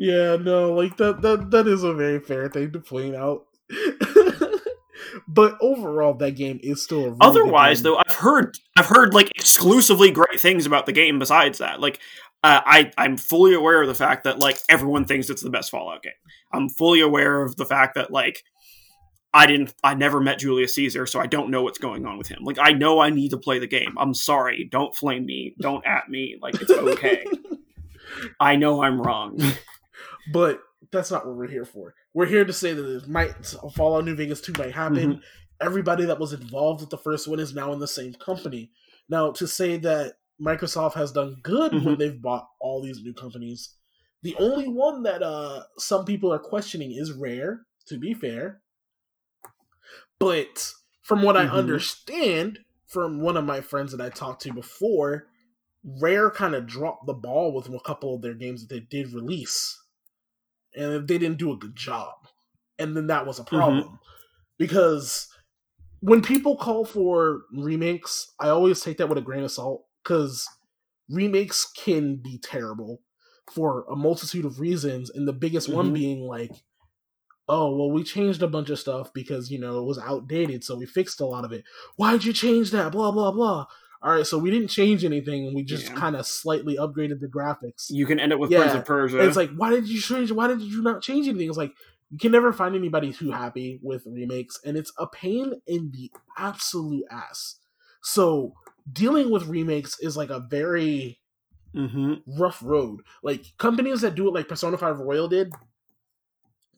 Yeah, 0.00 0.36
no, 0.36 0.72
like 0.74 0.96
that 0.98 1.22
that 1.22 1.50
that 1.50 1.66
is 1.66 1.82
a 1.82 1.92
very 1.92 2.20
fair 2.20 2.48
thing 2.48 2.70
to 2.70 2.78
point 2.78 3.16
out. 3.16 3.46
but 5.28 5.58
overall, 5.60 6.14
that 6.14 6.36
game 6.36 6.60
is 6.62 6.84
still 6.84 6.98
a 6.98 7.02
really 7.02 7.16
good 7.16 7.24
otherwise 7.26 7.82
though 7.82 7.96
i've 8.06 8.14
heard 8.14 8.56
i've 8.76 8.86
heard 8.86 9.12
like 9.12 9.30
exclusively 9.34 10.10
great 10.12 10.38
things 10.38 10.66
about 10.66 10.86
the 10.86 10.92
game 10.92 11.18
besides 11.18 11.58
that. 11.58 11.80
Like 11.80 11.98
uh, 12.44 12.60
i 12.64 12.92
i'm 12.96 13.16
fully 13.16 13.54
aware 13.54 13.82
of 13.82 13.88
the 13.88 13.94
fact 13.94 14.22
that 14.22 14.38
like 14.38 14.60
everyone 14.68 15.04
thinks 15.04 15.30
it's 15.30 15.42
the 15.42 15.50
best 15.50 15.68
fallout 15.72 16.04
game. 16.04 16.12
I'm 16.52 16.68
fully 16.68 17.00
aware 17.00 17.42
of 17.42 17.56
the 17.56 17.66
fact 17.66 17.96
that 17.96 18.12
like 18.12 18.44
i 19.34 19.46
didn't 19.46 19.74
i 19.82 19.94
never 19.94 20.20
met 20.20 20.38
julius 20.38 20.76
caesar 20.76 21.06
so 21.06 21.18
i 21.18 21.26
don't 21.26 21.50
know 21.50 21.64
what's 21.64 21.78
going 21.78 22.06
on 22.06 22.18
with 22.18 22.28
him. 22.28 22.44
Like 22.44 22.58
i 22.60 22.70
know 22.70 23.00
i 23.00 23.10
need 23.10 23.30
to 23.30 23.36
play 23.36 23.58
the 23.58 23.66
game. 23.66 23.94
I'm 23.98 24.14
sorry. 24.14 24.62
Don't 24.70 24.94
flame 24.94 25.26
me. 25.26 25.56
Don't 25.60 25.84
at 25.84 26.08
me. 26.08 26.38
Like 26.40 26.54
it's 26.60 26.70
okay. 26.70 27.26
I 28.40 28.54
know 28.54 28.82
i'm 28.82 29.00
wrong 29.02 29.38
but 30.32 30.60
that's 30.92 31.10
not 31.10 31.26
what 31.26 31.36
we're 31.36 31.48
here 31.48 31.64
for. 31.64 31.94
We're 32.14 32.26
here 32.26 32.44
to 32.44 32.52
say 32.52 32.72
that 32.72 32.96
it 32.96 33.08
might 33.08 33.34
Fallout 33.74 34.04
New 34.04 34.14
Vegas 34.14 34.40
2 34.40 34.52
might 34.58 34.72
happen. 34.74 35.14
Mhm. 35.14 35.22
Everybody 35.60 36.04
that 36.04 36.20
was 36.20 36.32
involved 36.32 36.80
with 36.82 36.90
the 36.90 36.98
first 36.98 37.26
one 37.26 37.40
is 37.40 37.54
now 37.54 37.72
in 37.72 37.80
the 37.80 37.88
same 37.88 38.14
company. 38.14 38.70
Now, 39.08 39.32
to 39.32 39.46
say 39.46 39.76
that 39.78 40.14
Microsoft 40.40 40.94
has 40.94 41.10
done 41.10 41.36
good 41.42 41.72
when 41.72 41.82
Mhm. 41.82 41.98
they've 41.98 42.22
bought 42.22 42.48
all 42.60 42.80
these 42.80 43.02
new 43.02 43.12
companies, 43.12 43.74
the 44.22 44.36
only 44.36 44.68
one 44.68 45.02
that 45.02 45.22
uh 45.22 45.64
some 45.78 46.04
people 46.04 46.32
are 46.32 46.38
questioning 46.38 46.92
is 46.92 47.12
Rare, 47.12 47.66
to 47.86 47.98
be 47.98 48.14
fair. 48.14 48.62
But 50.20 50.72
from 51.02 51.22
what 51.22 51.36
I 51.36 51.46
Mhm. 51.46 51.52
understand 51.52 52.60
from 52.86 53.20
one 53.20 53.36
of 53.36 53.44
my 53.44 53.60
friends 53.60 53.92
that 53.92 54.00
I 54.00 54.08
talked 54.10 54.42
to 54.42 54.52
before, 54.52 55.28
Rare 55.84 56.30
kind 56.30 56.54
of 56.54 56.66
dropped 56.66 57.06
the 57.06 57.14
ball 57.14 57.52
with 57.52 57.68
a 57.68 57.80
couple 57.80 58.14
of 58.14 58.22
their 58.22 58.34
games 58.34 58.62
that 58.62 58.68
they 58.72 58.80
did 58.80 59.12
release. 59.12 59.76
And 60.76 61.06
they 61.08 61.18
didn't 61.18 61.38
do 61.38 61.52
a 61.52 61.56
good 61.56 61.74
job. 61.76 62.14
And 62.78 62.96
then 62.96 63.06
that 63.08 63.26
was 63.26 63.38
a 63.38 63.44
problem. 63.44 63.98
Because 64.58 65.28
when 66.00 66.22
people 66.22 66.56
call 66.56 66.84
for 66.84 67.42
remakes, 67.52 68.32
I 68.40 68.48
always 68.48 68.80
take 68.80 68.98
that 68.98 69.08
with 69.08 69.18
a 69.18 69.22
grain 69.22 69.44
of 69.44 69.50
salt 69.50 69.84
because 70.02 70.46
remakes 71.08 71.70
can 71.76 72.16
be 72.16 72.38
terrible 72.38 73.00
for 73.52 73.84
a 73.90 73.96
multitude 73.96 74.44
of 74.44 74.60
reasons. 74.60 75.10
And 75.10 75.26
the 75.26 75.32
biggest 75.32 75.68
one 75.68 75.90
Mhm. 75.90 75.94
being 75.94 76.20
like, 76.22 76.52
oh, 77.48 77.74
well, 77.76 77.90
we 77.90 78.04
changed 78.04 78.42
a 78.42 78.48
bunch 78.48 78.68
of 78.68 78.78
stuff 78.78 79.12
because, 79.14 79.50
you 79.50 79.58
know, 79.58 79.78
it 79.78 79.84
was 79.86 79.98
outdated. 79.98 80.62
So 80.64 80.76
we 80.76 80.84
fixed 80.86 81.20
a 81.20 81.24
lot 81.26 81.44
of 81.44 81.52
it. 81.52 81.64
Why'd 81.96 82.24
you 82.24 82.32
change 82.32 82.70
that? 82.72 82.92
Blah, 82.92 83.10
blah, 83.10 83.30
blah. 83.32 83.66
All 84.00 84.12
right, 84.12 84.26
so 84.26 84.38
we 84.38 84.50
didn't 84.50 84.68
change 84.68 85.04
anything, 85.04 85.46
and 85.46 85.56
we 85.56 85.64
just 85.64 85.88
Yeah. 85.88 85.94
kind 85.94 86.14
of 86.16 86.24
slightly 86.26 86.76
upgraded 86.76 87.20
the 87.20 87.26
graphics. 87.26 87.86
you 87.90 88.06
can 88.06 88.20
end 88.20 88.32
up 88.32 88.38
with 88.38 88.50
Yeah. 88.50 88.60
prince 88.60 88.74
of 88.74 88.84
persia 88.84 89.22
it's 89.24 89.36
like, 89.36 89.50
why 89.56 89.70
did 89.70 89.88
you 89.88 90.00
change? 90.00 90.30
Why 90.30 90.46
did 90.46 90.60
you 90.62 90.82
not 90.82 91.02
change 91.02 91.26
anything? 91.26 91.48
It's 91.48 91.58
like 91.58 91.72
you 92.10 92.18
can 92.18 92.32
never 92.32 92.52
find 92.52 92.74
anybody 92.74 93.12
too 93.12 93.32
happy 93.32 93.80
with 93.82 94.06
remakes, 94.06 94.58
and 94.64 94.76
it's 94.76 94.92
a 94.98 95.06
pain 95.06 95.60
in 95.66 95.90
the 95.92 96.10
absolute 96.36 97.04
ass. 97.10 97.58
So 98.02 98.54
dealing 98.90 99.30
with 99.30 99.46
remakes 99.46 99.98
is 100.00 100.16
like 100.16 100.30
a 100.30 100.40
very 100.40 101.20
hmm 101.74 102.14
rough 102.26 102.62
road. 102.62 103.00
Like 103.22 103.44
companies 103.58 104.00
that 104.02 104.14
do 104.14 104.28
it, 104.28 104.34
like 104.34 104.48
Persona 104.48 104.78
Five 104.78 105.00
Royal 105.00 105.28
did 105.28 105.52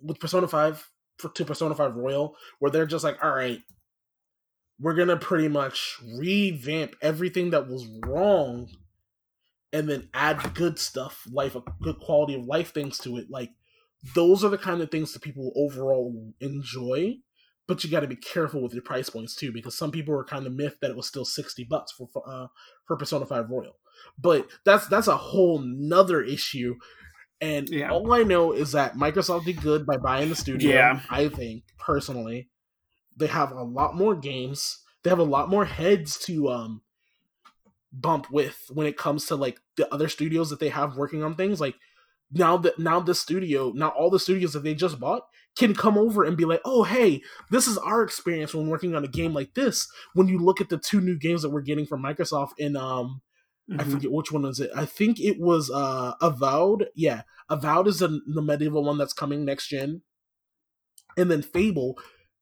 with 0.02 0.18
Persona 0.18 0.48
Five 0.48 0.90
for, 1.18 1.28
to 1.28 1.44
Persona 1.44 1.74
Five 1.74 1.94
Royal, 1.94 2.34
where 2.58 2.70
they're 2.70 2.86
just 2.86 3.04
like, 3.04 3.22
all 3.22 3.30
right, 3.34 3.60
we're 4.80 4.94
gonna 4.94 5.16
pretty 5.16 5.48
much 5.48 5.98
revamp 6.18 6.96
everything 7.02 7.50
that 7.50 7.68
was 7.68 7.86
wrong, 8.04 8.68
and 9.72 9.88
then 9.88 10.08
add 10.14 10.54
good 10.54 10.78
stuff, 10.78 11.26
life, 11.30 11.56
good 11.82 11.98
quality 12.00 12.34
of 12.34 12.44
life 12.44 12.72
things 12.72 12.98
to 12.98 13.16
it. 13.18 13.26
Like 13.30 13.50
those 14.14 14.42
are 14.42 14.48
the 14.48 14.58
kind 14.58 14.80
of 14.80 14.90
things 14.90 15.12
that 15.12 15.22
people 15.22 15.52
overall 15.54 16.32
enjoy. 16.40 17.18
But 17.68 17.84
you 17.84 17.90
got 17.90 18.00
to 18.00 18.08
be 18.08 18.16
careful 18.16 18.60
with 18.62 18.72
your 18.72 18.82
price 18.82 19.08
points 19.10 19.36
too, 19.36 19.52
because 19.52 19.78
some 19.78 19.92
people 19.92 20.12
were 20.12 20.24
kind 20.24 20.44
of 20.44 20.52
miffed 20.52 20.80
that 20.80 20.90
it 20.90 20.96
was 20.96 21.06
still 21.06 21.24
sixty 21.24 21.62
bucks 21.62 21.92
for 21.92 22.08
uh, 22.26 22.48
for 22.86 22.96
Persona 22.96 23.26
Five 23.26 23.48
Royal. 23.48 23.76
But 24.18 24.48
that's 24.64 24.88
that's 24.88 25.06
a 25.06 25.16
whole 25.16 25.60
nother 25.60 26.20
issue. 26.20 26.74
And 27.40 27.68
Yeah. 27.68 27.92
all 27.92 28.12
I 28.12 28.24
know 28.24 28.50
is 28.52 28.72
that 28.72 28.96
Microsoft 28.96 29.44
did 29.44 29.62
good 29.62 29.86
by 29.86 29.98
buying 29.98 30.30
the 30.30 30.34
studio. 30.34 30.72
Yeah. 30.74 31.00
I 31.08 31.28
think 31.28 31.62
personally, 31.78 32.48
they 33.16 33.26
have 33.26 33.52
a 33.52 33.62
lot 33.62 33.94
more 33.96 34.16
games. 34.16 34.78
They 35.02 35.10
have 35.10 35.18
a 35.18 35.24
lot 35.24 35.48
more 35.48 35.64
heads 35.64 36.18
to 36.26 36.48
um 36.50 36.82
bump 37.92 38.30
with 38.30 38.70
when 38.72 38.86
it 38.86 38.96
comes 38.96 39.26
to 39.26 39.36
like 39.36 39.60
the 39.76 39.92
other 39.92 40.08
studios 40.08 40.50
that 40.50 40.60
they 40.60 40.68
have 40.68 40.96
working 40.96 41.22
on 41.22 41.34
things. 41.34 41.60
Like 41.60 41.74
now 42.30 42.56
that 42.58 42.78
now 42.78 43.00
this 43.00 43.20
studio, 43.20 43.72
now 43.74 43.88
all 43.88 44.10
the 44.10 44.20
studios 44.20 44.52
that 44.52 44.60
they 44.62 44.74
just 44.74 45.00
bought 45.00 45.26
can 45.58 45.74
come 45.74 45.98
over 45.98 46.22
and 46.24 46.36
be 46.36 46.44
like, 46.44 46.60
oh 46.64 46.84
hey, 46.84 47.22
this 47.50 47.66
is 47.66 47.78
our 47.78 48.02
experience 48.02 48.54
when 48.54 48.68
working 48.68 48.94
on 48.94 49.04
a 49.04 49.08
game 49.08 49.34
like 49.34 49.54
this. 49.54 49.88
When 50.14 50.28
you 50.28 50.38
look 50.38 50.60
at 50.60 50.68
the 50.68 50.78
two 50.78 51.00
new 51.00 51.18
games 51.18 51.42
that 51.42 51.50
we're 51.50 51.62
getting 51.62 51.86
from 51.86 52.02
Microsoft 52.02 52.52
in 52.58 52.76
um 52.76 53.22
I 53.78 53.84
Mhm. 53.84 53.90
forget 53.92 54.12
which 54.12 54.32
one 54.32 54.42
was 54.42 54.60
it. 54.60 54.70
I 54.76 54.84
think 54.86 55.20
it 55.20 55.40
was 55.40 55.70
uh 55.70 56.14
Avowed. 56.20 56.88
Yeah, 56.94 57.22
Avowed 57.48 57.88
is 57.88 57.98
the, 58.00 58.20
the 58.26 58.42
medieval 58.42 58.84
one 58.84 58.98
that's 58.98 59.12
coming 59.12 59.44
next 59.44 59.68
gen. 59.68 60.02
And 61.16 61.30
then 61.30 61.42
Fable, 61.42 61.98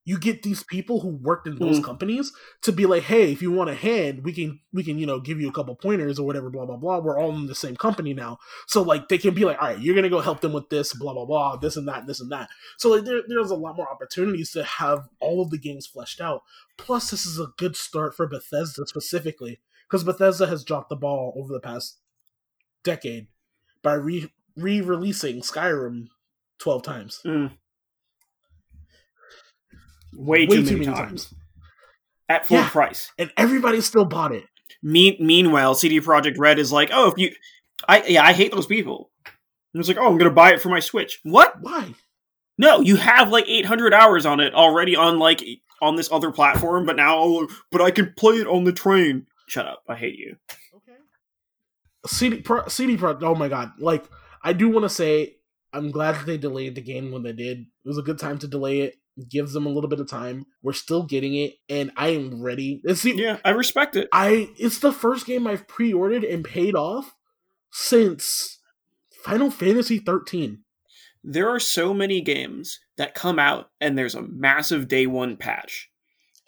you 0.09 0.19
get 0.19 0.43
these 0.43 0.63
people 0.63 1.01
who 1.01 1.09
worked 1.09 1.47
in 1.47 1.59
those 1.59 1.81
Mm. 1.81 1.85
companies 1.85 2.33
to 2.63 2.73
be 2.73 2.87
like, 2.87 3.03
hey, 3.03 3.31
if 3.31 3.43
you 3.43 3.51
want 3.53 3.69
a 3.69 3.75
hand, 3.75 4.25
we 4.25 4.33
can 4.33 4.59
we 4.73 4.83
can 4.83 4.99
you 4.99 5.05
know 5.07 5.21
give 5.21 5.39
you 5.41 5.49
a 5.49 5.53
couple 5.53 5.75
pointers 5.77 6.19
or 6.19 6.25
whatever. 6.27 6.49
Blah 6.51 6.65
blah 6.67 6.77
blah. 6.77 6.99
We're 6.99 7.19
all 7.21 7.35
in 7.37 7.47
the 7.47 7.55
same 7.55 7.77
company 7.77 8.15
now, 8.15 8.39
so 8.67 8.81
like 8.83 9.09
they 9.09 9.19
can 9.19 9.35
be 9.35 9.45
like, 9.45 9.61
all 9.61 9.69
right, 9.69 9.79
you're 9.79 9.95
gonna 9.95 10.09
go 10.09 10.21
help 10.21 10.41
them 10.41 10.55
with 10.55 10.71
this. 10.71 10.95
Blah 10.95 11.13
blah 11.13 11.27
blah. 11.27 11.57
This 11.57 11.77
and 11.77 11.87
that. 11.89 12.07
This 12.07 12.21
and 12.21 12.33
that. 12.33 12.49
So 12.79 12.89
like 12.91 13.05
there, 13.05 13.21
there's 13.29 13.51
a 13.51 13.55
lot 13.65 13.77
more 13.77 13.91
opportunities 13.91 14.51
to 14.53 14.65
have 14.65 15.09
all 15.21 15.43
of 15.43 15.51
the 15.51 15.59
games 15.59 15.87
fleshed 15.87 16.21
out. 16.21 16.43
Plus, 16.79 17.11
this 17.11 17.27
is 17.27 17.39
a 17.39 17.53
good 17.59 17.77
start 17.77 18.15
for 18.17 18.27
Bethesda 18.27 18.87
specifically 18.87 19.61
because 19.87 20.05
Bethesda 20.05 20.47
has 20.47 20.65
dropped 20.65 20.89
the 20.89 20.97
ball 20.97 21.35
over 21.37 21.53
the 21.53 21.61
past 21.61 21.99
decade 22.83 23.27
by 23.83 23.93
re 23.95 24.31
re 24.57 24.81
releasing 24.81 25.41
Skyrim 25.43 26.07
twelve 26.59 26.83
times. 26.83 27.21
Mm. 27.27 27.53
Way, 30.15 30.47
too, 30.47 30.63
many, 30.63 30.85
times. 30.87 31.33
at 32.29 32.47
full 32.47 32.59
Yeah. 32.59 32.69
price. 32.69 33.11
And 33.19 33.31
everybody 33.37 33.81
still 33.81 34.05
bought 34.05 34.33
it. 34.33 34.45
Me- 34.83 35.17
meanwhile, 35.21 35.75
CD 35.75 36.01
Projekt 36.01 36.39
Red 36.39 36.59
is 36.59 36.71
like, 36.73 36.91
oh, 36.93 37.11
if 37.11 37.19
you, 37.19 37.33
I 37.89 38.03
yeah, 38.07 38.23
I 38.25 38.33
hate 38.33 38.53
those 38.53 38.67
people. 38.67 39.11
And 39.75 39.81
it's 39.81 39.89
like, 39.89 39.99
oh, 39.99 40.07
I'm 40.07 40.19
gonna 40.19 40.31
buy 40.31 40.53
it 40.53 40.61
for 40.61 40.69
my 40.69 40.81
Switch. 40.81 41.21
What? 41.23 41.55
Why? 41.61 41.95
No, 42.59 42.81
you 42.81 42.97
have 42.97 43.31
like 43.31 43.45
800 43.49 43.95
hours 43.95 44.27
on 44.27 44.41
it 44.41 44.55
already 44.55 44.97
on 44.97 45.19
like 45.19 45.43
on 45.81 45.97
this 45.97 46.11
other 46.11 46.31
platform, 46.33 46.87
but 46.87 46.97
now, 46.97 47.19
oh, 47.19 47.49
but 47.71 47.81
I 47.81 47.91
can 47.91 48.13
play 48.17 48.37
it 48.37 48.47
on 48.47 48.65
the 48.65 48.73
train. 48.73 49.27
Shut 49.47 49.67
up! 49.67 49.83
I 49.89 49.95
hate 49.95 50.19
you. 50.19 50.37
Okay. 50.75 50.99
CD 52.07 52.41
Pro, 52.41 52.67
CD 52.69 52.97
Pro. 52.97 53.17
Oh 53.23 53.35
my 53.35 53.49
god! 53.49 53.73
Like 53.79 54.05
I 54.43 54.53
do 54.53 54.69
want 54.69 54.85
to 54.85 54.89
say, 54.89 55.37
I'm 55.73 55.91
glad 55.91 56.17
that 56.17 56.27
they 56.27 56.37
delayed 56.39 56.75
the 56.75 56.81
game 56.83 57.11
when 57.13 57.23
they 57.23 57.33
did. 57.33 57.59
It 57.61 57.89
was 57.89 57.99
a 57.99 58.03
good 58.03 58.19
time 58.19 58.39
to 58.41 58.49
delay 58.49 58.81
it. 58.81 58.97
Gives 59.29 59.53
them 59.53 59.67
a 59.67 59.71
little 59.71 59.91
bit 59.91 60.01
of 60.01 60.09
time. 60.09 60.47
We're 60.63 60.73
still 60.73 61.03
getting 61.03 61.35
it, 61.35 61.55
and 61.69 61.91
I 61.97 62.09
am 62.09 62.43
ready. 62.43 62.81
It's 62.85 63.03
the, 63.03 63.13
Yeah, 63.13 63.39
I 63.45 63.51
respect 63.51 63.97
it. 63.97 64.09
I. 64.13 64.51
It's 64.57 64.79
the 64.79 64.93
first 64.93 65.27
game 65.27 65.47
I've 65.47 65.67
pre-ordered 65.67 66.25
and 66.25 66.45
paid 66.45 66.75
off 66.75 67.15
since 67.71 68.59
Final 69.25 69.51
Fantasy 69.51 69.99
13. 69.99 70.61
There 71.25 71.49
are 71.49 71.61
so 71.61 71.93
many 71.93 72.21
games 72.21 72.81
that 72.97 73.15
come 73.15 73.39
out 73.39 73.71
and 73.81 73.99
there's 73.99 74.15
a 74.15 74.23
massive 74.23 74.89
day 74.89 75.07
one 75.07 75.37
patch, 75.37 75.91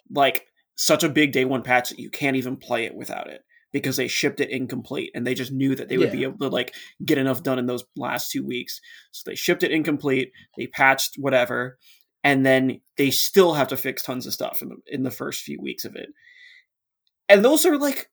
like 0.09 0.47
such 0.75 1.03
a 1.03 1.09
big 1.09 1.31
day 1.31 1.45
one 1.45 1.61
patch 1.61 1.89
that 1.89 1.99
you 1.99 2.09
can't 2.09 2.37
even 2.37 2.57
play 2.57 2.85
it 2.85 2.95
without 2.95 3.27
it 3.27 3.41
because 3.71 3.97
they 3.97 4.07
shipped 4.07 4.39
it 4.39 4.49
incomplete 4.49 5.11
and 5.13 5.25
they 5.25 5.33
just 5.33 5.51
knew 5.51 5.75
that 5.75 5.87
they 5.87 5.97
would 5.97 6.11
be 6.11 6.23
able 6.23 6.37
to 6.37 6.47
like 6.47 6.73
get 7.05 7.17
enough 7.17 7.43
done 7.43 7.59
in 7.59 7.65
those 7.65 7.85
last 7.95 8.31
two 8.31 8.45
weeks. 8.45 8.81
So 9.11 9.23
they 9.25 9.35
shipped 9.35 9.63
it 9.63 9.71
incomplete, 9.71 10.31
they 10.57 10.67
patched 10.67 11.15
whatever, 11.17 11.77
and 12.23 12.45
then 12.45 12.81
they 12.97 13.11
still 13.11 13.53
have 13.53 13.69
to 13.69 13.77
fix 13.77 14.03
tons 14.03 14.25
of 14.25 14.33
stuff 14.33 14.61
in 14.61 14.69
the 14.69 14.77
in 14.87 15.03
the 15.03 15.11
first 15.11 15.41
few 15.41 15.59
weeks 15.61 15.85
of 15.85 15.95
it. 15.95 16.09
And 17.29 17.43
those 17.43 17.65
are 17.65 17.77
like 17.77 18.09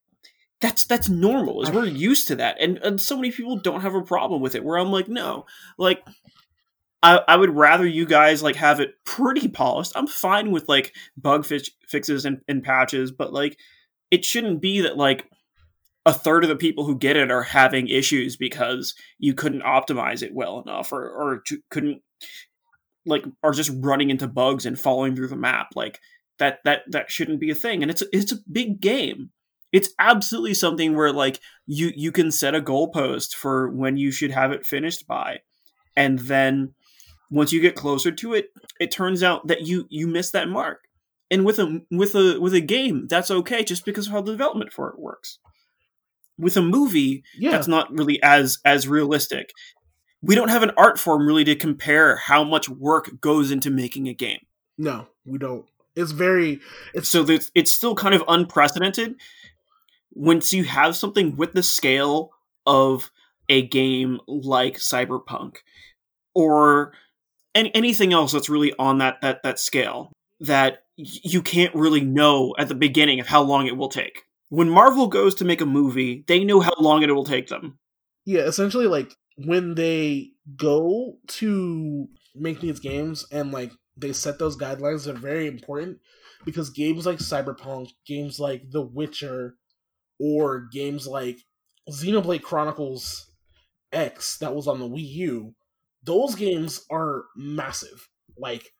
that's 0.60 0.84
that's 0.86 1.08
normal 1.08 1.62
is 1.62 1.70
we're 1.70 1.84
used 1.84 2.28
to 2.28 2.36
that 2.36 2.56
and, 2.60 2.78
and 2.78 3.00
so 3.00 3.16
many 3.16 3.30
people 3.30 3.56
don't 3.56 3.82
have 3.82 3.94
a 3.94 4.02
problem 4.02 4.40
with 4.40 4.54
it 4.54 4.64
where 4.64 4.76
i'm 4.76 4.90
like 4.90 5.08
no 5.08 5.46
like 5.76 6.02
I, 7.00 7.20
I 7.28 7.36
would 7.36 7.54
rather 7.54 7.86
you 7.86 8.06
guys 8.06 8.42
like 8.42 8.56
have 8.56 8.80
it 8.80 8.94
pretty 9.04 9.48
polished 9.48 9.92
i'm 9.94 10.06
fine 10.06 10.50
with 10.50 10.68
like 10.68 10.94
bug 11.16 11.46
fi- 11.46 11.60
fixes 11.86 12.24
and, 12.24 12.40
and 12.48 12.62
patches 12.62 13.12
but 13.12 13.32
like 13.32 13.56
it 14.10 14.24
shouldn't 14.24 14.60
be 14.60 14.80
that 14.80 14.96
like 14.96 15.26
a 16.06 16.12
third 16.12 16.42
of 16.42 16.48
the 16.48 16.56
people 16.56 16.84
who 16.84 16.98
get 16.98 17.16
it 17.16 17.30
are 17.30 17.42
having 17.42 17.86
issues 17.86 18.36
because 18.36 18.94
you 19.18 19.34
couldn't 19.34 19.62
optimize 19.62 20.22
it 20.22 20.34
well 20.34 20.60
enough 20.60 20.90
or 20.92 21.08
or 21.08 21.42
couldn't 21.70 22.02
like 23.08 23.24
are 23.42 23.52
just 23.52 23.72
running 23.80 24.10
into 24.10 24.28
bugs 24.28 24.66
and 24.66 24.78
falling 24.78 25.16
through 25.16 25.28
the 25.28 25.36
map 25.36 25.68
like 25.74 25.98
that 26.38 26.58
that 26.64 26.82
that 26.88 27.10
shouldn't 27.10 27.40
be 27.40 27.50
a 27.50 27.54
thing 27.54 27.82
and 27.82 27.90
it's 27.90 28.02
a, 28.02 28.06
it's 28.12 28.32
a 28.32 28.38
big 28.50 28.80
game. 28.80 29.30
It's 29.70 29.90
absolutely 29.98 30.54
something 30.54 30.96
where 30.96 31.12
like 31.12 31.40
you 31.66 31.92
you 31.94 32.12
can 32.12 32.30
set 32.30 32.54
a 32.54 32.60
goalpost 32.60 33.34
for 33.34 33.70
when 33.70 33.96
you 33.96 34.10
should 34.10 34.30
have 34.30 34.52
it 34.52 34.64
finished 34.64 35.06
by 35.06 35.40
and 35.96 36.18
then 36.20 36.74
once 37.30 37.52
you 37.52 37.60
get 37.60 37.76
closer 37.76 38.10
to 38.10 38.34
it 38.34 38.50
it 38.80 38.90
turns 38.90 39.22
out 39.22 39.46
that 39.48 39.62
you 39.62 39.86
you 39.90 40.06
miss 40.06 40.30
that 40.30 40.48
mark. 40.48 40.80
And 41.30 41.44
with 41.44 41.58
a 41.58 41.82
with 41.90 42.14
a 42.14 42.40
with 42.40 42.54
a 42.54 42.60
game 42.60 43.06
that's 43.08 43.30
okay 43.30 43.62
just 43.64 43.84
because 43.84 44.06
of 44.06 44.12
how 44.12 44.22
the 44.22 44.32
development 44.32 44.72
for 44.72 44.88
it 44.90 44.98
works. 44.98 45.38
With 46.38 46.56
a 46.56 46.62
movie 46.62 47.24
yeah. 47.36 47.50
that's 47.50 47.68
not 47.68 47.92
really 47.92 48.22
as 48.22 48.58
as 48.64 48.88
realistic 48.88 49.50
we 50.22 50.34
don't 50.34 50.48
have 50.48 50.62
an 50.62 50.72
art 50.76 50.98
form 50.98 51.26
really 51.26 51.44
to 51.44 51.54
compare 51.54 52.16
how 52.16 52.42
much 52.44 52.68
work 52.68 53.20
goes 53.20 53.50
into 53.50 53.70
making 53.70 54.08
a 54.08 54.14
game 54.14 54.40
no 54.76 55.06
we 55.24 55.38
don't 55.38 55.66
it's 55.96 56.12
very 56.12 56.60
it's 56.94 57.08
so 57.08 57.26
it's 57.54 57.72
still 57.72 57.94
kind 57.94 58.14
of 58.14 58.22
unprecedented 58.28 59.16
once 60.12 60.52
you 60.52 60.64
have 60.64 60.96
something 60.96 61.36
with 61.36 61.52
the 61.52 61.62
scale 61.62 62.30
of 62.66 63.10
a 63.48 63.62
game 63.62 64.20
like 64.26 64.76
Cyberpunk 64.76 65.58
or 66.34 66.92
any, 67.54 67.74
anything 67.74 68.12
else 68.12 68.32
that's 68.32 68.48
really 68.48 68.74
on 68.78 68.98
that 68.98 69.20
that 69.22 69.42
that 69.42 69.58
scale 69.58 70.12
that 70.40 70.84
you 70.96 71.42
can't 71.42 71.74
really 71.74 72.00
know 72.00 72.54
at 72.58 72.68
the 72.68 72.74
beginning 72.74 73.20
of 73.20 73.26
how 73.26 73.42
long 73.42 73.66
it 73.66 73.76
will 73.76 73.88
take. 73.88 74.24
When 74.50 74.68
Marvel 74.68 75.06
goes 75.06 75.34
to 75.36 75.44
make 75.44 75.60
a 75.60 75.66
movie, 75.66 76.24
they 76.26 76.44
know 76.44 76.60
how 76.60 76.74
long 76.78 77.02
it 77.02 77.14
will 77.14 77.24
take 77.24 77.48
them. 77.48 77.78
Yeah, 78.24 78.42
essentially 78.42 78.86
like 78.86 79.16
when 79.44 79.74
they 79.74 80.30
go 80.56 81.18
to 81.26 82.08
make 82.34 82.60
these 82.60 82.80
games 82.80 83.26
and 83.30 83.52
like 83.52 83.72
they 83.96 84.12
set 84.12 84.38
those 84.38 84.56
guidelines 84.56 85.04
they're 85.04 85.14
very 85.14 85.46
important 85.46 85.98
because 86.44 86.70
games 86.70 87.06
like 87.06 87.18
Cyberpunk, 87.18 87.90
games 88.06 88.38
like 88.38 88.70
The 88.70 88.82
Witcher, 88.82 89.56
or 90.20 90.66
games 90.72 91.06
like 91.06 91.38
Xenoblade 91.90 92.42
Chronicles 92.42 93.30
X 93.92 94.38
that 94.38 94.54
was 94.54 94.66
on 94.66 94.78
the 94.78 94.88
Wii 94.88 95.08
U, 95.08 95.54
those 96.02 96.34
games 96.34 96.84
are 96.90 97.24
massive, 97.36 98.08
like 98.36 98.72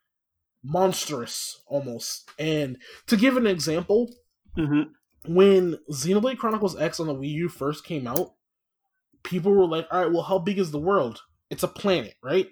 monstrous 0.65 1.61
almost. 1.67 2.31
And 2.39 2.79
to 3.07 3.17
give 3.17 3.37
an 3.37 3.47
example, 3.47 4.11
mm-hmm. 4.57 4.91
when 5.33 5.79
Xenoblade 5.93 6.39
Chronicles 6.39 6.79
X 6.79 7.01
on 7.01 7.07
the 7.07 7.15
Wii 7.15 7.33
U 7.33 7.49
first 7.49 7.85
came 7.85 8.07
out, 8.07 8.35
people 9.29 9.53
were 9.53 9.67
like, 9.67 9.87
"All 9.91 10.03
right, 10.03 10.13
well, 10.13 10.23
how 10.23 10.39
big 10.39 10.59
is 10.59 10.71
the 10.71 10.81
world? 10.81 11.23
It's 11.51 11.63
a 11.63 11.69
planet, 11.69 12.15
right? 12.23 12.49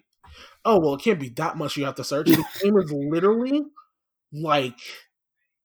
Oh, 0.65 0.79
well, 0.79 0.95
it 0.95 1.03
can't 1.03 1.21
be 1.21 1.29
that 1.31 1.57
much. 1.57 1.77
You 1.77 1.85
have 1.85 1.95
to 1.97 2.05
search. 2.05 2.29
the 2.29 2.45
game 2.63 2.77
is 2.79 2.93
literally 2.93 3.63
like 4.33 4.79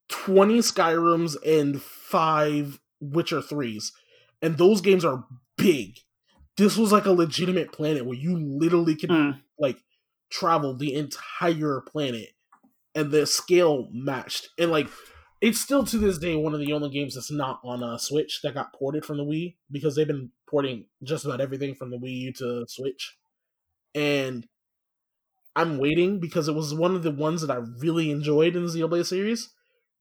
twenty 0.08 0.60
Skyrims 0.60 1.36
and 1.46 1.82
five 1.82 2.80
Witcher 3.02 3.42
3s. 3.42 3.92
And 4.42 4.58
those 4.58 4.80
games 4.80 5.04
are 5.04 5.26
big. 5.58 5.98
This 6.58 6.78
was 6.78 6.92
like 6.92 7.06
a 7.06 7.12
legitimate 7.12 7.72
planet 7.72 8.06
where 8.06 8.18
you 8.18 8.38
literally 8.38 8.96
can 8.96 9.10
mm. 9.10 9.42
like 9.60 9.80
travel 10.30 10.76
the 10.76 10.94
entire 10.94 11.82
planet 11.82 12.30
and 12.96 13.12
the 13.12 13.26
scale 13.26 13.90
matched. 13.92 14.50
And 14.58 14.72
like 14.72 14.88
it's 15.42 15.60
still 15.60 15.84
to 15.86 15.98
this 15.98 16.20
day 16.20 16.36
one 16.36 16.54
of 16.54 16.60
the 16.60 16.74
only 16.74 16.90
games 16.90 17.16
that's 17.16 17.32
not 17.32 17.60
on 17.64 17.82
a 17.82 17.98
Switch 17.98 18.42
that 18.44 18.54
got 18.54 18.74
ported 18.74 19.06
from 19.06 19.18
the 19.18 19.24
Wii 19.24 19.56
because 19.72 19.96
they've 19.96 20.08
been 20.08 20.32
porting 20.52 20.86
just 21.02 21.26
about 21.26 21.42
everything 21.42 21.74
from 21.74 21.90
the 21.90 21.98
Wii 21.98 22.12
U 22.12 22.34
to 22.34 22.66
Switch. 22.68 23.18
And 23.96 24.46
I'm 25.56 25.78
waiting 25.80 26.20
because 26.20 26.48
it 26.48 26.56
was 26.56 26.74
one 26.74 26.96
of 26.96 27.04
the 27.04 27.12
ones 27.12 27.42
that 27.42 27.52
I 27.52 27.60
really 27.80 28.12
enjoyed 28.12 28.56
in 28.56 28.66
the 28.66 28.70
Xenoblade 28.70 29.06
series, 29.06 29.50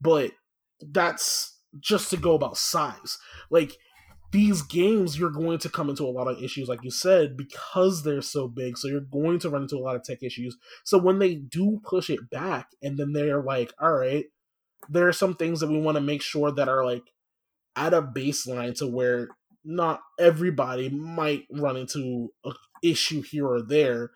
but 0.01 0.33
that's 0.81 1.59
just 1.79 2.11
to 2.11 2.17
go 2.17 2.35
about 2.35 2.57
size. 2.57 3.19
Like 3.51 3.77
these 4.33 4.63
games, 4.63 5.19
you're 5.19 5.31
going 5.31 5.59
to 5.59 5.69
come 5.69 5.91
into 5.91 6.05
a 6.05 6.11
lot 6.11 6.29
of 6.29 6.43
issues, 6.43 6.69
like 6.69 6.85
you 6.85 6.91
said, 6.91 7.37
because 7.37 8.05
they're 8.05 8.23
so 8.23 8.47
big. 8.47 8.79
So 8.79 8.89
you're 8.89 9.01
going 9.01 9.41
to 9.41 9.51
run 9.51 9.63
into 9.63 9.77
a 9.77 9.81
lot 9.81 9.97
of 9.97 10.05
tech 10.05 10.23
issues. 10.23 10.57
So 10.85 10.99
when 10.99 11.19
they 11.19 11.35
do 11.35 11.81
push 11.85 12.11
it 12.11 12.31
back, 12.31 12.69
and 12.83 12.97
then 12.97 13.13
they're 13.13 13.43
like, 13.43 13.73
all 13.81 13.95
right, 13.95 14.27
there 14.89 15.09
are 15.09 15.13
some 15.13 15.35
things 15.35 15.61
that 15.61 15.69
we 15.69 15.81
want 15.81 15.97
to 15.97 16.01
make 16.01 16.23
sure 16.23 16.53
that 16.53 16.69
are 16.69 16.85
like 16.85 17.13
at 17.77 17.95
a 17.95 18.03
baseline 18.03 18.77
to 18.79 18.87
where 18.87 19.29
not 19.65 20.01
everybody 20.19 20.89
might 20.89 21.45
run 21.51 21.77
into 21.77 22.33
a 22.45 22.53
issue 22.83 23.23
here 23.23 23.47
or 23.47 23.63
there. 23.63 24.11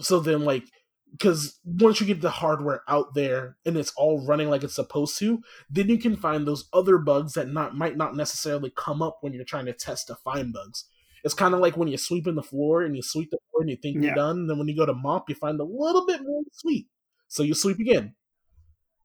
So 0.00 0.20
then, 0.20 0.44
like, 0.44 0.64
because 1.12 1.60
once 1.64 2.00
you 2.00 2.06
get 2.06 2.20
the 2.20 2.30
hardware 2.30 2.82
out 2.88 3.14
there 3.14 3.56
and 3.64 3.76
it's 3.76 3.92
all 3.96 4.26
running 4.26 4.50
like 4.50 4.64
it's 4.64 4.74
supposed 4.74 5.16
to, 5.18 5.40
then 5.70 5.88
you 5.88 5.98
can 5.98 6.16
find 6.16 6.46
those 6.46 6.68
other 6.72 6.98
bugs 6.98 7.34
that 7.34 7.48
not 7.48 7.76
might 7.76 7.96
not 7.96 8.16
necessarily 8.16 8.72
come 8.76 9.00
up 9.00 9.18
when 9.20 9.32
you're 9.32 9.44
trying 9.44 9.66
to 9.66 9.72
test 9.72 10.08
to 10.08 10.16
find 10.16 10.52
bugs. 10.52 10.86
It's 11.22 11.34
kind 11.34 11.54
of 11.54 11.60
like 11.60 11.76
when 11.76 11.88
you're 11.88 11.98
sweeping 11.98 12.34
the 12.34 12.42
floor 12.42 12.82
and 12.82 12.96
you 12.96 13.02
sweep 13.02 13.30
the 13.30 13.38
floor 13.50 13.62
and 13.62 13.70
you 13.70 13.76
think 13.76 13.96
yeah. 13.96 14.02
you're 14.02 14.14
done, 14.14 14.38
and 14.38 14.50
then 14.50 14.58
when 14.58 14.68
you 14.68 14.76
go 14.76 14.86
to 14.86 14.92
mop, 14.92 15.28
you 15.28 15.34
find 15.36 15.58
a 15.60 15.64
little 15.64 16.04
bit 16.04 16.20
more 16.22 16.42
sweep, 16.52 16.88
so 17.28 17.42
you 17.42 17.54
sweep 17.54 17.78
again. 17.78 18.14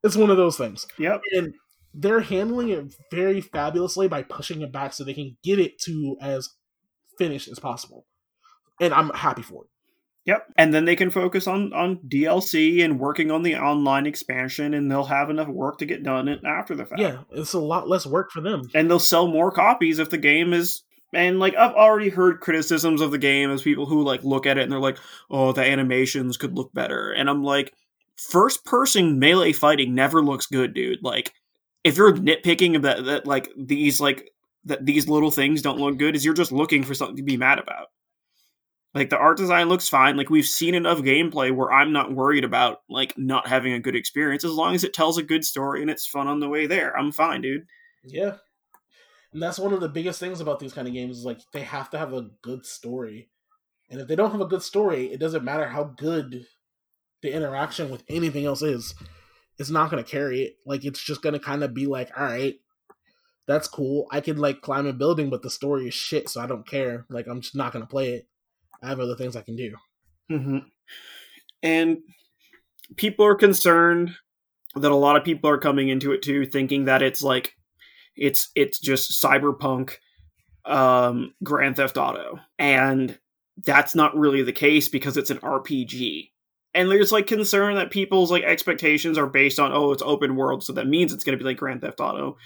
It's 0.03 0.15
one 0.15 0.29
of 0.29 0.37
those 0.37 0.57
things. 0.57 0.87
Yep. 0.97 1.21
And 1.33 1.53
they're 1.93 2.21
handling 2.21 2.69
it 2.69 2.93
very 3.11 3.41
fabulously 3.41 4.07
by 4.07 4.23
pushing 4.23 4.61
it 4.61 4.71
back 4.71 4.93
so 4.93 5.03
they 5.03 5.13
can 5.13 5.37
get 5.43 5.59
it 5.59 5.79
to 5.79 6.17
as 6.21 6.49
finished 7.17 7.47
as 7.47 7.59
possible. 7.59 8.05
And 8.79 8.93
I'm 8.93 9.09
happy 9.09 9.41
for 9.41 9.65
it. 9.65 9.69
Yep. 10.25 10.45
And 10.57 10.73
then 10.73 10.85
they 10.85 10.95
can 10.95 11.09
focus 11.09 11.47
on 11.47 11.73
on 11.73 11.97
DLC 12.07 12.83
and 12.83 12.99
working 12.99 13.31
on 13.31 13.41
the 13.41 13.55
online 13.55 14.05
expansion 14.05 14.73
and 14.73 14.91
they'll 14.91 15.05
have 15.05 15.29
enough 15.29 15.47
work 15.47 15.79
to 15.79 15.85
get 15.85 16.03
done 16.03 16.29
after 16.45 16.75
the 16.75 16.85
fact. 16.85 17.01
Yeah, 17.01 17.23
it's 17.31 17.53
a 17.53 17.59
lot 17.59 17.89
less 17.89 18.05
work 18.05 18.31
for 18.31 18.41
them. 18.41 18.69
And 18.75 18.89
they'll 18.89 18.99
sell 18.99 19.27
more 19.27 19.51
copies 19.51 19.97
if 19.97 20.11
the 20.11 20.17
game 20.17 20.53
is 20.53 20.83
and 21.13 21.39
like 21.39 21.55
I've 21.55 21.73
already 21.73 22.09
heard 22.09 22.41
criticisms 22.41 23.01
of 23.01 23.11
the 23.11 23.17
game 23.17 23.49
as 23.49 23.63
people 23.63 23.87
who 23.87 24.03
like 24.03 24.23
look 24.23 24.45
at 24.45 24.57
it 24.57 24.63
and 24.63 24.71
they're 24.71 24.79
like, 24.79 24.99
"Oh, 25.31 25.51
the 25.51 25.63
animations 25.63 26.37
could 26.37 26.55
look 26.55 26.71
better." 26.73 27.11
And 27.11 27.29
I'm 27.29 27.43
like, 27.43 27.73
first 28.15 28.65
person 28.65 29.17
melee 29.17 29.53
fighting 29.53 29.95
never 29.95 30.21
looks 30.21 30.45
good, 30.45 30.73
dude. 30.73 30.99
Like 31.01 31.33
if 31.83 31.97
you're 31.97 32.13
nitpicking 32.13 32.81
that 32.81 33.05
that 33.05 33.25
like 33.25 33.49
these 33.57 33.99
like 34.01 34.31
that 34.65 34.85
these 34.85 35.07
little 35.07 35.31
things 35.31 35.61
don't 35.61 35.79
look 35.79 35.97
good 35.97 36.15
is 36.15 36.25
you're 36.25 36.33
just 36.33 36.51
looking 36.51 36.83
for 36.83 36.93
something 36.93 37.17
to 37.17 37.23
be 37.23 37.37
mad 37.37 37.59
about. 37.59 37.87
Like 38.93 39.09
the 39.11 39.17
art 39.17 39.37
design 39.37 39.69
looks 39.69 39.87
fine. 39.87 40.17
Like 40.17 40.29
we've 40.29 40.45
seen 40.45 40.73
enough 40.73 40.99
gameplay 40.99 41.55
where 41.55 41.71
I'm 41.71 41.93
not 41.93 42.13
worried 42.13 42.43
about 42.43 42.81
like 42.89 43.17
not 43.17 43.47
having 43.47 43.73
a 43.73 43.79
good 43.79 43.95
experience 43.95 44.43
as 44.43 44.51
long 44.51 44.73
as 44.73 44.83
it 44.83 44.93
tells 44.93 45.17
a 45.17 45.23
good 45.23 45.45
story 45.45 45.81
and 45.81 45.91
it's 45.91 46.07
fun 46.07 46.27
on 46.27 46.39
the 46.39 46.49
way 46.49 46.65
there. 46.65 46.97
I'm 46.97 47.11
fine, 47.11 47.41
dude. 47.41 47.65
Yeah. 48.03 48.37
And 49.31 49.41
that's 49.41 49.59
one 49.59 49.73
of 49.73 49.79
the 49.79 49.89
biggest 49.89 50.19
things 50.19 50.41
about 50.41 50.59
these 50.59 50.73
kind 50.73 50.87
of 50.87 50.93
games 50.93 51.19
is 51.19 51.25
like 51.25 51.39
they 51.53 51.61
have 51.61 51.91
to 51.91 51.99
have 51.99 52.13
a 52.13 52.29
good 52.41 52.65
story. 52.65 53.29
And 53.91 54.01
if 54.01 54.07
they 54.07 54.15
don't 54.15 54.31
have 54.31 54.41
a 54.41 54.45
good 54.45 54.63
story, 54.63 55.11
it 55.11 55.19
doesn't 55.19 55.43
matter 55.43 55.67
how 55.67 55.83
good 55.83 56.45
the 57.21 57.31
interaction 57.31 57.89
with 57.89 58.03
anything 58.09 58.45
else 58.45 58.63
is. 58.63 58.95
It's 59.59 59.69
not 59.69 59.91
going 59.91 60.03
to 60.03 60.09
carry 60.09 60.41
it. 60.41 60.55
Like 60.65 60.85
it's 60.85 61.01
just 61.01 61.21
going 61.21 61.33
to 61.33 61.39
kind 61.39 61.63
of 61.63 61.73
be 61.73 61.85
like, 61.85 62.09
all 62.17 62.25
right, 62.25 62.55
that's 63.47 63.67
cool. 63.67 64.07
I 64.11 64.21
can 64.21 64.37
like 64.37 64.61
climb 64.61 64.87
a 64.87 64.93
building, 64.93 65.29
but 65.29 65.41
the 65.41 65.49
story 65.49 65.87
is 65.87 65.93
shit, 65.93 66.29
so 66.29 66.41
I 66.41 66.47
don't 66.47 66.67
care. 66.67 67.05
Like 67.09 67.27
I'm 67.27 67.41
just 67.41 67.55
not 67.55 67.73
going 67.73 67.83
to 67.83 67.89
play 67.89 68.13
it. 68.13 68.27
I 68.81 68.87
have 68.87 68.99
other 68.99 69.15
things 69.15 69.35
I 69.35 69.41
can 69.41 69.55
do. 69.55 69.75
Mm-hmm. 70.31 70.59
And 71.63 71.97
people 72.95 73.25
are 73.25 73.35
concerned 73.35 74.11
that 74.75 74.91
a 74.91 74.95
lot 74.95 75.15
of 75.15 75.23
people 75.23 75.49
are 75.49 75.57
coming 75.57 75.89
into 75.89 76.11
it 76.11 76.21
too, 76.21 76.45
thinking 76.45 76.85
that 76.85 77.01
it's 77.01 77.21
like 77.21 77.55
it's 78.15 78.49
it's 78.55 78.79
just 78.79 79.21
cyberpunk 79.21 79.95
um, 80.65 81.33
Grand 81.43 81.75
Theft 81.75 81.97
Auto, 81.97 82.39
and 82.57 83.17
that's 83.65 83.95
not 83.95 84.15
really 84.15 84.43
the 84.43 84.53
case 84.53 84.89
because 84.89 85.17
it's 85.17 85.31
an 85.31 85.39
RPG. 85.39 86.29
And 86.73 86.89
there's 86.89 87.11
like 87.11 87.27
concern 87.27 87.75
that 87.75 87.91
people's 87.91 88.31
like 88.31 88.43
expectations 88.43 89.17
are 89.17 89.27
based 89.27 89.59
on 89.59 89.71
oh 89.73 89.91
it's 89.91 90.03
open 90.03 90.35
world, 90.35 90.63
so 90.63 90.73
that 90.73 90.87
means 90.87 91.13
it's 91.13 91.23
going 91.23 91.37
to 91.37 91.43
be 91.43 91.47
like 91.47 91.57
Grand 91.57 91.81
Theft 91.81 91.99
Auto. 91.99 92.37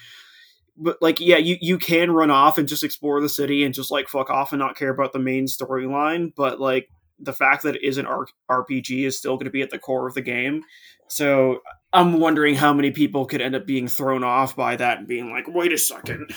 But 0.78 0.97
like 1.01 1.19
yeah 1.19 1.38
you 1.38 1.57
you 1.61 1.78
can 1.78 2.11
run 2.11 2.32
off 2.32 2.57
and 2.57 2.67
just 2.67 2.84
explore 2.84 3.21
the 3.21 3.30
city 3.30 3.63
and 3.63 3.74
just 3.74 3.91
like 3.91 4.07
fuck 4.07 4.30
off 4.30 4.51
and 4.53 4.59
not 4.59 4.76
care 4.76 4.89
about 4.89 5.13
the 5.13 5.19
main 5.19 5.45
storyline 5.45 6.34
but 6.36 6.59
like 6.59 6.89
the 7.19 7.32
fact 7.32 7.61
that 7.61 7.76
it 7.76 7.84
is 7.84 7.99
an 7.99 8.07
rpg 8.49 9.05
is 9.05 9.15
still 9.15 9.36
going 9.36 9.45
to 9.45 9.51
be 9.51 9.61
at 9.61 9.69
the 9.69 9.78
core 9.78 10.07
of 10.07 10.15
the 10.15 10.21
game. 10.21 10.63
So 11.09 11.59
i'm 11.91 12.19
wondering 12.19 12.55
how 12.55 12.74
many 12.74 12.89
people 12.89 13.26
could 13.26 13.41
end 13.41 13.55
up 13.55 13.67
being 13.67 13.88
thrown 13.88 14.24
off 14.24 14.55
by 14.55 14.76
that 14.78 14.97
and 14.99 15.07
being 15.07 15.30
like 15.30 15.45
wait 15.47 15.74
a 15.74 15.78
second. 15.78 16.34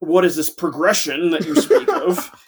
What 0.00 0.24
is 0.24 0.36
this 0.36 0.50
progression 0.50 1.30
that 1.30 1.46
you 1.46 1.56
speak 1.56 1.88
of? 1.88 2.30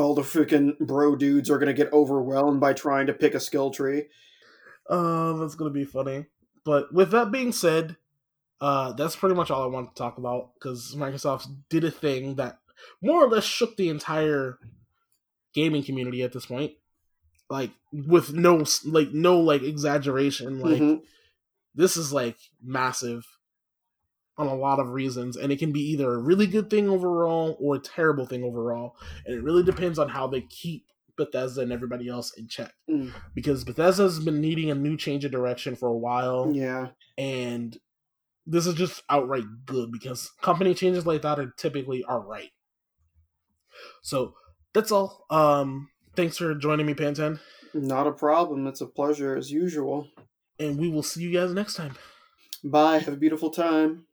All 0.00 0.14
the 0.14 0.22
freaking 0.22 0.76
bro 0.78 1.14
dudes 1.14 1.50
are 1.50 1.58
going 1.58 1.68
to 1.68 1.74
get 1.84 1.92
overwhelmed 1.92 2.60
by 2.60 2.72
trying 2.72 3.06
to 3.06 3.12
pick 3.12 3.34
a 3.34 3.40
skill 3.40 3.70
tree. 3.70 4.06
Uh, 4.88 5.34
that's 5.34 5.54
gonna 5.54 5.70
be 5.70 5.84
funny. 5.84 6.26
But 6.64 6.92
with 6.92 7.12
that 7.12 7.30
being 7.30 7.52
said, 7.52 7.96
uh, 8.60 8.92
that's 8.94 9.14
pretty 9.14 9.36
much 9.36 9.50
all 9.50 9.62
I 9.62 9.66
want 9.66 9.94
to 9.94 9.98
talk 10.02 10.18
about 10.18 10.54
because 10.54 10.94
Microsoft 10.96 11.46
did 11.68 11.84
a 11.84 11.90
thing 11.92 12.34
that 12.36 12.58
more 13.00 13.24
or 13.24 13.28
less 13.28 13.44
shook 13.44 13.76
the 13.76 13.88
entire 13.88 14.58
gaming 15.54 15.84
community 15.84 16.22
at 16.22 16.32
this 16.32 16.46
point. 16.46 16.72
Like 17.48 17.70
with 17.92 18.32
no 18.32 18.64
like 18.84 19.12
no 19.12 19.38
like 19.38 19.62
exaggeration. 19.62 20.58
Like 20.60 20.80
Mhm. 20.82 21.02
this 21.74 21.96
is 21.96 22.12
like 22.12 22.38
massive 22.62 23.26
on 24.40 24.46
a 24.46 24.54
lot 24.54 24.78
of 24.80 24.90
reasons, 24.90 25.36
and 25.36 25.52
it 25.52 25.58
can 25.58 25.70
be 25.72 25.80
either 25.92 26.14
a 26.14 26.18
really 26.18 26.46
good 26.46 26.70
thing 26.70 26.88
overall 26.88 27.56
or 27.60 27.76
a 27.76 27.80
terrible 27.80 28.26
thing 28.26 28.42
overall, 28.42 28.96
and 29.26 29.34
it 29.36 29.42
really 29.42 29.62
depends 29.62 29.98
on 29.98 30.08
how 30.08 30.26
they 30.26 30.40
keep 30.42 30.86
Bethesda 31.16 31.60
and 31.60 31.72
everybody 31.72 32.08
else 32.08 32.32
in 32.38 32.48
check. 32.48 32.72
Mm. 32.88 33.12
Because 33.34 33.64
Bethesda's 33.64 34.18
been 34.18 34.40
needing 34.40 34.70
a 34.70 34.74
new 34.74 34.96
change 34.96 35.24
of 35.26 35.30
direction 35.32 35.76
for 35.76 35.88
a 35.88 35.96
while 35.96 36.50
Yeah. 36.54 36.88
and 37.18 37.76
this 38.46 38.66
is 38.66 38.74
just 38.74 39.02
outright 39.10 39.44
good 39.66 39.92
because 39.92 40.30
company 40.40 40.72
changes 40.74 41.06
like 41.06 41.20
that 41.22 41.38
are 41.38 41.52
typically 41.58 42.02
are 42.04 42.20
right. 42.20 42.50
So 44.02 44.34
that's 44.72 44.90
all. 44.90 45.26
Um, 45.30 45.90
thanks 46.16 46.38
for 46.38 46.54
joining 46.54 46.86
me, 46.86 46.94
Pantan, 46.94 47.38
Not 47.74 48.06
a 48.06 48.12
problem. 48.12 48.66
It's 48.66 48.80
a 48.80 48.86
pleasure 48.86 49.36
as 49.36 49.52
usual. 49.52 50.08
and 50.58 50.78
we 50.78 50.88
will 50.88 51.02
see 51.02 51.22
you 51.22 51.32
guys 51.32 51.52
next 51.52 51.74
time. 51.74 51.94
Bye. 52.64 52.98
Have 52.98 53.14
a 53.14 53.16
beautiful 53.16 53.50
time. 53.50 54.06